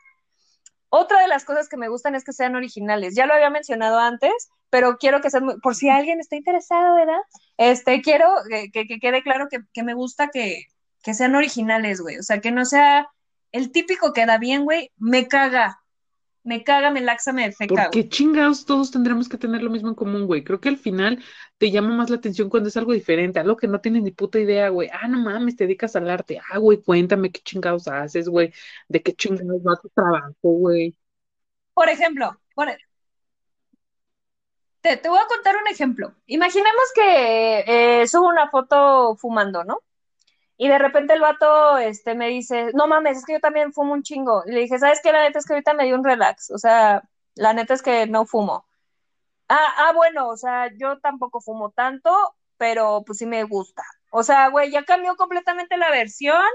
Otra 0.89 1.21
de 1.21 1.27
las 1.27 1.45
cosas 1.45 1.69
que 1.69 1.77
me 1.77 1.87
gustan 1.87 2.15
es 2.15 2.23
que 2.23 2.33
sean 2.33 2.55
originales. 2.55 3.15
Ya 3.15 3.25
lo 3.25 3.33
había 3.33 3.49
mencionado 3.49 3.99
antes, 3.99 4.49
pero 4.69 4.97
quiero 4.97 5.21
que 5.21 5.29
sean, 5.29 5.59
por 5.61 5.75
si 5.75 5.89
alguien 5.89 6.19
está 6.19 6.35
interesado, 6.35 6.95
¿verdad? 6.95 7.21
Este, 7.57 8.01
quiero 8.01 8.29
que, 8.49 8.71
que 8.71 8.99
quede 8.99 9.23
claro 9.23 9.47
que, 9.49 9.59
que 9.73 9.83
me 9.83 9.93
gusta 9.93 10.29
que, 10.29 10.65
que 11.01 11.13
sean 11.13 11.35
originales, 11.35 12.01
güey. 12.01 12.17
O 12.17 12.23
sea, 12.23 12.41
que 12.41 12.51
no 12.51 12.65
sea 12.65 13.07
el 13.51 13.71
típico 13.71 14.13
que 14.13 14.25
da 14.25 14.37
bien, 14.37 14.63
güey, 14.63 14.91
me 14.97 15.27
caga 15.27 15.80
me 16.43 16.63
caga, 16.63 16.91
me 16.91 17.01
laxa, 17.01 17.33
me 17.33 17.43
defeca. 17.43 17.73
Porque 17.73 18.09
chingados 18.09 18.65
todos 18.65 18.91
tendremos 18.91 19.29
que 19.29 19.37
tener 19.37 19.61
lo 19.61 19.69
mismo 19.69 19.89
en 19.89 19.95
común, 19.95 20.25
güey. 20.25 20.43
Creo 20.43 20.59
que 20.59 20.69
al 20.69 20.77
final 20.77 21.23
te 21.57 21.71
llama 21.71 21.95
más 21.95 22.09
la 22.09 22.17
atención 22.17 22.49
cuando 22.49 22.69
es 22.69 22.77
algo 22.77 22.93
diferente, 22.93 23.39
algo 23.39 23.57
que 23.57 23.67
no 23.67 23.81
tienes 23.81 24.03
ni 24.03 24.11
puta 24.11 24.39
idea, 24.39 24.69
güey. 24.69 24.89
Ah, 24.91 25.07
no 25.07 25.19
mames, 25.19 25.55
te 25.55 25.65
dedicas 25.65 25.95
al 25.95 26.09
arte. 26.09 26.39
Ah, 26.51 26.57
güey, 26.57 26.81
cuéntame 26.81 27.31
qué 27.31 27.41
chingados 27.41 27.87
haces, 27.87 28.27
güey. 28.27 28.53
De 28.87 29.01
qué 29.01 29.13
chingados 29.13 29.61
va 29.61 29.79
tu 29.81 29.89
trabajo, 29.89 30.33
güey. 30.41 30.95
Por 31.73 31.89
ejemplo, 31.89 32.41
e 32.67 32.77
te, 34.81 34.97
te, 34.97 35.09
voy 35.09 35.19
a 35.19 35.27
contar 35.27 35.55
un 35.55 35.67
ejemplo. 35.67 36.15
Imaginemos 36.25 36.83
que 36.95 38.01
eh, 38.01 38.07
subo 38.07 38.27
una 38.27 38.49
foto 38.49 39.15
fumando, 39.15 39.63
¿no? 39.63 39.79
Y 40.63 40.67
de 40.67 40.77
repente 40.77 41.13
el 41.13 41.21
vato 41.21 41.79
este, 41.79 42.13
me 42.13 42.27
dice, 42.27 42.69
no 42.75 42.85
mames, 42.85 43.17
es 43.17 43.25
que 43.25 43.33
yo 43.33 43.39
también 43.39 43.73
fumo 43.73 43.93
un 43.93 44.03
chingo. 44.03 44.43
Y 44.45 44.51
le 44.51 44.59
dije, 44.59 44.77
¿sabes 44.77 44.99
qué? 45.01 45.11
La 45.11 45.23
neta 45.23 45.39
es 45.39 45.47
que 45.47 45.53
ahorita 45.53 45.73
me 45.73 45.85
dio 45.85 45.95
un 45.95 46.03
relax. 46.03 46.51
O 46.51 46.59
sea, 46.59 47.01
la 47.33 47.53
neta 47.53 47.73
es 47.73 47.81
que 47.81 48.05
no 48.05 48.27
fumo. 48.27 48.63
Ah, 49.49 49.73
ah, 49.79 49.91
bueno, 49.95 50.27
o 50.27 50.37
sea, 50.37 50.69
yo 50.77 50.99
tampoco 50.99 51.41
fumo 51.41 51.71
tanto, 51.71 52.15
pero 52.57 53.01
pues 53.03 53.17
sí 53.17 53.25
me 53.25 53.43
gusta. 53.43 53.81
O 54.11 54.21
sea, 54.21 54.49
güey, 54.49 54.69
ya 54.69 54.85
cambió 54.85 55.15
completamente 55.15 55.77
la 55.77 55.89
versión 55.89 56.45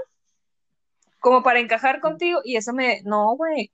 como 1.19 1.43
para 1.43 1.59
encajar 1.59 1.99
contigo 1.99 2.39
y 2.45 2.55
eso 2.55 2.71
me, 2.71 3.01
no, 3.03 3.35
güey, 3.35 3.73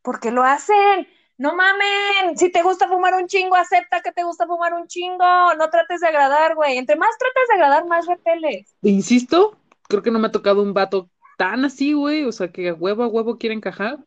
¿por 0.00 0.20
qué 0.20 0.30
lo 0.30 0.42
hacen? 0.42 1.06
No 1.36 1.54
mamen, 1.54 2.38
si 2.38 2.50
te 2.50 2.62
gusta 2.62 2.88
fumar 2.88 3.12
un 3.12 3.26
chingo, 3.26 3.56
acepta 3.56 4.00
que 4.00 4.12
te 4.12 4.24
gusta 4.24 4.46
fumar 4.46 4.72
un 4.72 4.86
chingo, 4.86 5.54
no 5.58 5.68
trates 5.68 6.00
de 6.00 6.06
agradar, 6.06 6.54
güey. 6.54 6.78
Entre 6.78 6.96
más 6.96 7.10
trates 7.18 7.48
de 7.48 7.54
agradar, 7.56 7.84
más 7.84 8.06
repeles. 8.06 8.74
Insisto, 8.80 9.54
creo 9.88 10.02
que 10.02 10.10
no 10.10 10.18
me 10.18 10.28
ha 10.28 10.32
tocado 10.32 10.62
un 10.62 10.74
vato 10.74 11.10
tan 11.36 11.64
así, 11.64 11.92
güey, 11.92 12.24
o 12.24 12.32
sea, 12.32 12.50
que 12.50 12.70
a 12.70 12.74
huevo 12.74 13.02
a 13.02 13.08
huevo 13.08 13.38
quiere 13.38 13.54
encajar, 13.54 14.04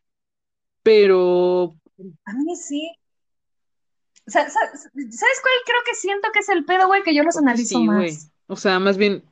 pero... 0.84 1.76
A 2.26 2.34
mí 2.34 2.56
sí. 2.56 2.92
¿Sabes 4.26 4.54
cuál 4.54 5.54
creo 5.66 5.80
que 5.86 5.96
siento 5.96 6.30
que 6.32 6.40
es 6.40 6.50
el 6.50 6.66
pedo, 6.66 6.88
güey? 6.88 7.04
Que 7.04 7.16
yo 7.16 7.24
los 7.24 7.38
analizo 7.38 7.80
sí, 7.80 7.84
más. 7.86 7.98
Güey. 7.98 8.18
O 8.48 8.56
sea, 8.56 8.80
más 8.80 8.98
bien, 8.98 9.24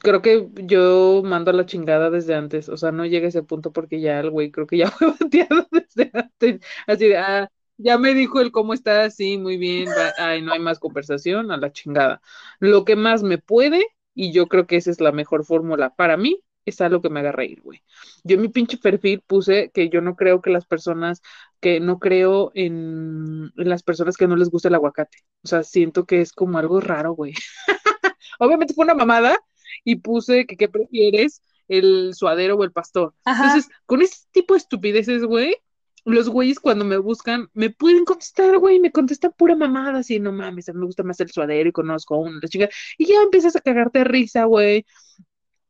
creo 0.00 0.22
que 0.22 0.48
yo 0.54 1.22
mando 1.24 1.50
a 1.50 1.54
la 1.54 1.66
chingada 1.66 2.10
desde 2.10 2.34
antes, 2.34 2.68
o 2.68 2.76
sea, 2.76 2.92
no 2.92 3.04
llega 3.06 3.26
a 3.26 3.28
ese 3.28 3.42
punto 3.42 3.72
porque 3.72 4.00
ya 4.00 4.20
el 4.20 4.30
güey 4.30 4.50
creo 4.50 4.66
que 4.66 4.78
ya 4.78 4.90
fue 4.90 5.08
bateado 5.08 5.66
desde 5.70 6.10
antes, 6.12 6.60
así 6.86 7.08
de, 7.08 7.16
ah, 7.18 7.50
ya 7.76 7.98
me 7.98 8.14
dijo 8.14 8.40
el 8.40 8.52
cómo 8.52 8.72
está, 8.72 9.10
sí, 9.10 9.36
muy 9.38 9.56
bien, 9.56 9.88
ay, 10.18 10.42
no 10.42 10.52
hay 10.52 10.60
más 10.60 10.78
conversación, 10.78 11.50
a 11.50 11.56
la 11.56 11.72
chingada. 11.72 12.20
Lo 12.60 12.84
que 12.84 12.96
más 12.96 13.22
me 13.22 13.38
puede 13.38 13.84
y 14.14 14.32
yo 14.32 14.46
creo 14.46 14.66
que 14.66 14.76
esa 14.76 14.90
es 14.90 15.00
la 15.00 15.12
mejor 15.12 15.44
fórmula 15.44 15.94
para 15.94 16.16
mí, 16.16 16.40
es 16.64 16.80
algo 16.80 17.02
que 17.02 17.10
me 17.10 17.20
haga 17.20 17.32
reír, 17.32 17.60
güey. 17.62 17.82
Yo 18.22 18.36
en 18.36 18.42
mi 18.42 18.48
pinche 18.48 18.78
perfil 18.78 19.20
puse 19.20 19.70
que 19.70 19.88
yo 19.90 20.00
no 20.00 20.16
creo 20.16 20.40
que 20.40 20.50
las 20.50 20.64
personas, 20.64 21.20
que 21.60 21.80
no 21.80 21.98
creo 21.98 22.52
en, 22.54 23.52
en 23.56 23.68
las 23.68 23.82
personas 23.82 24.16
que 24.16 24.26
no 24.26 24.36
les 24.36 24.50
gusta 24.50 24.68
el 24.68 24.74
aguacate. 24.74 25.18
O 25.42 25.48
sea, 25.48 25.62
siento 25.62 26.06
que 26.06 26.20
es 26.20 26.32
como 26.32 26.58
algo 26.58 26.80
raro, 26.80 27.12
güey. 27.12 27.34
Obviamente 28.38 28.74
fue 28.74 28.84
una 28.84 28.94
mamada 28.94 29.38
y 29.84 29.96
puse 29.96 30.46
que 30.46 30.56
qué 30.56 30.68
prefieres, 30.68 31.42
el 31.68 32.14
suadero 32.14 32.56
o 32.56 32.64
el 32.64 32.72
pastor. 32.72 33.14
Entonces, 33.26 33.68
con 33.86 34.02
ese 34.02 34.26
tipo 34.32 34.54
de 34.54 34.58
estupideces, 34.58 35.24
güey, 35.24 35.56
los 36.04 36.28
güeyes 36.28 36.60
cuando 36.60 36.84
me 36.84 36.98
buscan 36.98 37.48
me 37.54 37.70
pueden 37.70 38.04
contestar, 38.04 38.58
güey, 38.58 38.78
me 38.80 38.92
contestan 38.92 39.32
pura 39.36 39.56
mamada, 39.56 40.00
así, 40.00 40.20
no 40.20 40.32
mames, 40.32 40.68
a 40.68 40.72
mí 40.72 40.78
me 40.80 40.86
gusta 40.86 41.02
más 41.02 41.20
el 41.20 41.30
suadero 41.30 41.68
y 41.68 41.72
conozco 41.72 42.14
a 42.14 42.18
una 42.20 42.40
chica, 42.48 42.68
y 42.98 43.06
ya 43.06 43.22
empiezas 43.22 43.56
a 43.56 43.60
cagarte 43.60 44.00
de 44.00 44.04
risa, 44.04 44.44
güey. 44.44 44.84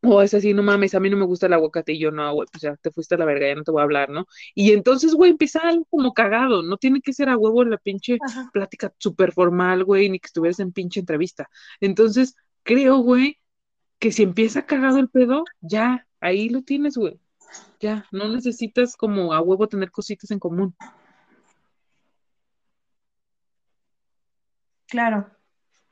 O 0.07 0.21
es 0.21 0.35
así, 0.35 0.53
no 0.53 0.63
mames, 0.63 0.95
a 0.95 1.01
mí 1.01 1.09
no 1.09 1.17
me 1.17 1.25
gusta 1.25 1.47
el 1.47 1.55
aguacate 1.55 1.95
y 1.95 1.99
yo 1.99 2.11
no, 2.11 2.31
güey, 2.35 2.47
pues 2.53 2.63
ya 2.63 2.77
te 2.77 2.91
fuiste 2.91 3.15
a 3.15 3.19
la 3.19 3.25
verga, 3.25 3.49
ya 3.49 3.55
no 3.55 3.65
te 3.65 3.71
voy 3.71 3.81
a 3.81 3.85
hablar, 3.85 4.11
¿no? 4.11 4.27
Y 4.55 4.73
entonces, 4.73 5.15
güey, 5.15 5.31
empieza 5.31 5.61
algo 5.61 5.87
como 5.89 6.13
cagado, 6.13 6.63
no 6.63 6.77
tiene 6.77 7.01
que 7.01 7.15
ser 7.15 7.31
a 7.31 7.39
huevo 7.39 7.65
la 7.65 7.79
pinche 7.79 8.19
Ajá. 8.21 8.51
plática 8.53 8.93
súper 8.99 9.33
formal, 9.33 9.83
güey, 9.85 10.11
ni 10.11 10.19
que 10.19 10.27
estuvieras 10.27 10.61
en 10.61 10.73
pinche 10.73 11.01
entrevista. 11.01 11.49
Entonces, 11.81 12.37
creo, 12.63 12.99
güey, 12.99 13.39
que 13.99 14.13
si 14.13 14.25
empieza 14.25 14.67
cagado 14.67 14.99
el 14.99 15.09
pedo, 15.09 15.45
ya, 15.63 16.07
ahí 16.21 16.51
lo 16.51 16.63
tienes, 16.63 16.99
güey. 16.99 17.19
Ya, 17.81 18.07
no 18.13 18.29
necesitas 18.29 18.97
como 18.97 19.33
a 19.33 19.41
huevo 19.41 19.69
tener 19.69 19.91
cositas 19.91 20.31
en 20.31 20.39
común. 20.39 20.75
Claro. 24.89 25.31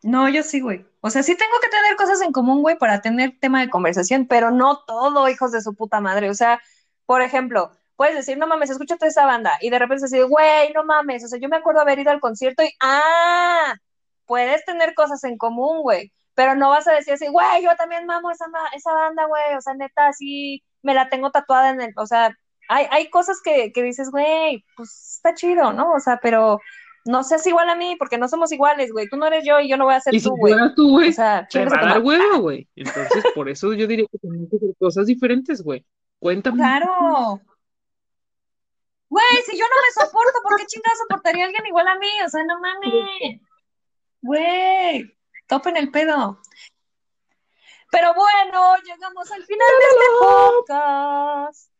No, 0.02 0.28
yo 0.28 0.42
sí, 0.42 0.60
güey. 0.60 0.86
O 1.00 1.10
sea, 1.10 1.22
sí 1.22 1.36
tengo 1.36 1.54
que 1.62 1.68
tener 1.68 1.96
cosas 1.96 2.20
en 2.22 2.32
común, 2.32 2.62
güey, 2.62 2.76
para 2.78 3.00
tener 3.00 3.38
tema 3.40 3.60
de 3.60 3.70
conversación, 3.70 4.26
pero 4.26 4.50
no 4.50 4.84
todo, 4.86 5.28
hijos 5.28 5.52
de 5.52 5.60
su 5.60 5.74
puta 5.74 6.00
madre. 6.00 6.30
O 6.30 6.34
sea, 6.34 6.60
por 7.06 7.22
ejemplo, 7.22 7.72
puedes 7.96 8.14
decir, 8.16 8.38
no 8.38 8.46
mames, 8.46 8.70
escucha 8.70 8.96
toda 8.96 9.08
esa 9.08 9.26
banda, 9.26 9.52
y 9.60 9.70
de 9.70 9.78
repente 9.78 10.02
decir, 10.02 10.24
güey, 10.26 10.72
no 10.72 10.84
mames. 10.84 11.24
O 11.24 11.28
sea, 11.28 11.38
yo 11.40 11.48
me 11.48 11.56
acuerdo 11.56 11.80
haber 11.80 11.98
ido 11.98 12.10
al 12.10 12.20
concierto 12.20 12.62
y, 12.62 12.72
ah, 12.80 13.74
puedes 14.26 14.64
tener 14.64 14.94
cosas 14.94 15.22
en 15.24 15.38
común, 15.38 15.82
güey, 15.82 16.12
pero 16.34 16.54
no 16.54 16.70
vas 16.70 16.86
a 16.88 16.92
decir 16.92 17.14
así, 17.14 17.28
güey, 17.28 17.62
yo 17.62 17.70
también 17.76 18.06
mamo 18.06 18.30
esa, 18.30 18.46
esa 18.74 18.92
banda, 18.92 19.26
güey. 19.26 19.56
O 19.56 19.60
sea, 19.60 19.74
neta, 19.74 20.08
así 20.08 20.62
me 20.82 20.94
la 20.94 21.08
tengo 21.08 21.30
tatuada 21.30 21.70
en 21.70 21.80
el, 21.80 21.92
o 21.96 22.06
sea, 22.06 22.36
hay, 22.68 22.86
hay 22.90 23.10
cosas 23.10 23.40
que, 23.42 23.72
que 23.72 23.82
dices, 23.82 24.10
güey, 24.10 24.64
pues 24.76 25.14
está 25.16 25.34
chido, 25.34 25.72
¿no? 25.72 25.92
O 25.92 26.00
sea, 26.00 26.18
pero 26.22 26.60
no 27.04 27.24
seas 27.24 27.46
igual 27.46 27.68
a 27.68 27.74
mí, 27.74 27.96
porque 27.98 28.18
no 28.18 28.28
somos 28.28 28.52
iguales, 28.52 28.92
güey. 28.92 29.08
Tú 29.08 29.16
no 29.16 29.26
eres 29.26 29.44
yo 29.44 29.58
y 29.60 29.68
yo 29.68 29.76
no 29.76 29.84
voy 29.84 29.94
a 29.94 30.00
ser 30.00 30.14
Y 30.14 30.20
si 30.20 30.28
tú, 30.28 30.36
güey. 30.36 30.52
fueras 30.52 30.74
tú, 30.74 30.90
güey, 30.90 31.08
O 31.08 31.12
sea, 31.12 31.46
te 31.50 31.64
va 31.64 31.78
a 31.80 31.86
dar 31.86 32.02
huevo, 32.02 32.38
güey. 32.40 32.68
Entonces, 32.76 33.24
por 33.34 33.48
eso 33.48 33.72
yo 33.72 33.86
diría 33.86 34.06
que 34.10 34.18
tenemos 34.18 34.48
que 34.50 34.56
hacer 34.56 34.76
cosas 34.78 35.06
diferentes, 35.06 35.62
güey. 35.62 35.84
Cuéntame. 36.18 36.56
Claro. 36.56 37.40
Güey, 39.08 39.24
si 39.44 39.58
yo 39.58 39.64
no 39.64 39.76
me 39.76 40.06
soporto, 40.06 40.38
¿por 40.42 40.56
qué 40.56 40.66
chingada 40.66 40.96
soportaría 40.96 41.44
a 41.44 41.46
alguien 41.46 41.66
igual 41.66 41.88
a 41.88 41.98
mí? 41.98 42.08
O 42.24 42.28
sea, 42.28 42.44
no 42.44 42.60
mames. 42.60 43.40
Güey, 44.22 45.16
topen 45.48 45.76
el 45.76 45.90
pedo. 45.90 46.40
Pero 47.92 48.14
bueno, 48.14 48.74
llegamos 48.78 49.30
al 49.30 49.44
final 49.44 49.68
de 49.78 49.84
este 49.90 50.04
podcast. 50.18 51.70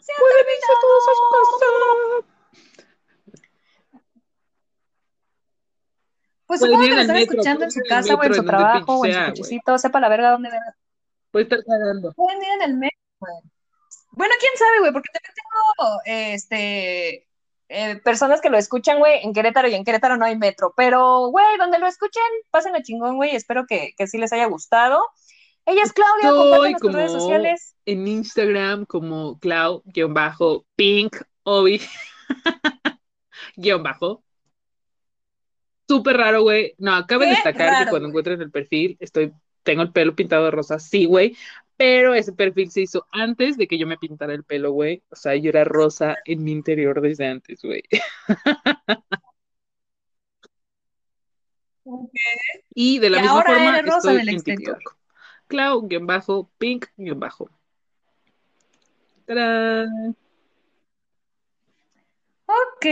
Se 0.00 0.12
han 0.12 0.18
Pueden 0.18 0.46
irse 0.56 0.72
todos 0.80 1.04
a 1.06 1.12
su 1.14 1.24
casa. 1.34 1.66
Pues 6.46 6.60
supongo 6.60 6.82
que 6.82 6.94
lo 6.94 7.00
están 7.02 7.16
metro, 7.16 7.32
escuchando 7.32 7.64
en 7.64 7.70
su 7.70 7.80
casa 7.86 8.14
o 8.14 8.24
en 8.24 8.34
su 8.34 8.44
trabajo 8.46 9.00
o 9.00 9.04
en 9.04 9.12
su 9.12 9.20
cochecito, 9.20 9.76
sepa 9.76 10.00
la 10.00 10.08
verga 10.08 10.30
dónde 10.30 10.48
verga. 10.48 10.74
Puede 11.30 11.42
estar 11.42 11.62
cagando. 11.62 12.14
Pueden 12.14 12.42
ir 12.42 12.48
en 12.54 12.62
el 12.62 12.74
metro, 12.78 12.98
güey. 13.20 13.34
Bueno, 14.12 14.34
quién 14.40 14.52
sabe, 14.56 14.78
güey, 14.78 14.92
porque 14.94 15.10
también 15.12 15.34
tengo 15.34 16.00
este 16.06 17.27
eh, 17.68 17.96
personas 18.02 18.40
que 18.40 18.50
lo 18.50 18.58
escuchan, 18.58 18.98
güey, 18.98 19.20
en 19.24 19.32
Querétaro 19.32 19.68
y 19.68 19.74
en 19.74 19.84
Querétaro 19.84 20.16
no 20.16 20.24
hay 20.24 20.36
metro. 20.36 20.72
Pero, 20.76 21.28
güey, 21.28 21.56
donde 21.58 21.78
lo 21.78 21.86
escuchen, 21.86 22.22
pasen 22.50 22.74
a 22.74 22.82
chingón, 22.82 23.16
güey. 23.16 23.34
Espero 23.36 23.66
que, 23.66 23.92
que 23.96 24.06
sí 24.06 24.18
les 24.18 24.32
haya 24.32 24.46
gustado. 24.46 25.02
Ella 25.66 25.82
es 25.82 25.92
Claudia, 25.92 26.28
Estoy 26.30 26.74
tus 26.76 26.92
redes 26.92 27.12
como 27.12 27.20
sociales. 27.20 27.76
en 27.84 28.06
Instagram 28.08 28.86
como 28.86 29.38
clau-pink, 29.38 31.16
obi, 31.42 31.82
guion 33.56 33.82
bajo. 33.82 34.24
Súper 35.86 36.16
raro, 36.16 36.42
güey. 36.42 36.74
No, 36.78 37.06
cabe 37.06 37.26
destacar 37.26 37.68
raro, 37.72 37.84
que 37.84 37.90
cuando 37.90 38.08
güey. 38.08 38.10
encuentren 38.10 38.40
el 38.40 38.50
perfil, 38.50 38.96
estoy, 39.00 39.32
tengo 39.62 39.82
el 39.82 39.92
pelo 39.92 40.14
pintado 40.14 40.44
de 40.46 40.50
rosa, 40.50 40.78
sí, 40.78 41.04
güey. 41.04 41.36
Pero 41.78 42.14
ese 42.14 42.32
perfil 42.32 42.70
se 42.70 42.82
hizo 42.82 43.06
antes 43.12 43.56
de 43.56 43.66
que 43.68 43.78
yo 43.78 43.86
me 43.86 43.96
pintara 43.96 44.34
el 44.34 44.44
pelo, 44.44 44.72
güey. 44.72 45.02
O 45.10 45.16
sea, 45.16 45.34
yo 45.36 45.48
era 45.50 45.64
rosa 45.64 46.16
en 46.26 46.42
mi 46.44 46.52
interior 46.52 47.00
desde 47.00 47.26
antes, 47.28 47.62
güey. 47.62 47.82
Y 52.74 52.98
de 52.98 53.10
la 53.10 53.18
Y 53.18 53.22
misma 53.22 53.36
ahora 53.36 53.52
forma 53.54 53.78
eres 53.78 53.94
rosa 53.94 54.12
estoy 54.12 54.28
en 54.28 54.34
exterior. 54.34 54.76
TikTok. 54.76 54.96
Clau-pink-bajo. 55.48 57.50
¡Tarán! 59.26 60.16
Ok. 62.46 62.84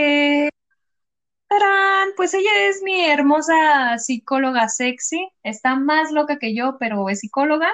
Tarán, 1.49 2.09
Pues 2.17 2.35
ella 2.35 2.69
es 2.69 2.83
mi 2.83 3.05
hermosa 3.05 3.99
psicóloga 3.99 4.69
sexy. 4.69 5.29
Está 5.43 5.77
más 5.77 6.13
loca 6.13 6.39
que 6.39 6.55
yo, 6.55 6.77
pero 6.79 7.09
es 7.09 7.21
psicóloga. 7.21 7.69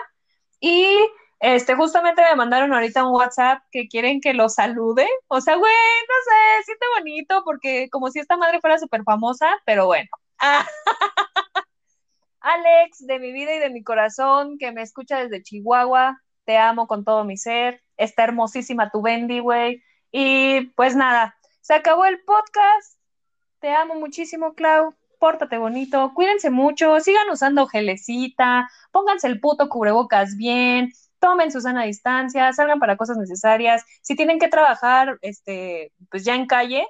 Y 0.63 0.87
este, 1.41 1.75
justamente 1.75 2.23
me 2.23 2.37
mandaron 2.37 2.73
ahorita 2.73 3.05
un 3.05 3.15
WhatsApp 3.15 3.65
que 3.73 3.89
quieren 3.89 4.21
que 4.21 4.33
lo 4.33 4.49
salude. 4.49 5.09
O 5.27 5.41
sea, 5.41 5.57
güey, 5.57 5.73
no 5.73 6.15
sé, 6.25 6.65
siente 6.67 6.87
bonito 6.97 7.43
porque 7.45 7.91
como 7.91 8.11
si 8.11 8.21
esta 8.21 8.37
madre 8.37 8.61
fuera 8.61 8.79
súper 8.79 9.03
famosa, 9.03 9.61
pero 9.67 9.87
bueno. 9.87 10.09
Alex, 12.41 13.07
de 13.07 13.19
mi 13.19 13.33
vida 13.33 13.55
y 13.55 13.59
de 13.59 13.71
mi 13.71 13.83
corazón, 13.83 14.57
que 14.57 14.71
me 14.71 14.83
escucha 14.83 15.19
desde 15.19 15.43
Chihuahua, 15.43 16.23
te 16.45 16.59
amo 16.59 16.87
con 16.87 17.05
todo 17.05 17.25
mi 17.25 17.37
ser. 17.37 17.83
Está 17.97 18.23
hermosísima 18.23 18.91
tu 18.91 19.03
Bendy, 19.03 19.41
güey. 19.41 19.83
Y 20.13 20.67
pues 20.77 20.95
nada, 20.95 21.37
se 21.61 21.75
acabó 21.75 22.05
el 22.05 22.23
podcast. 22.23 22.99
Te 23.59 23.71
amo 23.71 23.97
muchísimo, 23.97 24.55
Clau. 24.55 24.95
Pórtate 25.23 25.57
bonito, 25.57 26.11
cuídense 26.17 26.51
mucho, 26.51 26.99
sigan 26.99 27.31
usando 27.31 27.69
gelecita, 27.69 28.69
pónganse 28.91 29.29
el 29.29 29.39
puto 29.39 29.69
cubrebocas 29.69 30.37
bien, 30.37 30.93
tomen 31.21 31.53
su 31.53 31.61
sana 31.61 31.85
distancia, 31.85 32.53
salgan 32.53 32.81
para 32.81 32.97
cosas 32.97 33.19
necesarias. 33.19 33.85
Si 34.01 34.17
tienen 34.17 34.41
que 34.41 34.49
trabajar, 34.49 35.19
este, 35.21 35.93
pues 36.11 36.25
ya 36.25 36.35
en 36.35 36.47
calle, 36.47 36.85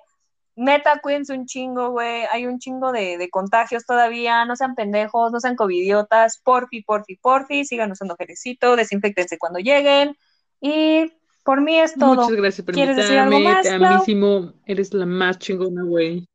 neta, 0.57 0.99
cuídense 1.03 1.35
un 1.35 1.45
chingo, 1.45 1.91
güey. 1.91 2.23
Hay 2.33 2.47
un 2.47 2.59
chingo 2.59 2.91
de, 2.91 3.19
de 3.19 3.29
contagios 3.29 3.85
todavía. 3.85 4.47
No 4.47 4.57
sean 4.57 4.77
pendejos, 4.77 5.31
no 5.31 5.39
sean 5.39 5.55
covidiotas. 5.55 6.41
Porfi, 6.43 6.83
porfi, 6.83 7.17
porfi. 7.17 7.67
Sigan 7.67 7.93
usando 7.93 8.17
gelecito, 8.17 8.77
desinfectense 8.77 9.37
cuando 9.37 9.59
lleguen. 9.59 10.17
Y 10.59 11.13
por 11.45 11.61
mí 11.61 11.79
es 11.79 11.95
todo. 11.97 12.15
Muchas 12.15 12.37
gracias 12.37 12.65
por 12.65 12.75
¿Quieres 12.75 12.97
decir 12.97 13.19
algo 13.19 13.37
invitarme. 13.37 13.79
más, 13.79 13.79
Te 13.79 13.95
amísimo. 13.95 14.55
Eres 14.65 14.95
la 14.95 15.05
más 15.05 15.39
chingona, 15.39 15.83
güey. 15.83 16.27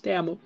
Te 0.00 0.14
amo. 0.14 0.38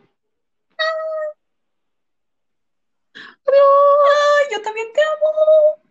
Ay, 3.46 4.46
yo 4.52 4.62
también 4.62 4.92
te 4.92 5.00
amo. 5.02 5.82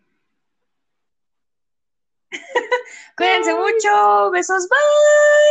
Cuídense 3.18 3.54
mucho. 3.54 4.32
Besos, 4.32 4.68
bye. 4.70 5.41